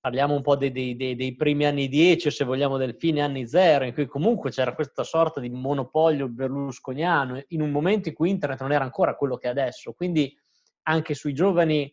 parliamo 0.00 0.34
un 0.34 0.42
po' 0.42 0.56
dei, 0.56 0.72
dei, 0.72 0.96
dei, 0.96 1.16
dei, 1.16 1.34
primi 1.34 1.64
anni 1.64 1.88
10 1.88 2.28
o 2.28 2.30
se 2.30 2.44
vogliamo 2.44 2.76
del 2.76 2.94
fine 2.94 3.22
anni 3.22 3.46
0, 3.46 3.86
in 3.86 3.94
cui 3.94 4.06
comunque 4.06 4.50
c'era 4.50 4.74
questa 4.74 5.02
sorta 5.02 5.40
di 5.40 5.48
monopolio 5.48 6.28
berlusconiano, 6.28 7.42
in 7.48 7.62
un 7.62 7.70
momento 7.70 8.08
in 8.10 8.14
cui 8.14 8.28
internet 8.28 8.60
non 8.60 8.72
era 8.72 8.84
ancora 8.84 9.16
quello 9.16 9.36
che 9.36 9.46
è 9.46 9.50
adesso, 9.50 9.94
quindi 9.94 10.34
anche 10.82 11.14
sui 11.14 11.32
giovani 11.32 11.92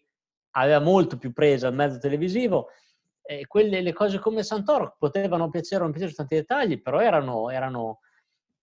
aveva 0.51 0.79
molto 0.79 1.17
più 1.17 1.33
presa 1.33 1.67
il 1.67 1.75
mezzo 1.75 1.97
televisivo. 1.99 2.69
E 3.21 3.45
quelle, 3.45 3.81
le 3.81 3.93
cose 3.93 4.19
come 4.19 4.43
Santoro 4.43 4.95
potevano 4.97 5.49
piacere 5.49 5.81
o 5.81 5.83
non 5.83 5.91
piacere 5.91 6.13
tanti 6.13 6.35
dettagli, 6.35 6.81
però 6.81 6.99
erano, 7.01 7.49
erano 7.49 7.99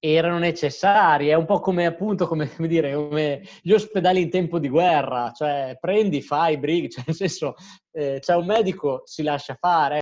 erano 0.05 0.39
necessari, 0.39 1.29
è 1.29 1.35
un 1.35 1.47
po' 1.47 1.61
come 1.61 1.87
appunto 1.87 2.27
come, 2.27 2.55
come, 2.55 2.69
dire, 2.69 2.93
come 2.95 3.43
gli 3.63 3.73
ospedali 3.73 4.21
in 4.21 4.29
tempo 4.29 4.59
di 4.59 4.69
guerra, 4.69 5.33
cioè 5.35 5.79
prendi, 5.81 6.21
fai, 6.21 6.59
brighi, 6.59 6.91
cioè 6.93 7.05
nel 7.07 7.17
senso 7.17 7.55
eh, 7.93 8.19
c'è 8.21 8.35
un 8.35 8.45
medico, 8.45 9.03
si 9.07 9.23
lascia 9.23 9.57
fare. 9.59 10.01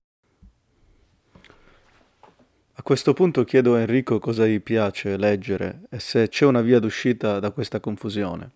A 2.74 2.82
questo 2.82 3.12
punto 3.12 3.44
chiedo 3.44 3.74
a 3.74 3.80
Enrico 3.80 4.18
cosa 4.18 4.44
gli 4.44 4.60
piace 4.60 5.16
leggere 5.16 5.82
e 5.88 6.00
se 6.00 6.28
c'è 6.28 6.46
una 6.46 6.62
via 6.62 6.80
d'uscita 6.80 7.38
da 7.38 7.52
questa 7.52 7.78
confusione. 7.78 8.50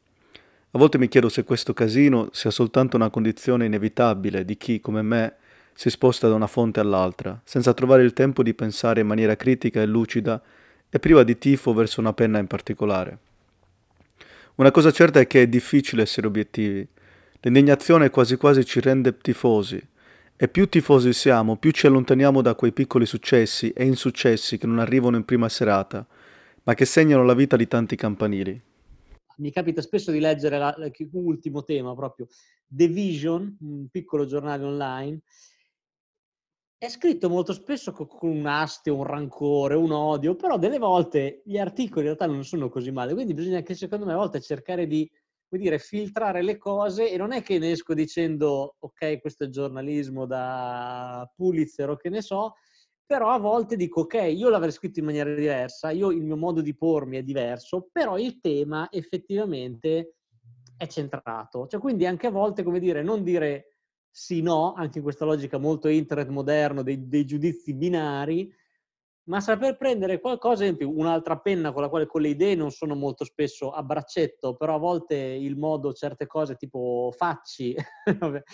A 0.77 0.79
volte 0.79 0.99
mi 0.99 1.09
chiedo 1.09 1.31
se 1.31 1.43
questo 1.43 1.72
casino 1.72 2.29
sia 2.33 2.51
soltanto 2.51 2.97
una 2.97 3.09
condizione 3.09 3.64
inevitabile 3.64 4.45
di 4.45 4.59
chi, 4.59 4.79
come 4.79 5.01
me, 5.01 5.37
si 5.72 5.89
sposta 5.89 6.29
da 6.29 6.35
una 6.35 6.47
fonte 6.47 6.81
all'altra, 6.81 7.41
senza 7.45 7.72
trovare 7.72 8.03
il 8.03 8.12
tempo 8.12 8.43
di 8.43 8.53
pensare 8.53 9.01
in 9.01 9.07
maniera 9.07 9.37
critica 9.37 9.81
e 9.81 9.87
lucida 9.87 10.39
e 10.91 10.99
priva 10.99 11.22
di 11.22 11.39
tifo 11.39 11.72
verso 11.72 12.01
una 12.01 12.12
penna 12.12 12.39
in 12.39 12.47
particolare. 12.47 13.18
Una 14.57 14.70
cosa 14.70 14.93
certa 14.93 15.18
è 15.18 15.27
che 15.27 15.41
è 15.41 15.47
difficile 15.47 16.03
essere 16.03 16.27
obiettivi. 16.27 16.87
L'indignazione 17.41 18.11
quasi 18.11 18.37
quasi 18.37 18.62
ci 18.66 18.79
rende 18.81 19.16
tifosi, 19.16 19.83
e 20.37 20.47
più 20.47 20.68
tifosi 20.68 21.14
siamo, 21.14 21.57
più 21.57 21.70
ci 21.70 21.87
allontaniamo 21.87 22.43
da 22.43 22.55
quei 22.55 22.72
piccoli 22.72 23.07
successi 23.07 23.70
e 23.70 23.87
insuccessi 23.87 24.59
che 24.59 24.66
non 24.66 24.79
arrivano 24.79 25.16
in 25.16 25.24
prima 25.24 25.49
serata, 25.49 26.07
ma 26.64 26.74
che 26.74 26.85
segnano 26.85 27.24
la 27.24 27.33
vita 27.33 27.57
di 27.57 27.66
tanti 27.66 27.97
campanili. 27.97 28.61
Mi 29.37 29.51
capita 29.51 29.82
spesso 29.82 30.11
di 30.11 30.20
leggere 30.20 30.59
l'ultimo 31.12 31.62
tema 31.62 31.95
proprio, 31.95 32.26
The 32.66 32.89
Vision, 32.89 33.57
un 33.61 33.89
piccolo 33.89 34.24
giornale 34.24 34.64
online, 34.64 35.20
è 36.78 36.89
scritto 36.89 37.28
molto 37.28 37.53
spesso 37.53 37.93
con 37.93 38.30
un 38.30 38.47
astio, 38.47 38.97
un 38.97 39.05
rancore, 39.05 39.74
un 39.74 39.93
odio, 39.93 40.37
però 40.37 40.59
delle 40.59 40.78
volte 40.78 41.43
gli 41.45 41.59
articoli 41.59 42.01
in 42.01 42.14
realtà 42.14 42.26
non 42.26 42.45
sono 42.45 42.68
così 42.68 42.91
male, 42.91 43.14
quindi 43.14 43.34
bisogna 43.34 43.59
anche 43.59 43.74
secondo 43.74 44.05
me 44.05 44.12
a 44.12 44.16
volte 44.16 44.41
cercare 44.41 44.87
di 44.87 45.11
dire, 45.49 45.78
filtrare 45.78 46.43
le 46.43 46.59
cose 46.59 47.11
e 47.11 47.16
non 47.16 47.32
è 47.32 47.43
che 47.43 47.59
ne 47.59 47.70
esco 47.70 47.95
dicendo 47.95 48.76
ok 48.78 49.20
questo 49.20 49.45
è 49.45 49.49
giornalismo 49.49 50.26
da 50.26 51.30
Pulitzer 51.34 51.89
o 51.91 51.97
che 51.97 52.11
ne 52.11 52.20
so, 52.20 52.57
però 53.07 53.31
a 53.31 53.39
volte 53.39 53.77
dico 53.77 54.01
ok 54.01 54.15
io 54.35 54.49
l'avrei 54.49 54.73
scritto 54.73 54.99
in 54.99 55.05
maniera 55.07 55.33
diversa, 55.33 55.91
io 55.91 56.11
il 56.11 56.23
mio 56.23 56.37
modo 56.37 56.61
di 56.61 56.75
pormi 56.75 57.19
è 57.19 57.23
diverso, 57.23 57.89
però 57.93 58.19
il 58.19 58.41
tema 58.41 58.89
effettivamente 58.91 60.17
è 60.77 60.87
centrato, 60.89 61.67
cioè 61.69 61.81
quindi 61.81 62.05
anche 62.05 62.27
a 62.27 62.31
volte 62.31 62.63
come 62.63 62.81
dire 62.81 63.03
non 63.03 63.23
dire 63.23 63.77
sì 64.11 64.43
no, 64.43 64.73
anche 64.73 64.99
in 64.99 65.05
questa 65.05 65.25
logica 65.25 65.59
molto 65.59 65.89
internet 65.89 66.29
moderno 66.29 66.83
dei, 66.83 67.07
dei 67.07 67.25
giudizi 67.25 67.75
binari, 67.75 68.53
ma 69.27 69.41
saper 69.41 69.77
prendere 69.77 70.20
qualcosa, 70.20 70.62
ad 70.62 70.70
esempio 70.70 70.91
un'altra 70.97 71.39
penna 71.39 71.72
con 71.72 71.83
la 71.83 71.89
quale 71.89 72.07
con 72.07 72.20
le 72.20 72.29
idee 72.29 72.55
non 72.55 72.70
sono 72.70 72.95
molto 72.95 73.24
spesso 73.24 73.70
a 73.70 73.83
braccetto, 73.83 74.55
però 74.55 74.77
a 74.77 74.79
volte 74.79 75.16
il 75.16 75.57
modo, 75.57 75.93
certe 75.93 76.27
cose 76.27 76.57
tipo 76.57 77.12
facci, 77.16 77.74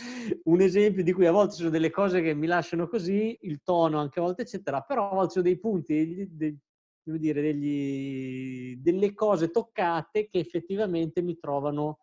un 0.44 0.60
esempio 0.60 1.02
di 1.02 1.12
cui 1.12 1.26
a 1.26 1.32
volte 1.32 1.54
sono 1.54 1.70
delle 1.70 1.90
cose 1.90 2.22
che 2.22 2.34
mi 2.34 2.46
lasciano 2.46 2.88
così, 2.88 3.36
il 3.42 3.60
tono 3.62 3.98
anche 3.98 4.18
a 4.18 4.22
volte 4.22 4.42
eccetera, 4.42 4.80
però 4.80 5.10
a 5.10 5.14
volte 5.14 5.32
sono 5.32 5.44
dei 5.44 5.58
punti, 5.58 6.28
dei, 6.30 6.58
devo 7.02 7.18
dire, 7.18 7.42
degli, 7.42 8.76
delle 8.76 9.12
cose 9.12 9.50
toccate 9.50 10.28
che 10.30 10.38
effettivamente 10.38 11.20
mi 11.20 11.36
trovano 11.38 11.98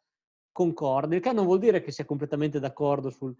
concorde, 0.51 1.15
il 1.15 1.21
che 1.21 1.31
non 1.31 1.45
vuol 1.45 1.59
dire 1.59 1.81
che 1.81 1.91
sia 1.91 2.05
completamente 2.05 2.59
d'accordo 2.59 3.09
sul... 3.09 3.35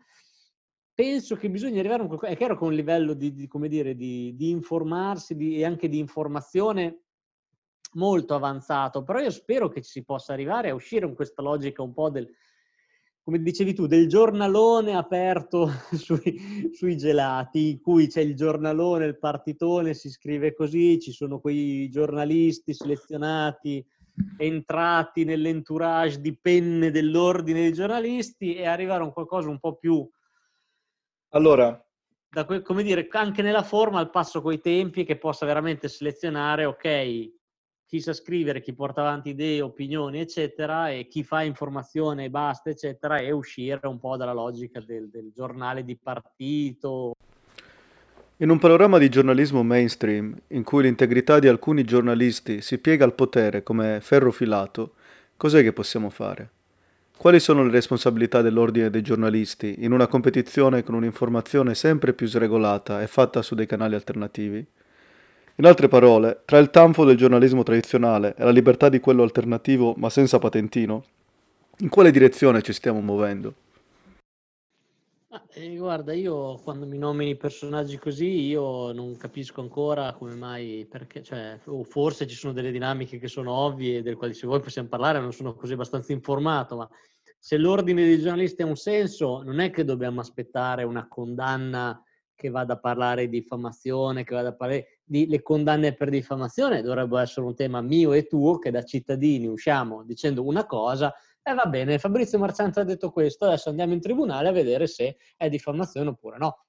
Penso 0.99 1.37
che 1.37 1.49
bisogna 1.49 1.79
arrivare 1.79 2.03
a 2.03 2.07
un 2.07 2.19
è 2.19 2.35
chiaro 2.35 2.57
che 2.57 2.63
un 2.65 2.73
livello 2.73 3.13
di, 3.13 3.31
di 3.31 3.47
come 3.47 3.69
dire, 3.69 3.95
di, 3.95 4.35
di 4.35 4.49
informarsi 4.49 5.33
di, 5.37 5.55
e 5.55 5.63
anche 5.63 5.87
di 5.87 5.97
informazione 5.97 7.03
molto 7.93 8.35
avanzato, 8.35 9.01
però 9.03 9.21
io 9.21 9.29
spero 9.29 9.69
che 9.69 9.81
ci 9.81 9.91
si 9.91 10.03
possa 10.03 10.33
arrivare 10.33 10.71
a 10.71 10.73
uscire 10.73 11.05
in 11.05 11.15
questa 11.15 11.41
logica 11.41 11.81
un 11.81 11.93
po' 11.93 12.09
del, 12.09 12.29
come 13.23 13.41
dicevi 13.41 13.73
tu, 13.73 13.87
del 13.87 14.09
giornalone 14.09 14.93
aperto 14.93 15.69
sui, 15.95 16.69
sui, 16.73 16.97
gelati, 16.97 17.69
in 17.69 17.79
cui 17.79 18.07
c'è 18.07 18.19
il 18.19 18.35
giornalone, 18.35 19.05
il 19.05 19.19
partitone, 19.19 19.93
si 19.93 20.09
scrive 20.09 20.53
così, 20.53 20.99
ci 20.99 21.13
sono 21.13 21.39
quei 21.39 21.87
giornalisti 21.87 22.73
selezionati 22.73 23.87
entrati 24.35 25.23
nell'entourage 25.23 26.19
di 26.19 26.37
penne 26.37 26.91
dell'ordine 26.91 27.61
dei 27.61 27.71
giornalisti 27.71 28.55
e 28.55 28.67
arrivare 28.67 29.01
a 29.01 29.05
un 29.05 29.13
qualcosa 29.13 29.47
un 29.47 29.59
po' 29.59 29.77
più... 29.77 30.05
Allora... 31.29 31.83
Da, 32.31 32.45
come 32.45 32.83
dire, 32.83 33.07
anche 33.11 33.41
nella 33.41 33.63
forma 33.63 33.99
al 33.99 34.11
passo 34.11 34.41
coi 34.41 34.61
tempi 34.61 35.03
che 35.03 35.17
possa 35.17 35.47
veramente 35.47 35.87
selezionare, 35.87 36.65
ok, 36.65 37.31
chi 37.87 37.99
sa 38.01 38.13
scrivere, 38.13 38.61
chi 38.61 38.75
porta 38.75 39.01
avanti 39.01 39.29
idee, 39.29 39.61
opinioni, 39.61 40.19
eccetera, 40.19 40.91
e 40.91 41.07
chi 41.07 41.23
fa 41.23 41.41
informazione 41.41 42.25
e 42.25 42.29
basta, 42.29 42.69
eccetera, 42.69 43.17
e 43.17 43.31
uscire 43.31 43.79
un 43.87 43.97
po' 43.97 44.15
dalla 44.15 44.33
logica 44.33 44.79
del, 44.79 45.09
del 45.09 45.31
giornale 45.33 45.83
di 45.83 45.97
partito. 45.97 47.13
In 48.37 48.51
un 48.51 48.59
panorama 48.59 48.99
di 48.99 49.09
giornalismo 49.09 49.63
mainstream, 49.63 50.33
in 50.49 50.63
cui 50.63 50.83
l'integrità 50.83 51.39
di 51.39 51.47
alcuni 51.47 51.83
giornalisti 51.83 52.61
si 52.61 52.77
piega 52.77 53.05
al 53.05 53.15
potere 53.15 53.63
come 53.63 54.01
ferro 54.01 54.31
filato, 54.31 54.93
cos'è 55.35 55.63
che 55.63 55.73
possiamo 55.73 56.11
fare? 56.11 56.51
Quali 57.19 57.41
sono 57.41 57.65
le 57.65 57.71
responsabilità 57.71 58.41
dell'ordine 58.41 58.89
dei 58.89 59.01
giornalisti 59.01 59.75
in 59.79 59.91
una 59.91 60.07
competizione 60.07 60.83
con 60.83 60.95
un'informazione 60.95 61.75
sempre 61.75 62.13
più 62.13 62.27
sregolata 62.27 63.01
e 63.01 63.07
fatta 63.07 63.41
su 63.41 63.55
dei 63.55 63.65
canali 63.65 63.93
alternativi? 63.93 64.65
In 65.55 65.65
altre 65.65 65.89
parole, 65.89 66.43
tra 66.45 66.59
il 66.59 66.69
tanfo 66.69 67.03
del 67.03 67.17
giornalismo 67.17 67.63
tradizionale 67.63 68.35
e 68.37 68.45
la 68.45 68.51
libertà 68.51 68.87
di 68.87 69.01
quello 69.01 69.23
alternativo 69.23 69.95
ma 69.97 70.09
senza 70.09 70.39
patentino, 70.39 71.03
in 71.79 71.89
quale 71.89 72.11
direzione 72.11 72.61
ci 72.61 72.71
stiamo 72.71 73.01
muovendo? 73.01 73.53
Eh, 75.53 75.77
guarda, 75.77 76.11
io 76.13 76.55
quando 76.63 76.87
mi 76.87 76.97
nomini 76.97 77.37
personaggi 77.37 77.99
così, 77.99 78.47
io 78.47 78.91
non 78.93 79.15
capisco 79.15 79.61
ancora 79.61 80.13
come 80.13 80.33
mai, 80.33 80.87
perché, 80.89 81.21
cioè, 81.21 81.59
o 81.65 81.83
forse 81.83 82.25
ci 82.25 82.35
sono 82.35 82.51
delle 82.51 82.71
dinamiche 82.71 83.19
che 83.19 83.27
sono 83.27 83.51
ovvie, 83.51 84.01
delle 84.01 84.15
quali 84.15 84.33
se 84.33 84.47
vuoi 84.47 84.59
possiamo 84.59 84.87
parlare, 84.87 85.19
non 85.19 85.31
sono 85.31 85.53
così 85.53 85.73
abbastanza 85.73 86.13
informato, 86.13 86.77
ma 86.77 86.89
se 87.37 87.57
l'ordine 87.57 88.05
dei 88.05 88.19
giornalisti 88.19 88.63
ha 88.63 88.65
un 88.65 88.75
senso, 88.75 89.43
non 89.43 89.59
è 89.59 89.69
che 89.69 89.83
dobbiamo 89.83 90.19
aspettare 90.19 90.81
una 90.81 91.07
condanna 91.07 92.03
che 92.33 92.49
vada 92.49 92.73
a 92.73 92.79
parlare 92.79 93.29
di 93.29 93.39
diffamazione, 93.39 94.23
che 94.23 94.33
vada 94.33 94.49
a 94.49 94.55
parlare 94.55 95.01
di 95.03 95.27
le 95.27 95.43
condanne 95.43 95.93
per 95.93 96.09
diffamazione, 96.09 96.81
dovrebbe 96.81 97.21
essere 97.21 97.45
un 97.45 97.53
tema 97.53 97.81
mio 97.81 98.13
e 98.13 98.25
tuo 98.25 98.57
che 98.57 98.71
da 98.71 98.81
cittadini 98.81 99.45
usciamo 99.45 100.03
dicendo 100.03 100.43
una 100.43 100.65
cosa 100.65 101.13
eh, 101.43 101.53
va 101.53 101.65
bene, 101.65 101.99
Fabrizio 101.99 102.37
Marcianza 102.37 102.81
ha 102.81 102.83
detto 102.83 103.11
questo, 103.11 103.45
adesso 103.45 103.69
andiamo 103.69 103.93
in 103.93 104.01
tribunale 104.01 104.49
a 104.49 104.51
vedere 104.51 104.87
se 104.87 105.17
è 105.35 105.49
diffamazione 105.49 106.09
oppure 106.09 106.37
no. 106.37 106.65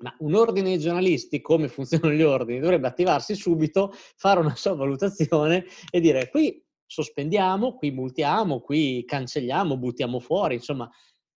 Ma 0.00 0.14
un 0.20 0.34
ordine 0.34 0.70
di 0.70 0.78
giornalisti, 0.78 1.40
come 1.40 1.68
funzionano 1.68 2.14
gli 2.14 2.22
ordini, 2.22 2.60
dovrebbe 2.60 2.88
attivarsi 2.88 3.34
subito, 3.34 3.92
fare 4.16 4.40
una 4.40 4.54
sua 4.54 4.74
valutazione 4.74 5.64
e 5.90 6.00
dire 6.00 6.30
qui 6.30 6.62
sospendiamo, 6.86 7.74
qui 7.74 7.92
multiamo, 7.92 8.60
qui 8.60 9.04
cancelliamo, 9.04 9.76
buttiamo 9.76 10.18
fuori, 10.18 10.56
insomma 10.56 10.90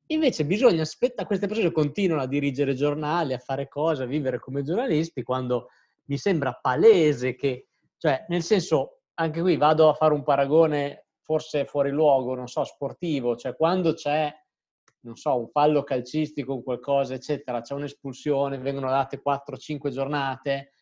Invece 0.09 0.45
bisogna 0.45 0.83
aspettare, 0.83 1.27
queste 1.27 1.47
persone 1.47 1.73
continuano 1.73 2.23
a 2.23 2.27
dirigere 2.27 2.75
giornali, 2.75 3.33
a 3.33 3.39
fare 3.39 3.69
cose, 3.69 4.03
a 4.03 4.07
vivere 4.07 4.39
come 4.39 4.63
giornalisti, 4.63 5.23
quando 5.23 5.69
mi 6.07 6.19
sembra 6.19 6.53
palese 6.61 7.35
che, 7.35 7.69
cioè, 7.97 8.27
nel 8.29 8.43
senso, 8.43 9.01
anche 9.15 9.41
qui 9.41 9.57
vado 9.57 9.89
a 9.89 9.95
fare 9.95 10.13
un 10.13 10.23
paragone 10.23 11.04
forse 11.25 11.65
fuori 11.65 11.91
luogo, 11.91 12.35
non 12.35 12.47
so, 12.47 12.63
sportivo, 12.65 13.35
cioè 13.35 13.57
quando 13.57 13.95
c'è, 13.95 14.33
non 15.01 15.17
so, 15.17 15.39
un 15.39 15.49
fallo 15.49 15.83
calcistico, 15.83 16.63
qualcosa, 16.63 17.15
eccetera, 17.15 17.63
c'è 17.63 17.75
un'espulsione, 17.75 18.59
vengono 18.59 18.91
date 18.91 19.21
4-5 19.21 19.89
giornate, 19.89 20.73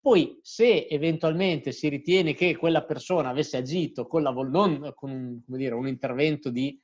poi 0.00 0.40
se 0.42 0.88
eventualmente 0.88 1.70
si 1.70 1.88
ritiene 1.88 2.34
che 2.34 2.56
quella 2.56 2.84
persona 2.84 3.28
avesse 3.28 3.56
agito 3.56 4.08
con, 4.08 4.22
la, 4.22 4.32
non 4.32 4.92
con 4.96 5.10
un, 5.10 5.40
dire, 5.46 5.74
un 5.74 5.86
intervento 5.86 6.50
di 6.50 6.78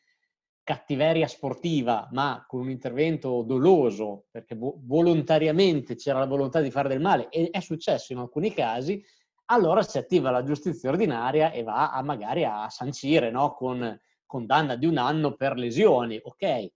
cattiveria 0.62 1.26
sportiva, 1.26 2.08
ma 2.12 2.44
con 2.46 2.60
un 2.60 2.70
intervento 2.70 3.42
doloso, 3.42 4.26
perché 4.30 4.56
volontariamente 4.56 5.96
c'era 5.96 6.20
la 6.20 6.26
volontà 6.26 6.60
di 6.60 6.70
fare 6.70 6.88
del 6.88 7.00
male, 7.00 7.28
e 7.30 7.48
è 7.50 7.60
successo 7.60 8.12
in 8.12 8.18
alcuni 8.18 8.52
casi, 8.52 9.02
allora 9.50 9.82
si 9.82 9.98
attiva 9.98 10.30
la 10.30 10.42
giustizia 10.42 10.90
ordinaria 10.90 11.50
e 11.50 11.62
va 11.62 11.92
a 11.92 12.02
magari 12.02 12.44
a 12.44 12.68
sancire 12.68 13.30
no? 13.30 13.54
con 13.54 13.98
condanna 14.26 14.76
di 14.76 14.86
un 14.86 14.98
anno 14.98 15.34
per 15.34 15.56
lesioni. 15.56 16.20
Ok. 16.22 16.70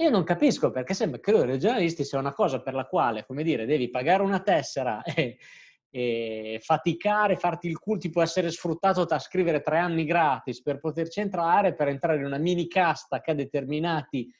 Io 0.00 0.10
non 0.10 0.22
capisco 0.22 0.70
perché 0.70 0.94
sembra 0.94 1.18
che 1.18 1.32
i 1.32 1.44
regionalisti 1.44 2.04
sia 2.04 2.18
una 2.18 2.32
cosa 2.32 2.60
per 2.60 2.74
la 2.74 2.86
quale, 2.86 3.24
come 3.26 3.42
dire, 3.42 3.66
devi 3.66 3.90
pagare 3.90 4.22
una 4.22 4.40
tessera 4.40 5.02
e, 5.02 5.38
e 5.90 6.60
faticare, 6.62 7.36
farti 7.36 7.66
il 7.66 7.78
culo, 7.78 7.98
ti 7.98 8.10
può 8.10 8.22
essere 8.22 8.50
sfruttato 8.50 9.04
da 9.06 9.18
scrivere 9.18 9.60
tre 9.60 9.78
anni 9.78 10.04
gratis 10.04 10.62
per 10.62 10.78
poterci 10.78 11.20
entrare, 11.20 11.74
per 11.74 11.88
entrare 11.88 12.18
in 12.18 12.26
una 12.26 12.38
mini 12.38 12.68
casta 12.68 13.20
che 13.20 13.32
ha 13.32 13.34
determinati 13.34 14.30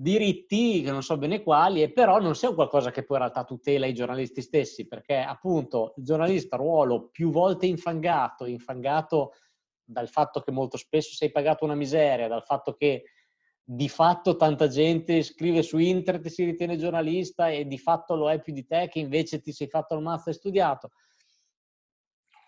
diritti, 0.00 0.80
che 0.80 0.90
non 0.90 1.02
so 1.02 1.18
bene 1.18 1.42
quali, 1.42 1.82
e 1.82 1.92
però 1.92 2.20
non 2.20 2.34
sia 2.34 2.48
un 2.48 2.54
qualcosa 2.54 2.90
che 2.90 3.04
poi 3.04 3.18
in 3.18 3.24
realtà 3.24 3.44
tutela 3.44 3.84
i 3.84 3.92
giornalisti 3.92 4.40
stessi, 4.40 4.86
perché 4.86 5.18
appunto 5.18 5.92
il 5.98 6.04
giornalista 6.04 6.56
ruolo 6.56 7.08
più 7.08 7.30
volte 7.30 7.66
infangato, 7.66 8.46
infangato 8.46 9.34
dal 9.84 10.08
fatto 10.08 10.40
che 10.40 10.52
molto 10.52 10.78
spesso 10.78 11.14
sei 11.14 11.30
pagato 11.30 11.66
una 11.66 11.74
miseria, 11.74 12.28
dal 12.28 12.44
fatto 12.44 12.72
che 12.72 13.04
di 13.62 13.90
fatto 13.90 14.36
tanta 14.36 14.68
gente 14.68 15.22
scrive 15.22 15.62
su 15.62 15.76
internet 15.76 16.24
e 16.24 16.30
si 16.30 16.44
ritiene 16.44 16.78
giornalista 16.78 17.50
e 17.50 17.66
di 17.66 17.78
fatto 17.78 18.14
lo 18.16 18.30
è 18.30 18.40
più 18.40 18.54
di 18.54 18.64
te 18.64 18.88
che 18.90 19.00
invece 19.00 19.40
ti 19.40 19.52
sei 19.52 19.68
fatto 19.68 19.94
il 19.94 20.00
mazzo 20.00 20.30
e 20.30 20.32
studiato. 20.32 20.92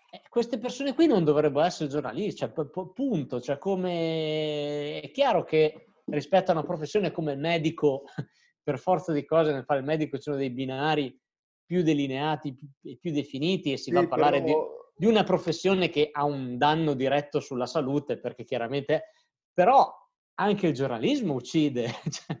Eh, 0.09 0.21
queste 0.27 0.57
persone 0.57 0.95
qui 0.95 1.05
non 1.05 1.23
dovrebbero 1.23 1.65
essere 1.65 1.87
giornalisti, 1.87 2.39
cioè, 2.39 2.51
punto. 2.93 3.39
Cioè, 3.39 3.59
come... 3.59 5.01
È 5.01 5.11
chiaro 5.11 5.43
che 5.43 5.92
rispetto 6.11 6.51
a 6.51 6.53
una 6.53 6.63
professione 6.63 7.11
come 7.11 7.33
il 7.33 7.39
medico, 7.39 8.03
per 8.63 8.79
forza 8.79 9.11
di 9.11 9.25
cose 9.25 9.51
nel 9.51 9.65
fare 9.65 9.79
il 9.79 9.85
medico 9.85 10.15
ci 10.17 10.23
sono 10.23 10.37
dei 10.37 10.51
binari 10.51 11.17
più 11.65 11.81
delineati 11.81 12.57
e 12.83 12.97
più 12.99 13.11
definiti 13.11 13.71
e 13.71 13.77
si 13.77 13.85
sì, 13.85 13.91
va 13.91 14.01
a 14.01 14.07
parlare 14.07 14.41
però... 14.41 14.89
di, 14.95 15.05
di 15.05 15.11
una 15.11 15.23
professione 15.23 15.89
che 15.89 16.09
ha 16.11 16.23
un 16.23 16.57
danno 16.57 16.93
diretto 16.93 17.39
sulla 17.39 17.65
salute, 17.65 18.19
perché 18.19 18.43
chiaramente... 18.43 19.09
Però 19.53 19.91
anche 20.35 20.67
il 20.67 20.73
giornalismo 20.73 21.33
uccide. 21.33 21.87
Cioè 22.09 22.37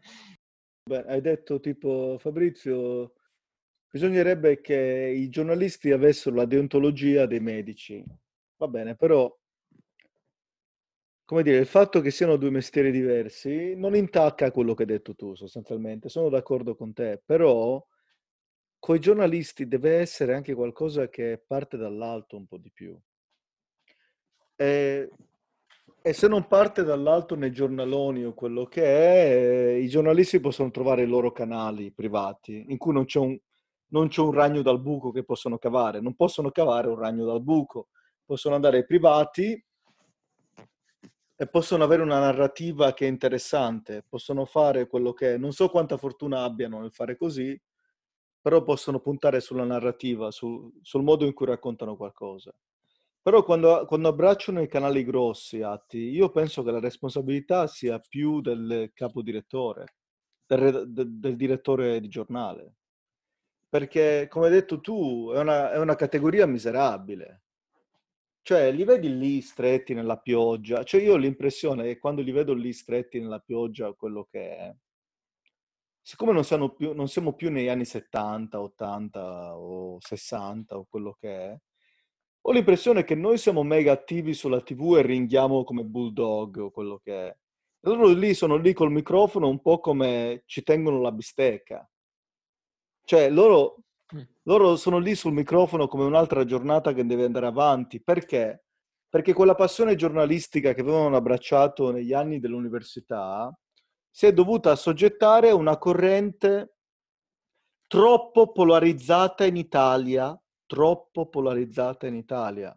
Beh, 0.85 1.05
hai 1.05 1.21
detto 1.21 1.61
tipo 1.61 2.17
Fabrizio, 2.19 3.13
bisognerebbe 3.89 4.59
che 4.59 5.13
i 5.15 5.29
giornalisti 5.29 5.91
avessero 5.91 6.35
la 6.35 6.45
deontologia 6.45 7.25
dei 7.25 7.39
medici. 7.39 8.03
Va 8.57 8.67
bene, 8.67 8.95
però, 8.95 9.33
come 11.25 11.43
dire, 11.43 11.57
il 11.57 11.65
fatto 11.65 12.01
che 12.01 12.11
siano 12.11 12.35
due 12.37 12.49
mestieri 12.49 12.91
diversi 12.91 13.75
non 13.75 13.95
intacca 13.95 14.51
quello 14.51 14.73
che 14.73 14.83
hai 14.83 14.89
detto 14.89 15.15
tu, 15.15 15.35
sostanzialmente. 15.35 16.09
Sono 16.09 16.29
d'accordo 16.29 16.75
con 16.75 16.93
te, 16.93 17.21
però 17.23 17.83
con 18.79 18.95
i 18.95 18.99
giornalisti 18.99 19.67
deve 19.67 19.97
essere 19.97 20.33
anche 20.33 20.53
qualcosa 20.53 21.09
che 21.09 21.41
parte 21.45 21.77
dall'alto 21.77 22.37
un 22.37 22.45
po' 22.47 22.57
di 22.57 22.71
più. 22.71 22.97
E 24.55 25.09
e 26.05 26.11
se 26.11 26.27
non 26.27 26.47
parte 26.47 26.83
dall'alto 26.83 27.35
nei 27.35 27.53
giornaloni 27.53 28.25
o 28.25 28.33
quello 28.33 28.65
che 28.65 28.83
è, 28.83 29.71
i 29.75 29.87
giornalisti 29.87 30.41
possono 30.41 30.69
trovare 30.69 31.03
i 31.03 31.07
loro 31.07 31.31
canali 31.31 31.93
privati 31.93 32.65
in 32.67 32.77
cui 32.77 32.91
non 32.91 33.05
c'è, 33.05 33.19
un, 33.19 33.39
non 33.91 34.09
c'è 34.09 34.19
un 34.19 34.33
ragno 34.33 34.61
dal 34.61 34.81
buco 34.81 35.11
che 35.11 35.23
possono 35.23 35.57
cavare. 35.57 36.01
Non 36.01 36.13
possono 36.15 36.51
cavare 36.51 36.89
un 36.89 36.97
ragno 36.99 37.23
dal 37.23 37.41
buco, 37.41 37.87
possono 38.25 38.53
andare 38.55 38.79
ai 38.79 38.85
privati 38.85 39.63
e 41.35 41.47
possono 41.47 41.83
avere 41.83 42.01
una 42.01 42.19
narrativa 42.19 42.93
che 42.93 43.05
è 43.05 43.09
interessante, 43.09 44.05
possono 44.07 44.45
fare 44.45 44.87
quello 44.87 45.13
che 45.13 45.33
è. 45.33 45.37
Non 45.37 45.51
so 45.51 45.69
quanta 45.69 45.97
fortuna 45.97 46.43
abbiano 46.43 46.79
nel 46.79 46.91
fare 46.91 47.17
così, 47.17 47.59
però 48.39 48.63
possono 48.63 48.99
puntare 48.99 49.39
sulla 49.39 49.63
narrativa, 49.63 50.29
su, 50.29 50.71
sul 50.81 51.03
modo 51.03 51.25
in 51.25 51.33
cui 51.33 51.45
raccontano 51.45 51.95
qualcosa. 51.95 52.53
Però 53.21 53.41
quando, 53.43 53.85
quando 53.87 54.09
abbracciano 54.09 54.61
i 54.61 54.67
canali 54.67 55.05
grossi, 55.05 55.61
Atti, 55.61 55.97
io 55.97 56.29
penso 56.29 56.61
che 56.61 56.71
la 56.71 56.81
responsabilità 56.81 57.67
sia 57.67 57.97
più 57.99 58.41
del 58.41 58.91
capodirettore, 58.93 59.95
del, 60.45 60.91
del, 60.91 61.19
del 61.19 61.35
direttore 61.37 62.01
di 62.01 62.09
giornale. 62.09 62.75
Perché, 63.69 64.27
come 64.29 64.47
hai 64.47 64.51
detto 64.51 64.81
tu, 64.81 65.31
è 65.33 65.39
una, 65.39 65.71
è 65.71 65.79
una 65.79 65.95
categoria 65.95 66.45
miserabile. 66.45 67.43
Cioè, 68.43 68.71
li 68.71 68.83
vedi 68.83 69.17
lì 69.17 69.39
stretti 69.41 69.93
nella 69.93 70.17
pioggia. 70.17 70.83
Cioè, 70.83 71.01
io 71.01 71.13
ho 71.13 71.17
l'impressione 71.17 71.83
che 71.83 71.97
quando 71.97 72.21
li 72.21 72.31
vedo 72.31 72.53
lì 72.53 72.73
stretti 72.73 73.19
nella 73.19 73.39
pioggia, 73.39 73.93
quello 73.93 74.27
che 74.29 74.57
è, 74.57 74.75
siccome 76.01 76.33
non, 76.33 76.75
più, 76.75 76.93
non 76.93 77.07
siamo 77.07 77.33
più 77.33 77.49
negli 77.49 77.69
anni 77.69 77.85
70, 77.85 78.59
80 78.59 79.57
o 79.57 79.97
60 80.01 80.77
o 80.77 80.85
quello 80.89 81.15
che 81.17 81.29
è, 81.29 81.57
ho 82.45 82.51
l'impressione 82.51 83.05
che 83.05 83.15
noi 83.15 83.37
siamo 83.37 83.63
mega 83.63 83.93
attivi 83.93 84.33
sulla 84.33 84.61
TV 84.61 84.97
e 84.97 85.03
ringhiamo 85.03 85.63
come 85.63 85.85
bulldog 85.85 86.57
o 86.57 86.71
quello 86.71 86.99
che 87.01 87.27
è. 87.29 87.37
loro 87.81 88.07
lì 88.09 88.33
sono 88.33 88.57
lì 88.57 88.73
col 88.73 88.91
microfono 88.91 89.47
un 89.47 89.61
po' 89.61 89.79
come 89.79 90.43
ci 90.47 90.63
tengono 90.63 90.99
la 90.99 91.11
bistecca. 91.13 91.89
Cioè, 93.05 93.29
loro. 93.29 93.77
Loro 94.43 94.75
sono 94.75 94.97
lì 94.99 95.15
sul 95.15 95.33
microfono 95.33 95.87
come 95.87 96.03
un'altra 96.03 96.45
giornata 96.45 96.93
che 96.93 97.05
deve 97.05 97.25
andare 97.25 97.47
avanti. 97.47 98.01
Perché? 98.01 98.63
perché 99.13 99.33
quella 99.33 99.53
passione 99.53 99.93
giornalistica 99.93 100.73
che 100.73 100.81
avevano 100.81 101.15
abbracciato 101.15 101.91
negli 101.91 102.13
anni 102.13 102.39
dell'università 102.39 103.55
si 104.09 104.25
è 104.25 104.33
dovuta 104.33 104.71
assoggettare 104.71 105.49
a 105.49 105.53
una 105.53 105.77
corrente 105.77 106.77
troppo 107.87 108.51
polarizzata 108.51 109.45
in 109.45 109.55
Italia, 109.55 110.35
troppo 110.65 111.27
polarizzata 111.27 112.07
in 112.07 112.15
Italia. 112.15 112.75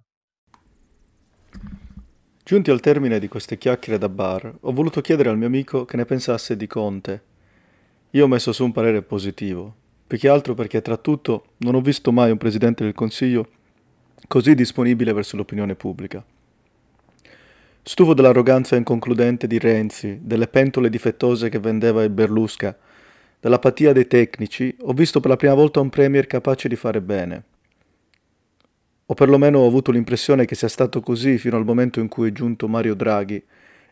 Giunti 2.44 2.70
al 2.70 2.80
termine 2.80 3.18
di 3.18 3.28
queste 3.28 3.56
chiacchiere 3.56 3.98
da 3.98 4.10
bar, 4.10 4.58
ho 4.60 4.72
voluto 4.72 5.00
chiedere 5.00 5.30
al 5.30 5.38
mio 5.38 5.46
amico 5.46 5.86
che 5.86 5.96
ne 5.96 6.04
pensasse 6.04 6.54
di 6.54 6.66
Conte. 6.66 7.22
Io 8.10 8.24
ho 8.24 8.28
messo 8.28 8.52
su 8.52 8.62
un 8.62 8.72
parere 8.72 9.00
positivo, 9.00 9.74
più 10.06 10.18
che 10.18 10.28
altro 10.28 10.54
perché 10.54 10.80
tra 10.82 10.96
tutto 10.96 11.46
non 11.58 11.74
ho 11.74 11.80
visto 11.80 12.12
mai 12.12 12.30
un 12.30 12.38
Presidente 12.38 12.84
del 12.84 12.94
Consiglio 12.94 13.48
così 14.28 14.54
disponibile 14.54 15.12
verso 15.12 15.36
l'opinione 15.36 15.74
pubblica. 15.74 16.24
Stufo 17.82 18.14
dell'arroganza 18.14 18.76
inconcludente 18.76 19.46
di 19.46 19.58
Renzi, 19.58 20.18
delle 20.22 20.48
pentole 20.48 20.90
difettose 20.90 21.48
che 21.48 21.60
vendeva 21.60 22.02
il 22.02 22.10
Berlusca, 22.10 22.76
dell'apatia 23.38 23.92
dei 23.92 24.06
tecnici, 24.06 24.74
ho 24.82 24.92
visto 24.92 25.20
per 25.20 25.30
la 25.30 25.36
prima 25.36 25.54
volta 25.54 25.80
un 25.80 25.88
premier 25.88 26.26
capace 26.26 26.68
di 26.68 26.76
fare 26.76 27.00
bene. 27.00 27.44
O 29.06 29.14
perlomeno 29.14 29.60
ho 29.60 29.66
avuto 29.68 29.92
l'impressione 29.92 30.46
che 30.46 30.56
sia 30.56 30.68
stato 30.68 31.00
così 31.00 31.38
fino 31.38 31.56
al 31.56 31.64
momento 31.64 32.00
in 32.00 32.08
cui 32.08 32.30
è 32.30 32.32
giunto 32.32 32.66
Mario 32.66 32.94
Draghi 32.94 33.40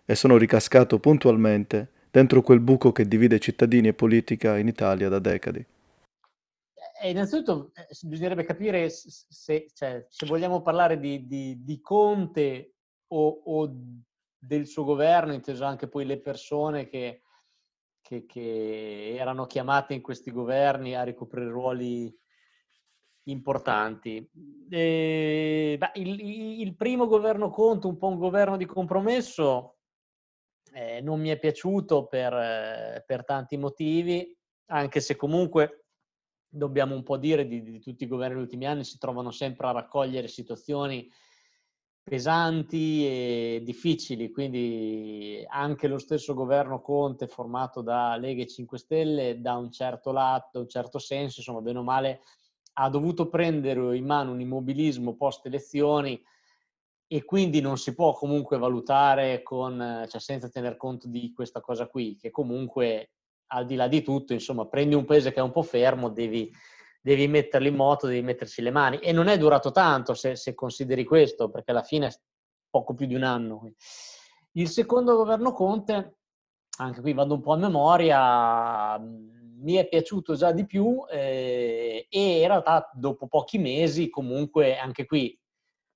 e 0.04 0.14
sono 0.16 0.36
ricascato 0.36 0.98
puntualmente 0.98 1.88
dentro 2.10 2.42
quel 2.42 2.60
buco 2.60 2.90
che 2.90 3.06
divide 3.06 3.38
cittadini 3.38 3.88
e 3.88 3.94
politica 3.94 4.58
in 4.58 4.66
Italia 4.66 5.08
da 5.08 5.20
decadi. 5.20 5.64
E 7.04 7.10
innanzitutto 7.10 7.70
eh, 7.74 7.86
bisognerebbe 8.04 8.44
capire 8.44 8.88
se, 8.88 9.70
cioè, 9.74 10.06
se 10.08 10.24
vogliamo 10.24 10.62
parlare 10.62 10.98
di, 10.98 11.26
di, 11.26 11.62
di 11.62 11.78
Conte 11.82 12.76
o, 13.08 13.42
o, 13.44 13.70
del 14.38 14.66
suo 14.66 14.84
governo, 14.84 15.34
inteso 15.34 15.66
anche 15.66 15.86
poi 15.86 16.06
le 16.06 16.18
persone 16.18 16.88
che, 16.88 17.24
che, 18.00 18.24
che 18.24 19.16
erano 19.18 19.44
chiamate 19.44 19.92
in 19.92 20.00
questi 20.00 20.30
governi 20.30 20.94
a 20.94 21.02
ricoprire 21.02 21.50
ruoli 21.50 22.10
importanti. 23.24 24.26
E, 24.70 25.76
beh, 25.78 26.00
il, 26.00 26.60
il, 26.62 26.74
primo 26.74 27.06
governo 27.06 27.50
Conte, 27.50 27.86
un 27.86 27.98
po' 27.98 28.08
un 28.08 28.18
governo 28.18 28.56
di 28.56 28.64
compromesso, 28.64 29.76
eh, 30.72 31.02
non 31.02 31.20
mi 31.20 31.28
è 31.28 31.38
piaciuto 31.38 32.06
per, 32.06 32.32
eh, 32.32 33.04
per 33.06 33.26
tanti 33.26 33.58
motivi, 33.58 34.34
anche 34.68 35.00
se 35.00 35.16
comunque 35.16 35.83
dobbiamo 36.54 36.94
un 36.94 37.02
po' 37.02 37.16
dire 37.16 37.46
di, 37.46 37.62
di 37.62 37.80
tutti 37.80 38.04
i 38.04 38.06
governi 38.06 38.34
degli 38.34 38.44
ultimi 38.44 38.66
anni, 38.66 38.84
si 38.84 38.98
trovano 38.98 39.30
sempre 39.30 39.66
a 39.66 39.72
raccogliere 39.72 40.28
situazioni 40.28 41.10
pesanti 42.02 43.06
e 43.06 43.62
difficili, 43.64 44.30
quindi 44.30 45.42
anche 45.48 45.88
lo 45.88 45.98
stesso 45.98 46.34
governo 46.34 46.82
Conte 46.82 47.26
formato 47.26 47.80
da 47.80 48.16
Lega 48.16 48.42
e 48.42 48.46
5 48.46 48.78
Stelle 48.78 49.40
da 49.40 49.56
un 49.56 49.72
certo 49.72 50.12
lato, 50.12 50.60
un 50.60 50.68
certo 50.68 50.98
senso, 50.98 51.38
insomma, 51.38 51.62
bene 51.62 51.78
o 51.78 51.82
male, 51.82 52.20
ha 52.74 52.90
dovuto 52.90 53.28
prendere 53.28 53.96
in 53.96 54.04
mano 54.04 54.32
un 54.32 54.40
immobilismo 54.40 55.16
post 55.16 55.46
elezioni 55.46 56.22
e 57.06 57.24
quindi 57.24 57.60
non 57.60 57.78
si 57.78 57.94
può 57.94 58.12
comunque 58.12 58.58
valutare 58.58 59.42
con, 59.42 60.06
cioè 60.08 60.20
senza 60.20 60.48
tener 60.48 60.76
conto 60.76 61.08
di 61.08 61.32
questa 61.32 61.60
cosa 61.60 61.86
qui, 61.86 62.16
che 62.16 62.30
comunque 62.30 63.12
al 63.48 63.66
di 63.66 63.74
là 63.74 63.88
di 63.88 64.02
tutto, 64.02 64.32
insomma, 64.32 64.66
prendi 64.66 64.94
un 64.94 65.04
paese 65.04 65.32
che 65.32 65.40
è 65.40 65.42
un 65.42 65.52
po' 65.52 65.62
fermo, 65.62 66.08
devi, 66.08 66.50
devi 67.00 67.28
metterlo 67.28 67.68
in 67.68 67.76
moto, 67.76 68.06
devi 68.06 68.22
metterci 68.22 68.62
le 68.62 68.70
mani. 68.70 68.98
E 68.98 69.12
non 69.12 69.28
è 69.28 69.38
durato 69.38 69.70
tanto 69.70 70.14
se, 70.14 70.36
se 70.36 70.54
consideri 70.54 71.04
questo, 71.04 71.50
perché 71.50 71.70
alla 71.70 71.82
fine 71.82 72.06
è 72.06 72.12
poco 72.70 72.94
più 72.94 73.06
di 73.06 73.14
un 73.14 73.22
anno. 73.22 73.72
Il 74.52 74.68
secondo 74.68 75.16
governo 75.16 75.52
Conte, 75.52 76.18
anche 76.78 77.00
qui 77.00 77.12
vado 77.12 77.34
un 77.34 77.40
po' 77.40 77.52
a 77.52 77.56
memoria, 77.56 78.98
mi 78.98 79.74
è 79.74 79.88
piaciuto 79.88 80.34
già 80.34 80.52
di 80.52 80.66
più 80.66 81.04
eh, 81.10 82.06
e 82.08 82.40
in 82.40 82.46
realtà 82.46 82.90
dopo 82.92 83.26
pochi 83.26 83.58
mesi 83.58 84.10
comunque 84.10 84.76
anche 84.76 85.06
qui 85.06 85.38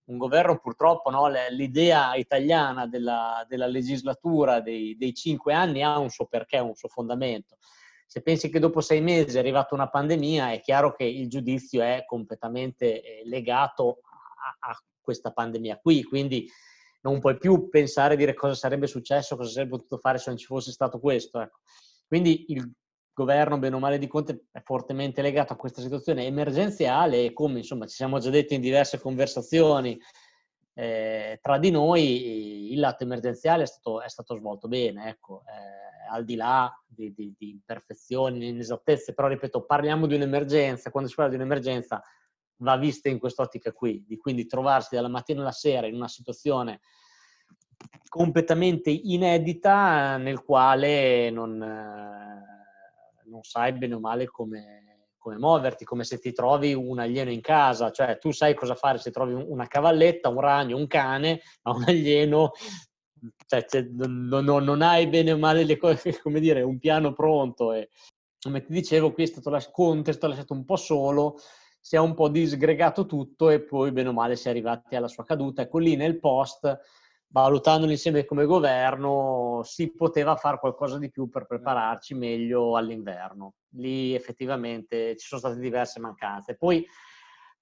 un 0.08 0.16
governo 0.16 0.58
purtroppo, 0.58 1.10
no, 1.10 1.30
l'idea 1.50 2.14
italiana 2.14 2.86
della, 2.86 3.44
della 3.48 3.66
legislatura 3.66 4.60
dei, 4.60 4.96
dei, 4.96 5.14
cinque 5.14 5.52
anni 5.52 5.82
ha 5.82 5.98
un 5.98 6.08
suo 6.08 6.26
perché, 6.26 6.58
un 6.58 6.74
suo 6.74 6.88
fondamento. 6.88 7.58
Se 8.06 8.22
pensi 8.22 8.48
che 8.48 8.58
dopo 8.58 8.80
sei 8.80 9.02
mesi 9.02 9.36
è 9.36 9.40
arrivata 9.40 9.74
una 9.74 9.90
pandemia, 9.90 10.52
è 10.52 10.60
chiaro 10.60 10.94
che 10.94 11.04
il 11.04 11.28
giudizio 11.28 11.82
è 11.82 12.04
completamente 12.06 13.02
eh, 13.02 13.22
legato 13.26 14.00
a, 14.60 14.70
a 14.70 14.82
questa 15.00 15.30
pandemia 15.30 15.78
qui, 15.78 16.02
quindi 16.02 16.48
non 17.02 17.20
puoi 17.20 17.36
più 17.36 17.68
pensare 17.68 18.14
e 18.14 18.16
dire 18.16 18.32
cosa 18.34 18.54
sarebbe 18.54 18.86
successo, 18.86 19.36
cosa 19.36 19.50
sarebbe 19.50 19.76
potuto 19.76 19.98
fare 19.98 20.18
se 20.18 20.30
non 20.30 20.38
ci 20.38 20.46
fosse 20.46 20.72
stato 20.72 20.98
questo. 20.98 21.38
Ecco. 21.40 21.58
Quindi 22.06 22.46
il 22.48 22.72
governo, 23.18 23.58
bene 23.58 23.74
o 23.74 23.78
male 23.78 23.98
di 23.98 24.06
Conte, 24.06 24.46
è 24.52 24.60
fortemente 24.60 25.22
legato 25.22 25.52
a 25.52 25.56
questa 25.56 25.80
situazione 25.80 26.24
emergenziale 26.24 27.24
e 27.24 27.32
come 27.32 27.58
insomma 27.58 27.86
ci 27.86 27.96
siamo 27.96 28.18
già 28.18 28.30
detti 28.30 28.54
in 28.54 28.60
diverse 28.60 29.00
conversazioni 29.00 29.98
eh, 30.80 31.40
tra 31.42 31.58
di 31.58 31.72
noi, 31.72 32.72
il 32.72 32.78
lato 32.78 33.02
emergenziale 33.02 33.64
è 33.64 33.66
stato, 33.66 34.00
è 34.00 34.08
stato 34.08 34.36
svolto 34.36 34.68
bene, 34.68 35.08
ecco, 35.08 35.42
eh, 35.48 36.08
al 36.08 36.24
di 36.24 36.36
là 36.36 36.72
di, 36.86 37.12
di, 37.12 37.34
di 37.36 37.50
imperfezioni, 37.50 38.46
inesattezze, 38.46 39.12
però 39.12 39.26
ripeto, 39.26 39.64
parliamo 39.64 40.06
di 40.06 40.14
un'emergenza, 40.14 40.92
quando 40.92 41.08
si 41.08 41.16
parla 41.16 41.32
di 41.32 41.36
un'emergenza 41.36 42.00
va 42.58 42.76
vista 42.76 43.08
in 43.08 43.18
quest'ottica 43.18 43.72
qui, 43.72 44.04
di 44.06 44.16
quindi 44.18 44.46
trovarsi 44.46 44.94
dalla 44.94 45.08
mattina 45.08 45.40
alla 45.40 45.50
sera 45.50 45.88
in 45.88 45.96
una 45.96 46.06
situazione 46.06 46.78
completamente 48.08 48.90
inedita 48.90 50.16
nel 50.16 50.44
quale 50.44 51.28
non, 51.30 51.58
non 53.28 53.42
sai 53.42 53.72
bene 53.72 53.94
o 53.94 54.00
male 54.00 54.26
come, 54.26 55.12
come, 55.16 55.36
muoverti, 55.36 55.84
come 55.84 56.04
se 56.04 56.18
ti 56.18 56.32
trovi 56.32 56.74
un 56.74 56.98
alieno 56.98 57.30
in 57.30 57.40
casa, 57.40 57.90
cioè 57.90 58.18
tu 58.18 58.32
sai 58.32 58.54
cosa 58.54 58.74
fare 58.74 58.98
se 58.98 59.10
trovi 59.10 59.32
una 59.32 59.66
cavalletta, 59.66 60.28
un 60.28 60.40
ragno, 60.40 60.76
un 60.76 60.86
cane, 60.86 61.40
ma 61.62 61.72
un 61.72 61.84
alieno, 61.86 62.52
cioè, 63.46 63.64
cioè, 63.66 63.82
non, 63.82 64.44
non, 64.44 64.82
hai 64.82 65.06
bene 65.06 65.32
o 65.32 65.38
male 65.38 65.64
le 65.64 65.76
cose, 65.76 66.18
come 66.22 66.40
dire, 66.40 66.62
un 66.62 66.78
piano 66.78 67.12
pronto. 67.12 67.72
E, 67.72 67.90
come 68.40 68.62
ti 68.62 68.72
dicevo, 68.72 69.12
qui 69.12 69.24
è 69.24 69.26
stato 69.26 69.50
lasciato, 69.50 70.00
è 70.04 70.12
stato 70.12 70.28
lasciato 70.28 70.52
un 70.52 70.64
po' 70.64 70.76
solo, 70.76 71.38
si 71.80 71.96
è 71.96 71.98
un 71.98 72.14
po' 72.14 72.28
disgregato 72.28 73.06
tutto 73.06 73.50
e 73.50 73.60
poi 73.60 73.92
bene 73.92 74.08
o 74.08 74.12
male 74.12 74.36
si 74.36 74.46
è 74.46 74.50
arrivati 74.50 74.94
alla 74.94 75.08
sua 75.08 75.24
caduta. 75.24 75.62
Ecco 75.62 75.78
lì 75.78 75.96
nel 75.96 76.18
post 76.18 76.78
valutandolo 77.30 77.92
insieme 77.92 78.24
come 78.24 78.46
governo, 78.46 79.60
si 79.64 79.92
poteva 79.92 80.36
fare 80.36 80.58
qualcosa 80.58 80.98
di 80.98 81.10
più 81.10 81.28
per 81.28 81.46
prepararci 81.46 82.14
meglio 82.14 82.76
all'inverno. 82.76 83.54
Lì 83.72 84.14
effettivamente 84.14 85.16
ci 85.16 85.26
sono 85.26 85.40
state 85.40 85.58
diverse 85.58 86.00
mancanze. 86.00 86.56
Poi 86.56 86.86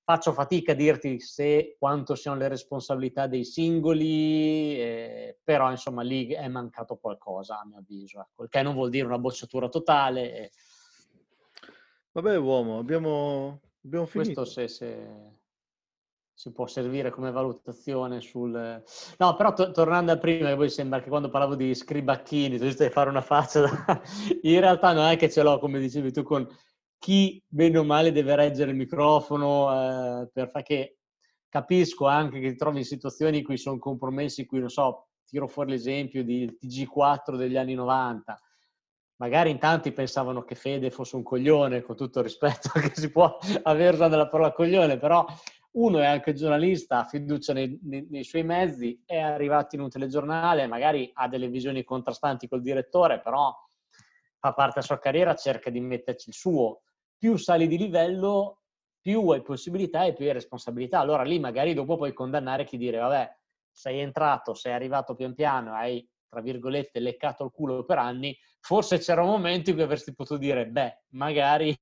faccio 0.05 0.33
fatica 0.33 0.71
a 0.71 0.77
dirti 0.77 1.19
se 1.19 1.75
quanto 1.79 2.15
siano 2.15 2.39
le 2.39 2.47
responsabilità 2.47 3.27
dei 3.27 3.45
singoli, 3.45 4.81
eh, 4.81 5.39
però 5.43 5.71
insomma 5.71 6.03
lì 6.03 6.29
è 6.29 6.47
mancato 6.47 6.97
qualcosa 6.97 7.59
a 7.59 7.67
mio 7.67 7.79
avviso, 7.79 8.21
ecco. 8.21 8.45
il 8.45 8.49
che 8.49 8.63
non 8.63 8.75
vuol 8.75 8.91
dire 8.91 9.07
una 9.07 9.19
bocciatura 9.19 9.69
totale. 9.69 10.45
Eh. 10.45 10.51
Vabbè 12.13 12.39
uomo, 12.39 12.79
abbiamo, 12.79 13.61
abbiamo 13.85 14.07
finito. 14.07 14.43
Questo 14.43 14.45
se, 14.45 14.69
se 14.69 15.36
si 16.37 16.53
può 16.53 16.67
servire 16.67 17.09
come 17.11 17.31
valutazione 17.31 18.21
sul... 18.21 18.83
No, 19.17 19.37
però 19.37 19.55
to- 19.55 19.71
tornando 19.71 20.13
a 20.13 20.19
prima, 20.19 20.51
che 20.51 20.57
poi 20.57 20.69
sembra 20.69 21.01
che 21.01 21.09
quando 21.09 21.31
parlavo 21.31 21.55
di 21.55 21.75
scribacchini, 21.75 22.59
tu 22.59 22.71
stai 22.71 22.91
fare 22.91 23.09
una 23.09 23.23
faccia, 23.23 23.63
da... 23.63 24.03
in 24.43 24.61
realtà 24.61 24.93
non 24.93 25.07
è 25.07 25.17
che 25.17 25.31
ce 25.31 25.43
l'ho, 25.43 25.59
come 25.59 25.81
dicevi 25.81 26.13
tu, 26.13 26.23
con 26.23 26.47
chi 26.99 27.43
bene 27.49 27.79
o 27.79 27.85
male 27.85 28.13
deve 28.13 28.37
reggere 28.37 28.73
il 28.73 28.77
microfono, 28.77 29.73
eh, 29.73 30.29
per 30.31 30.51
fare 30.51 30.63
che 30.63 30.99
capisco 31.49 32.07
anche 32.07 32.39
che 32.39 32.51
ti 32.51 32.57
trovi 32.57 32.79
in 32.79 32.85
situazioni 32.85 33.39
in 33.39 33.45
cui 33.45 33.57
sono 33.57 33.79
compromessi, 33.79 34.43
in 34.43 34.47
cui, 34.47 34.61
non 34.61 34.69
so, 34.69 35.09
tiro 35.25 35.49
fuori 35.49 35.71
l'esempio 35.71 36.23
di 36.23 36.55
TG4 36.63 37.35
degli 37.37 37.57
anni 37.57 37.73
90, 37.73 38.39
magari 39.17 39.49
in 39.49 39.59
tanti 39.59 39.91
pensavano 39.91 40.45
che 40.45 40.55
Fede 40.55 40.91
fosse 40.91 41.17
un 41.17 41.23
coglione, 41.23 41.81
con 41.81 41.97
tutto 41.97 42.19
il 42.19 42.27
rispetto 42.27 42.69
che 42.79 42.93
si 42.93 43.11
può 43.11 43.39
avere 43.63 43.95
usando 43.95 44.19
la 44.19 44.29
parola 44.29 44.53
coglione, 44.53 44.99
però 44.99 45.25
uno 45.77 45.99
è 45.99 46.07
anche 46.07 46.33
giornalista, 46.33 47.01
ha 47.01 47.05
fiducia 47.05 47.53
nei, 47.53 47.79
nei, 47.83 48.07
nei, 48.09 48.25
suoi 48.25 48.45
mezzi, 48.45 49.03
è 49.05 49.19
arrivato 49.19 49.75
in 49.75 49.83
un 49.83 49.91
telegiornale, 49.91 50.67
magari 50.67 51.11
ha 51.15 51.29
delle 51.29 51.49
visioni 51.49 51.85
contrastanti 51.85 52.49
col 52.49 52.63
direttore, 52.63 53.21
però 53.21 53.55
fa 54.39 54.53
parte 54.53 54.75
della 54.75 54.87
sua 54.87 54.99
carriera, 54.99 55.35
cerca 55.35 55.71
di 55.71 55.81
metterci 55.81 56.31
il 56.31 56.35
suo. 56.35 56.83
Più 57.19 57.37
sali 57.37 57.67
di 57.67 57.77
livello, 57.77 58.61
più 59.01 59.29
hai 59.29 59.43
possibilità 59.43 60.05
e 60.05 60.15
più 60.15 60.25
hai 60.25 60.33
responsabilità. 60.33 61.01
Allora 61.01 61.23
lì 61.23 61.39
magari 61.39 61.75
dopo 61.75 61.97
puoi 61.97 62.15
condannare 62.15 62.65
chi 62.65 62.79
dire, 62.79 62.99
vabbè, 62.99 63.37
sei 63.71 63.99
entrato, 63.99 64.55
sei 64.55 64.73
arrivato 64.73 65.15
pian 65.15 65.35
piano, 65.35 65.75
hai, 65.75 66.09
tra 66.27 66.41
virgolette, 66.41 67.01
leccato 67.01 67.45
il 67.45 67.51
culo 67.51 67.85
per 67.85 67.99
anni, 67.99 68.35
forse 68.61 68.99
c'era 68.99 69.23
un 69.23 69.29
momento 69.29 69.69
in 69.69 69.77
cui 69.77 69.85
avresti 69.85 70.15
potuto 70.15 70.39
dire, 70.39 70.67
beh, 70.67 71.03
magari 71.11 71.77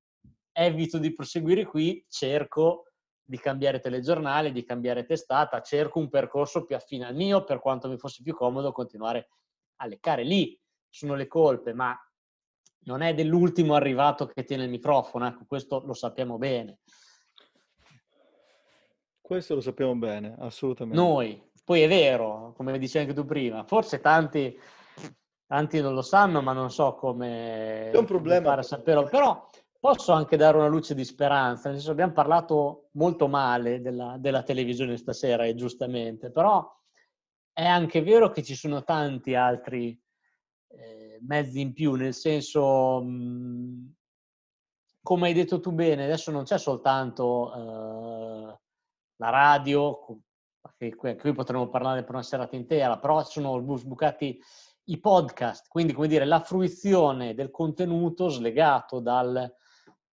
evito 0.51 0.99
di 0.99 1.13
proseguire 1.13 1.65
qui, 1.65 2.05
cerco 2.09 2.87
di 3.25 3.39
cambiare 3.39 3.81
telegiornale, 3.81 4.53
di 4.53 4.64
cambiare 4.64 5.05
testata, 5.05 5.62
cerco 5.62 5.99
un 5.99 6.09
percorso 6.11 6.64
più 6.64 6.77
affine 6.77 7.07
al 7.07 7.14
mio, 7.14 7.43
per 7.45 7.59
quanto 7.61 7.89
mi 7.89 7.97
fosse 7.97 8.22
più 8.22 8.35
comodo 8.35 8.70
continuare 8.72 9.29
a 9.77 9.87
leccare. 9.87 10.22
Lì 10.25 10.59
sono 10.89 11.14
le 11.14 11.27
colpe, 11.27 11.72
ma 11.72 11.99
non 12.85 13.01
è 13.01 13.14
dell'ultimo 13.14 13.75
arrivato 13.75 14.27
che 14.27 14.45
tiene 14.45 14.64
il 14.64 14.70
microfono, 14.70 15.27
ecco, 15.27 15.45
questo 15.47 15.83
lo 15.85 15.95
sappiamo 15.95 16.37
bene. 16.37 16.81
Questo 19.20 19.55
lo 19.55 19.62
sappiamo 19.62 19.95
bene, 19.95 20.37
assolutamente. 20.39 21.01
Noi, 21.01 21.51
poi 21.64 21.81
è 21.81 21.89
vero, 21.89 22.53
come 22.55 22.79
dicevi 22.79 23.07
anche 23.07 23.18
tu 23.18 23.27
prima, 23.27 23.64
forse 23.64 24.01
tanti, 24.01 24.55
tanti 25.47 25.81
non 25.81 25.95
lo 25.95 26.03
sanno, 26.03 26.43
ma 26.43 26.53
non 26.53 26.70
so 26.70 26.95
come 26.95 27.91
è 27.91 27.97
un 27.97 28.05
problema. 28.05 28.61
saperlo, 28.62 29.05
però 29.05 29.49
posso 29.85 30.12
anche 30.12 30.39
dare 30.39 30.57
una 30.57 30.66
luce 30.66 30.95
di 30.95 31.05
speranza, 31.05 31.68
nel 31.68 31.76
senso 31.76 31.93
abbiamo 31.93 32.14
parlato 32.14 32.89
molto 32.93 33.28
male 33.28 33.82
della, 33.82 34.16
della 34.18 34.43
televisione 34.43 34.97
stasera, 34.97 35.45
e 35.45 35.55
giustamente, 35.55 36.30
però 36.30 36.66
è 37.53 37.66
anche 37.66 38.03
vero 38.03 38.30
che 38.30 38.43
ci 38.43 38.55
sono 38.55 38.82
tanti 38.82 39.35
altri 39.35 39.91
eh, 40.68 41.18
mezzi 41.26 41.61
in 41.61 41.74
più, 41.74 41.97
nel 41.97 42.14
senso, 42.14 43.03
mh, 43.03 43.93
come 45.03 45.26
hai 45.26 45.35
detto 45.35 45.61
tu 45.61 45.70
bene, 45.72 46.05
adesso 46.05 46.30
non 46.30 46.45
c'è 46.45 46.57
soltanto 46.57 47.53
eh, 47.53 48.59
la 49.16 49.28
radio, 49.28 49.99
che 50.78 50.95
qui 50.97 51.35
potremmo 51.35 51.68
parlare 51.68 52.05
per 52.05 52.14
una 52.14 52.22
serata 52.22 52.57
intera, 52.57 52.97
però 52.99 53.22
sono 53.22 53.62
sbucati 53.76 54.41
i 54.85 54.99
podcast, 54.99 55.68
quindi 55.68 55.93
come 55.93 56.09
dire 56.09 56.24
la 56.24 56.41
fruizione 56.41 57.35
del 57.35 57.51
contenuto 57.51 58.30
slegato 58.30 59.01
dal, 59.01 59.55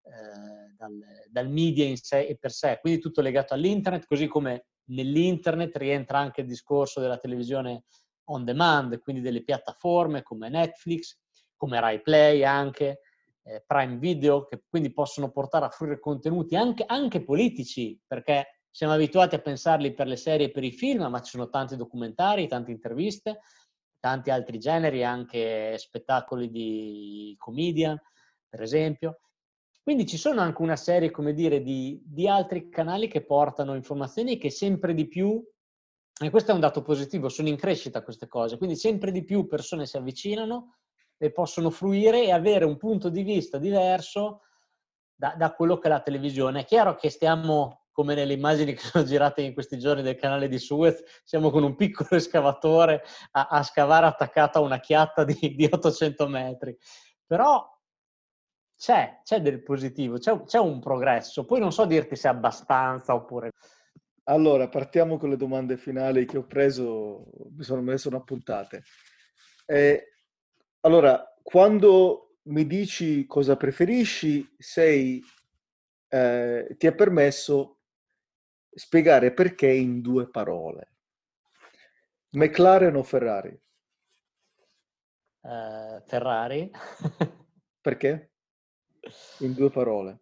eh, 0.10 0.74
dal, 0.76 0.97
dal 1.30 1.49
media 1.49 1.86
in 1.86 1.97
sé 1.97 2.26
e 2.26 2.38
per 2.38 2.51
sé, 2.51 2.80
quindi 2.82 2.99
tutto 2.99 3.22
legato 3.22 3.53
all'internet, 3.53 4.05
così 4.05 4.28
come 4.28 4.66
nell'internet 4.89 5.76
rientra 5.78 6.18
anche 6.18 6.41
il 6.41 6.47
discorso 6.47 6.99
della 6.99 7.18
televisione 7.18 7.84
on 8.26 8.43
demand, 8.43 8.99
quindi 8.99 9.22
delle 9.22 9.43
piattaforme 9.43 10.24
come 10.24 10.49
Netflix, 10.49 11.18
come 11.55 11.80
Rai 11.80 12.01
Play 12.01 12.43
anche, 12.43 13.01
eh, 13.43 13.64
Prime 13.66 13.97
Video, 13.97 14.45
che 14.45 14.64
quindi 14.68 14.91
possono 14.93 15.32
portare 15.32 15.66
a 15.66 15.70
fruire 15.70 15.99
contenuti 15.99 16.55
anche, 16.55 16.84
anche 16.86 17.24
politici, 17.24 17.99
perché 18.05 18.62
siamo 18.72 18.93
abituati 18.93 19.36
a 19.36 19.41
pensarli 19.41 19.93
per 19.93 20.07
le 20.07 20.16
serie 20.16 20.47
e 20.47 20.51
per 20.51 20.64
i 20.64 20.72
film, 20.72 21.05
ma 21.07 21.22
ci 21.22 21.32
sono 21.32 21.49
tanti 21.49 21.76
documentari, 21.76 22.47
tante 22.47 22.72
interviste, 22.72 23.41
tanti 23.99 24.30
altri 24.30 24.60
generi, 24.60 25.03
anche 25.03 25.78
spettacoli 25.78 26.49
di 26.49 27.36
comedian, 27.38 27.99
per 28.47 28.62
esempio. 28.62 29.20
Quindi 29.82 30.06
ci 30.06 30.18
sono 30.18 30.42
anche 30.42 30.62
una 30.62 30.76
serie, 30.76 31.12
come 31.12 31.34
dire, 31.34 31.62
di, 31.62 32.02
di 32.06 32.28
altri 32.28 32.70
canali 32.70 33.08
che 33.08 33.24
portano 33.24 33.76
informazioni 33.76 34.38
che 34.38 34.50
sempre 34.50 34.94
di 34.94 35.08
più, 35.08 35.44
e 36.22 36.30
questo 36.30 36.52
è 36.52 36.54
un 36.54 36.60
dato 36.60 36.82
positivo, 36.82 37.30
sono 37.30 37.48
in 37.48 37.56
crescita 37.56 38.04
queste 38.04 38.28
cose, 38.28 38.58
quindi 38.58 38.76
sempre 38.76 39.12
di 39.12 39.24
più 39.24 39.48
persone 39.48 39.86
si 39.86 39.98
avvicinano 39.98 40.76
e 41.18 41.32
possono 41.32 41.70
fruire 41.70 42.24
e 42.24 42.32
avere 42.32 42.66
un 42.66 42.78
punto 42.78 43.10
di 43.10 43.24
vista 43.24 43.58
diverso 43.58 44.42
da, 45.16 45.34
da 45.38 45.54
quello 45.54 45.78
che 45.78 45.88
è 45.88 45.92
la 45.92 46.02
televisione. 46.02 46.62
È 46.62 46.66
chiaro 46.66 46.96
che 46.96 47.10
stiamo 47.10 47.86
come 48.00 48.16
nelle 48.16 48.32
immagini 48.32 48.74
che 48.74 48.80
sono 48.80 49.04
girate 49.04 49.42
in 49.42 49.54
questi 49.54 49.78
giorni 49.78 50.02
del 50.02 50.16
canale 50.16 50.48
di 50.48 50.58
Suez, 50.58 51.04
siamo 51.26 51.50
con 51.50 51.64
un 51.64 51.76
piccolo 51.76 52.08
escavatore 52.12 53.04
a, 53.32 53.48
a 53.48 53.64
scavare 53.64 54.06
attaccato 54.06 54.58
a 54.58 54.62
una 54.62 54.80
chiatta 54.80 55.26
di, 55.26 55.54
di 55.56 55.68
800 55.70 56.28
metri. 56.28 56.78
Però 57.26 57.79
c'è, 58.80 59.20
c'è 59.26 59.42
del 59.42 59.62
positivo, 59.62 60.18
c'è, 60.18 60.42
c'è, 60.44 60.58
un 60.58 60.80
progresso. 60.80 61.44
Poi 61.44 61.60
non 61.60 61.74
so 61.74 61.86
dirti 61.86 62.16
se 62.16 62.30
è 62.30 62.32
abbastanza 62.32 63.14
oppure... 63.14 63.52
Allora, 64.24 64.70
partiamo 64.70 65.18
con 65.18 65.30
le 65.30 65.36
domande 65.36 65.76
finali 65.76 66.26
che 66.26 66.38
ho 66.38 66.46
preso, 66.46 67.26
mi 67.58 67.64
sono 67.64 67.82
messo 67.82 68.08
una 68.08 68.22
puntate. 68.22 68.84
Eh, 69.66 70.14
allora, 70.82 71.22
quando 71.42 72.38
mi 72.44 72.66
dici 72.66 73.26
cosa 73.26 73.58
preferisci, 73.58 74.48
sei, 74.58 75.22
eh, 76.08 76.76
ti 76.78 76.88
è 76.88 76.96
permesso 76.96 77.80
spiegare 78.70 79.34
perché 79.34 79.68
in 79.68 80.00
due 80.00 80.30
parole. 80.30 80.94
McLaren 82.30 82.96
o 82.96 83.04
Ferrari? 83.04 83.62
Uh, 85.42 86.00
Ferrari. 86.06 86.72
perché? 87.82 88.29
In 89.39 89.53
due 89.53 89.70
parole. 89.70 90.20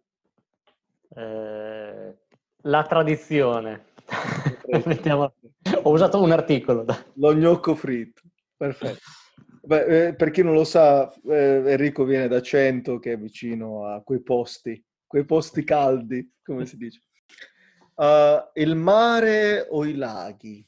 Uh, 1.08 2.14
la 2.62 2.82
tradizione. 2.84 3.86
Ho 5.82 5.90
usato 5.90 6.22
un 6.22 6.30
articolo. 6.30 6.84
Lo 7.14 7.34
gnocco 7.34 7.74
fritto. 7.74 8.22
Perfetto. 8.56 9.00
Beh, 9.62 10.06
eh, 10.06 10.14
per 10.14 10.30
chi 10.30 10.42
non 10.42 10.54
lo 10.54 10.64
sa, 10.64 11.12
eh, 11.28 11.62
Enrico 11.66 12.04
viene 12.04 12.26
da 12.26 12.40
Cento, 12.40 12.98
che 12.98 13.12
è 13.12 13.18
vicino 13.18 13.86
a 13.86 14.02
quei 14.02 14.22
posti, 14.22 14.82
quei 15.06 15.24
posti 15.24 15.62
caldi, 15.62 16.32
come 16.42 16.64
si 16.64 16.76
dice. 16.76 17.02
Uh, 17.94 18.40
il 18.54 18.76
mare 18.76 19.66
o 19.68 19.84
i 19.84 19.94
laghi? 19.94 20.66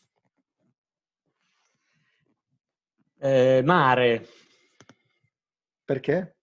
Eh, 3.19 3.63
mare. 3.65 4.27
Perché? 5.85 6.37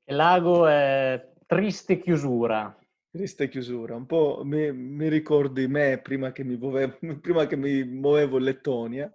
lago 0.15 0.67
è 0.67 1.31
triste 1.45 1.99
chiusura. 1.99 2.75
Triste 3.09 3.49
chiusura, 3.49 3.95
un 3.95 4.05
po' 4.05 4.41
mi, 4.45 4.71
mi 4.71 5.09
ricordi 5.09 5.67
me 5.67 5.99
prima 5.99 6.31
che 6.31 6.43
mi 6.43 6.55
muovevo, 6.55 6.97
prima 7.19 7.45
che 7.45 7.55
mi 7.57 7.83
muovevo 7.83 8.37
in 8.37 8.43
Lettonia. 8.43 9.11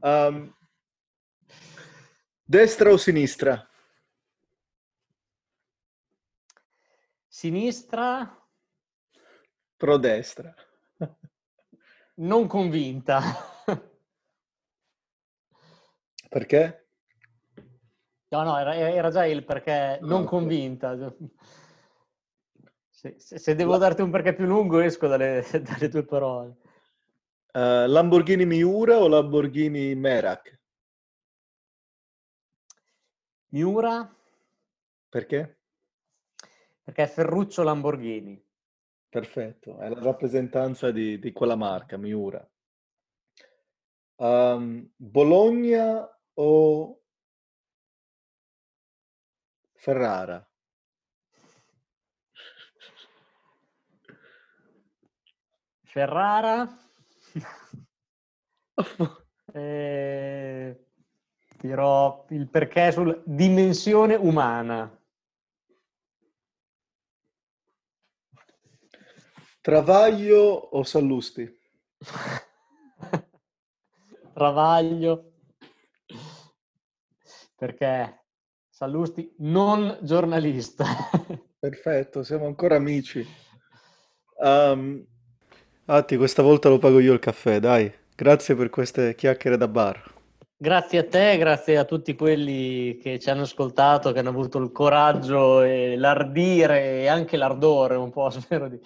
Um, 0.00 0.54
destra 2.42 2.90
o 2.90 2.96
sinistra? 2.96 3.68
Sinistra. 7.28 8.36
Pro 9.76 9.96
destra. 9.98 10.54
non 12.16 12.46
convinta. 12.46 13.20
Perché? 16.28 16.79
No, 18.30 18.42
no, 18.42 18.58
era, 18.58 18.74
era 18.74 19.10
già 19.10 19.26
il 19.26 19.44
perché 19.44 19.98
non 20.02 20.22
okay. 20.22 20.26
convinta. 20.26 20.96
Se, 23.00 23.14
se, 23.18 23.38
se, 23.38 23.54
devo 23.54 23.78
darti 23.78 24.02
un 24.02 24.10
perché 24.10 24.34
più 24.34 24.44
lungo 24.44 24.78
esco 24.78 25.06
dalle, 25.06 25.42
dalle 25.64 25.88
tue 25.88 26.04
parole. 26.04 26.58
Uh, 27.50 27.86
Lamborghini 27.86 28.44
Miura 28.44 28.98
o 28.98 29.08
Lamborghini 29.08 29.94
Merak? 29.94 30.60
Miura. 33.52 34.14
Perché? 35.08 35.60
perché 36.90 37.04
è 37.04 37.06
Ferruccio 37.06 37.62
Lamborghini. 37.62 38.42
Perfetto, 39.08 39.78
è 39.78 39.88
la 39.88 40.00
rappresentanza 40.00 40.90
di, 40.90 41.18
di 41.18 41.32
quella 41.32 41.56
marca, 41.56 41.96
Miura. 41.96 42.46
Um, 44.16 44.88
Bologna 44.96 46.06
o 46.34 46.99
Ferrara? 49.80 50.46
Ferrara? 55.84 56.68
eh, 59.54 60.86
dirò 61.56 62.26
il 62.28 62.46
perché 62.50 62.92
sulla 62.92 63.18
dimensione 63.24 64.16
umana. 64.16 65.02
Travaglio 69.62 70.42
o 70.42 70.82
Sallusti? 70.82 71.58
Travaglio. 74.34 75.32
Perché 77.56 78.20
Sallusti 78.80 79.30
non 79.40 79.98
giornalista. 80.00 80.86
Perfetto, 81.60 82.22
siamo 82.22 82.46
ancora 82.46 82.76
amici. 82.76 83.22
Um, 84.38 85.04
Atti, 85.84 86.16
questa 86.16 86.40
volta 86.40 86.70
lo 86.70 86.78
pago 86.78 86.98
io 86.98 87.12
il 87.12 87.18
caffè, 87.18 87.60
dai. 87.60 87.92
Grazie 88.16 88.54
per 88.54 88.70
queste 88.70 89.14
chiacchiere 89.14 89.58
da 89.58 89.68
bar. 89.68 90.02
Grazie 90.56 91.00
a 91.00 91.06
te, 91.06 91.36
grazie 91.36 91.76
a 91.76 91.84
tutti 91.84 92.14
quelli 92.14 92.96
che 92.96 93.18
ci 93.18 93.28
hanno 93.28 93.42
ascoltato, 93.42 94.12
che 94.12 94.20
hanno 94.20 94.30
avuto 94.30 94.56
il 94.56 94.72
coraggio 94.72 95.60
e 95.60 95.98
l'ardire 95.98 97.02
e 97.02 97.06
anche 97.06 97.36
l'ardore, 97.36 97.96
un 97.96 98.10
po', 98.10 98.30
spero 98.32 98.66
di, 98.66 98.80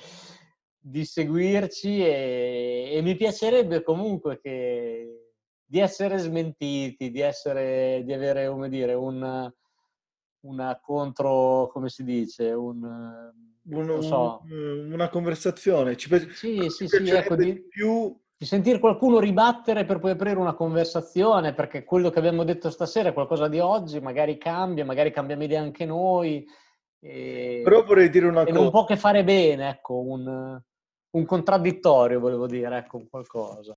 di 0.76 1.04
seguirci 1.04 2.04
e, 2.04 2.88
e, 2.94 3.00
mi 3.00 3.14
piacerebbe 3.14 3.84
comunque 3.84 4.40
che, 4.40 5.34
di 5.64 5.78
essere 5.78 6.18
smentiti, 6.18 7.12
di, 7.12 7.20
essere, 7.20 8.02
di 8.04 8.12
avere, 8.12 8.48
come 8.48 8.68
dire, 8.68 8.94
un, 8.94 9.52
una 10.44 10.78
contro, 10.80 11.68
come 11.72 11.88
si 11.88 12.04
dice, 12.04 12.50
un, 12.50 12.82
un, 13.70 14.02
so. 14.02 14.42
una 14.48 15.08
conversazione. 15.08 15.96
Ci, 15.96 16.08
sì, 16.32 16.60
ci 16.62 16.70
sì, 16.70 16.88
sì, 16.88 17.10
ecco, 17.10 17.34
di, 17.34 17.60
più... 17.62 18.14
di 18.36 18.44
sentire 18.46 18.78
qualcuno 18.78 19.18
ribattere 19.18 19.84
per 19.84 19.98
poi 19.98 20.12
aprire 20.12 20.38
una 20.38 20.54
conversazione, 20.54 21.54
perché 21.54 21.84
quello 21.84 22.10
che 22.10 22.18
abbiamo 22.18 22.44
detto 22.44 22.70
stasera 22.70 23.10
è 23.10 23.12
qualcosa 23.12 23.48
di 23.48 23.58
oggi, 23.58 24.00
magari 24.00 24.38
cambia, 24.38 24.84
magari 24.84 25.10
cambiamo 25.10 25.44
idea 25.44 25.60
anche 25.60 25.84
noi. 25.86 26.46
E, 27.00 27.60
Però 27.64 27.84
vorrei 27.84 28.08
dire 28.10 28.26
una 28.26 28.42
e 28.42 28.46
cosa. 28.46 28.58
non 28.58 28.70
può 28.70 28.84
che 28.84 28.96
fare 28.96 29.24
bene, 29.24 29.68
ecco, 29.70 30.00
un, 30.00 30.60
un 31.10 31.24
contraddittorio, 31.24 32.20
volevo 32.20 32.46
dire, 32.46 32.76
ecco, 32.78 33.02
qualcosa. 33.08 33.76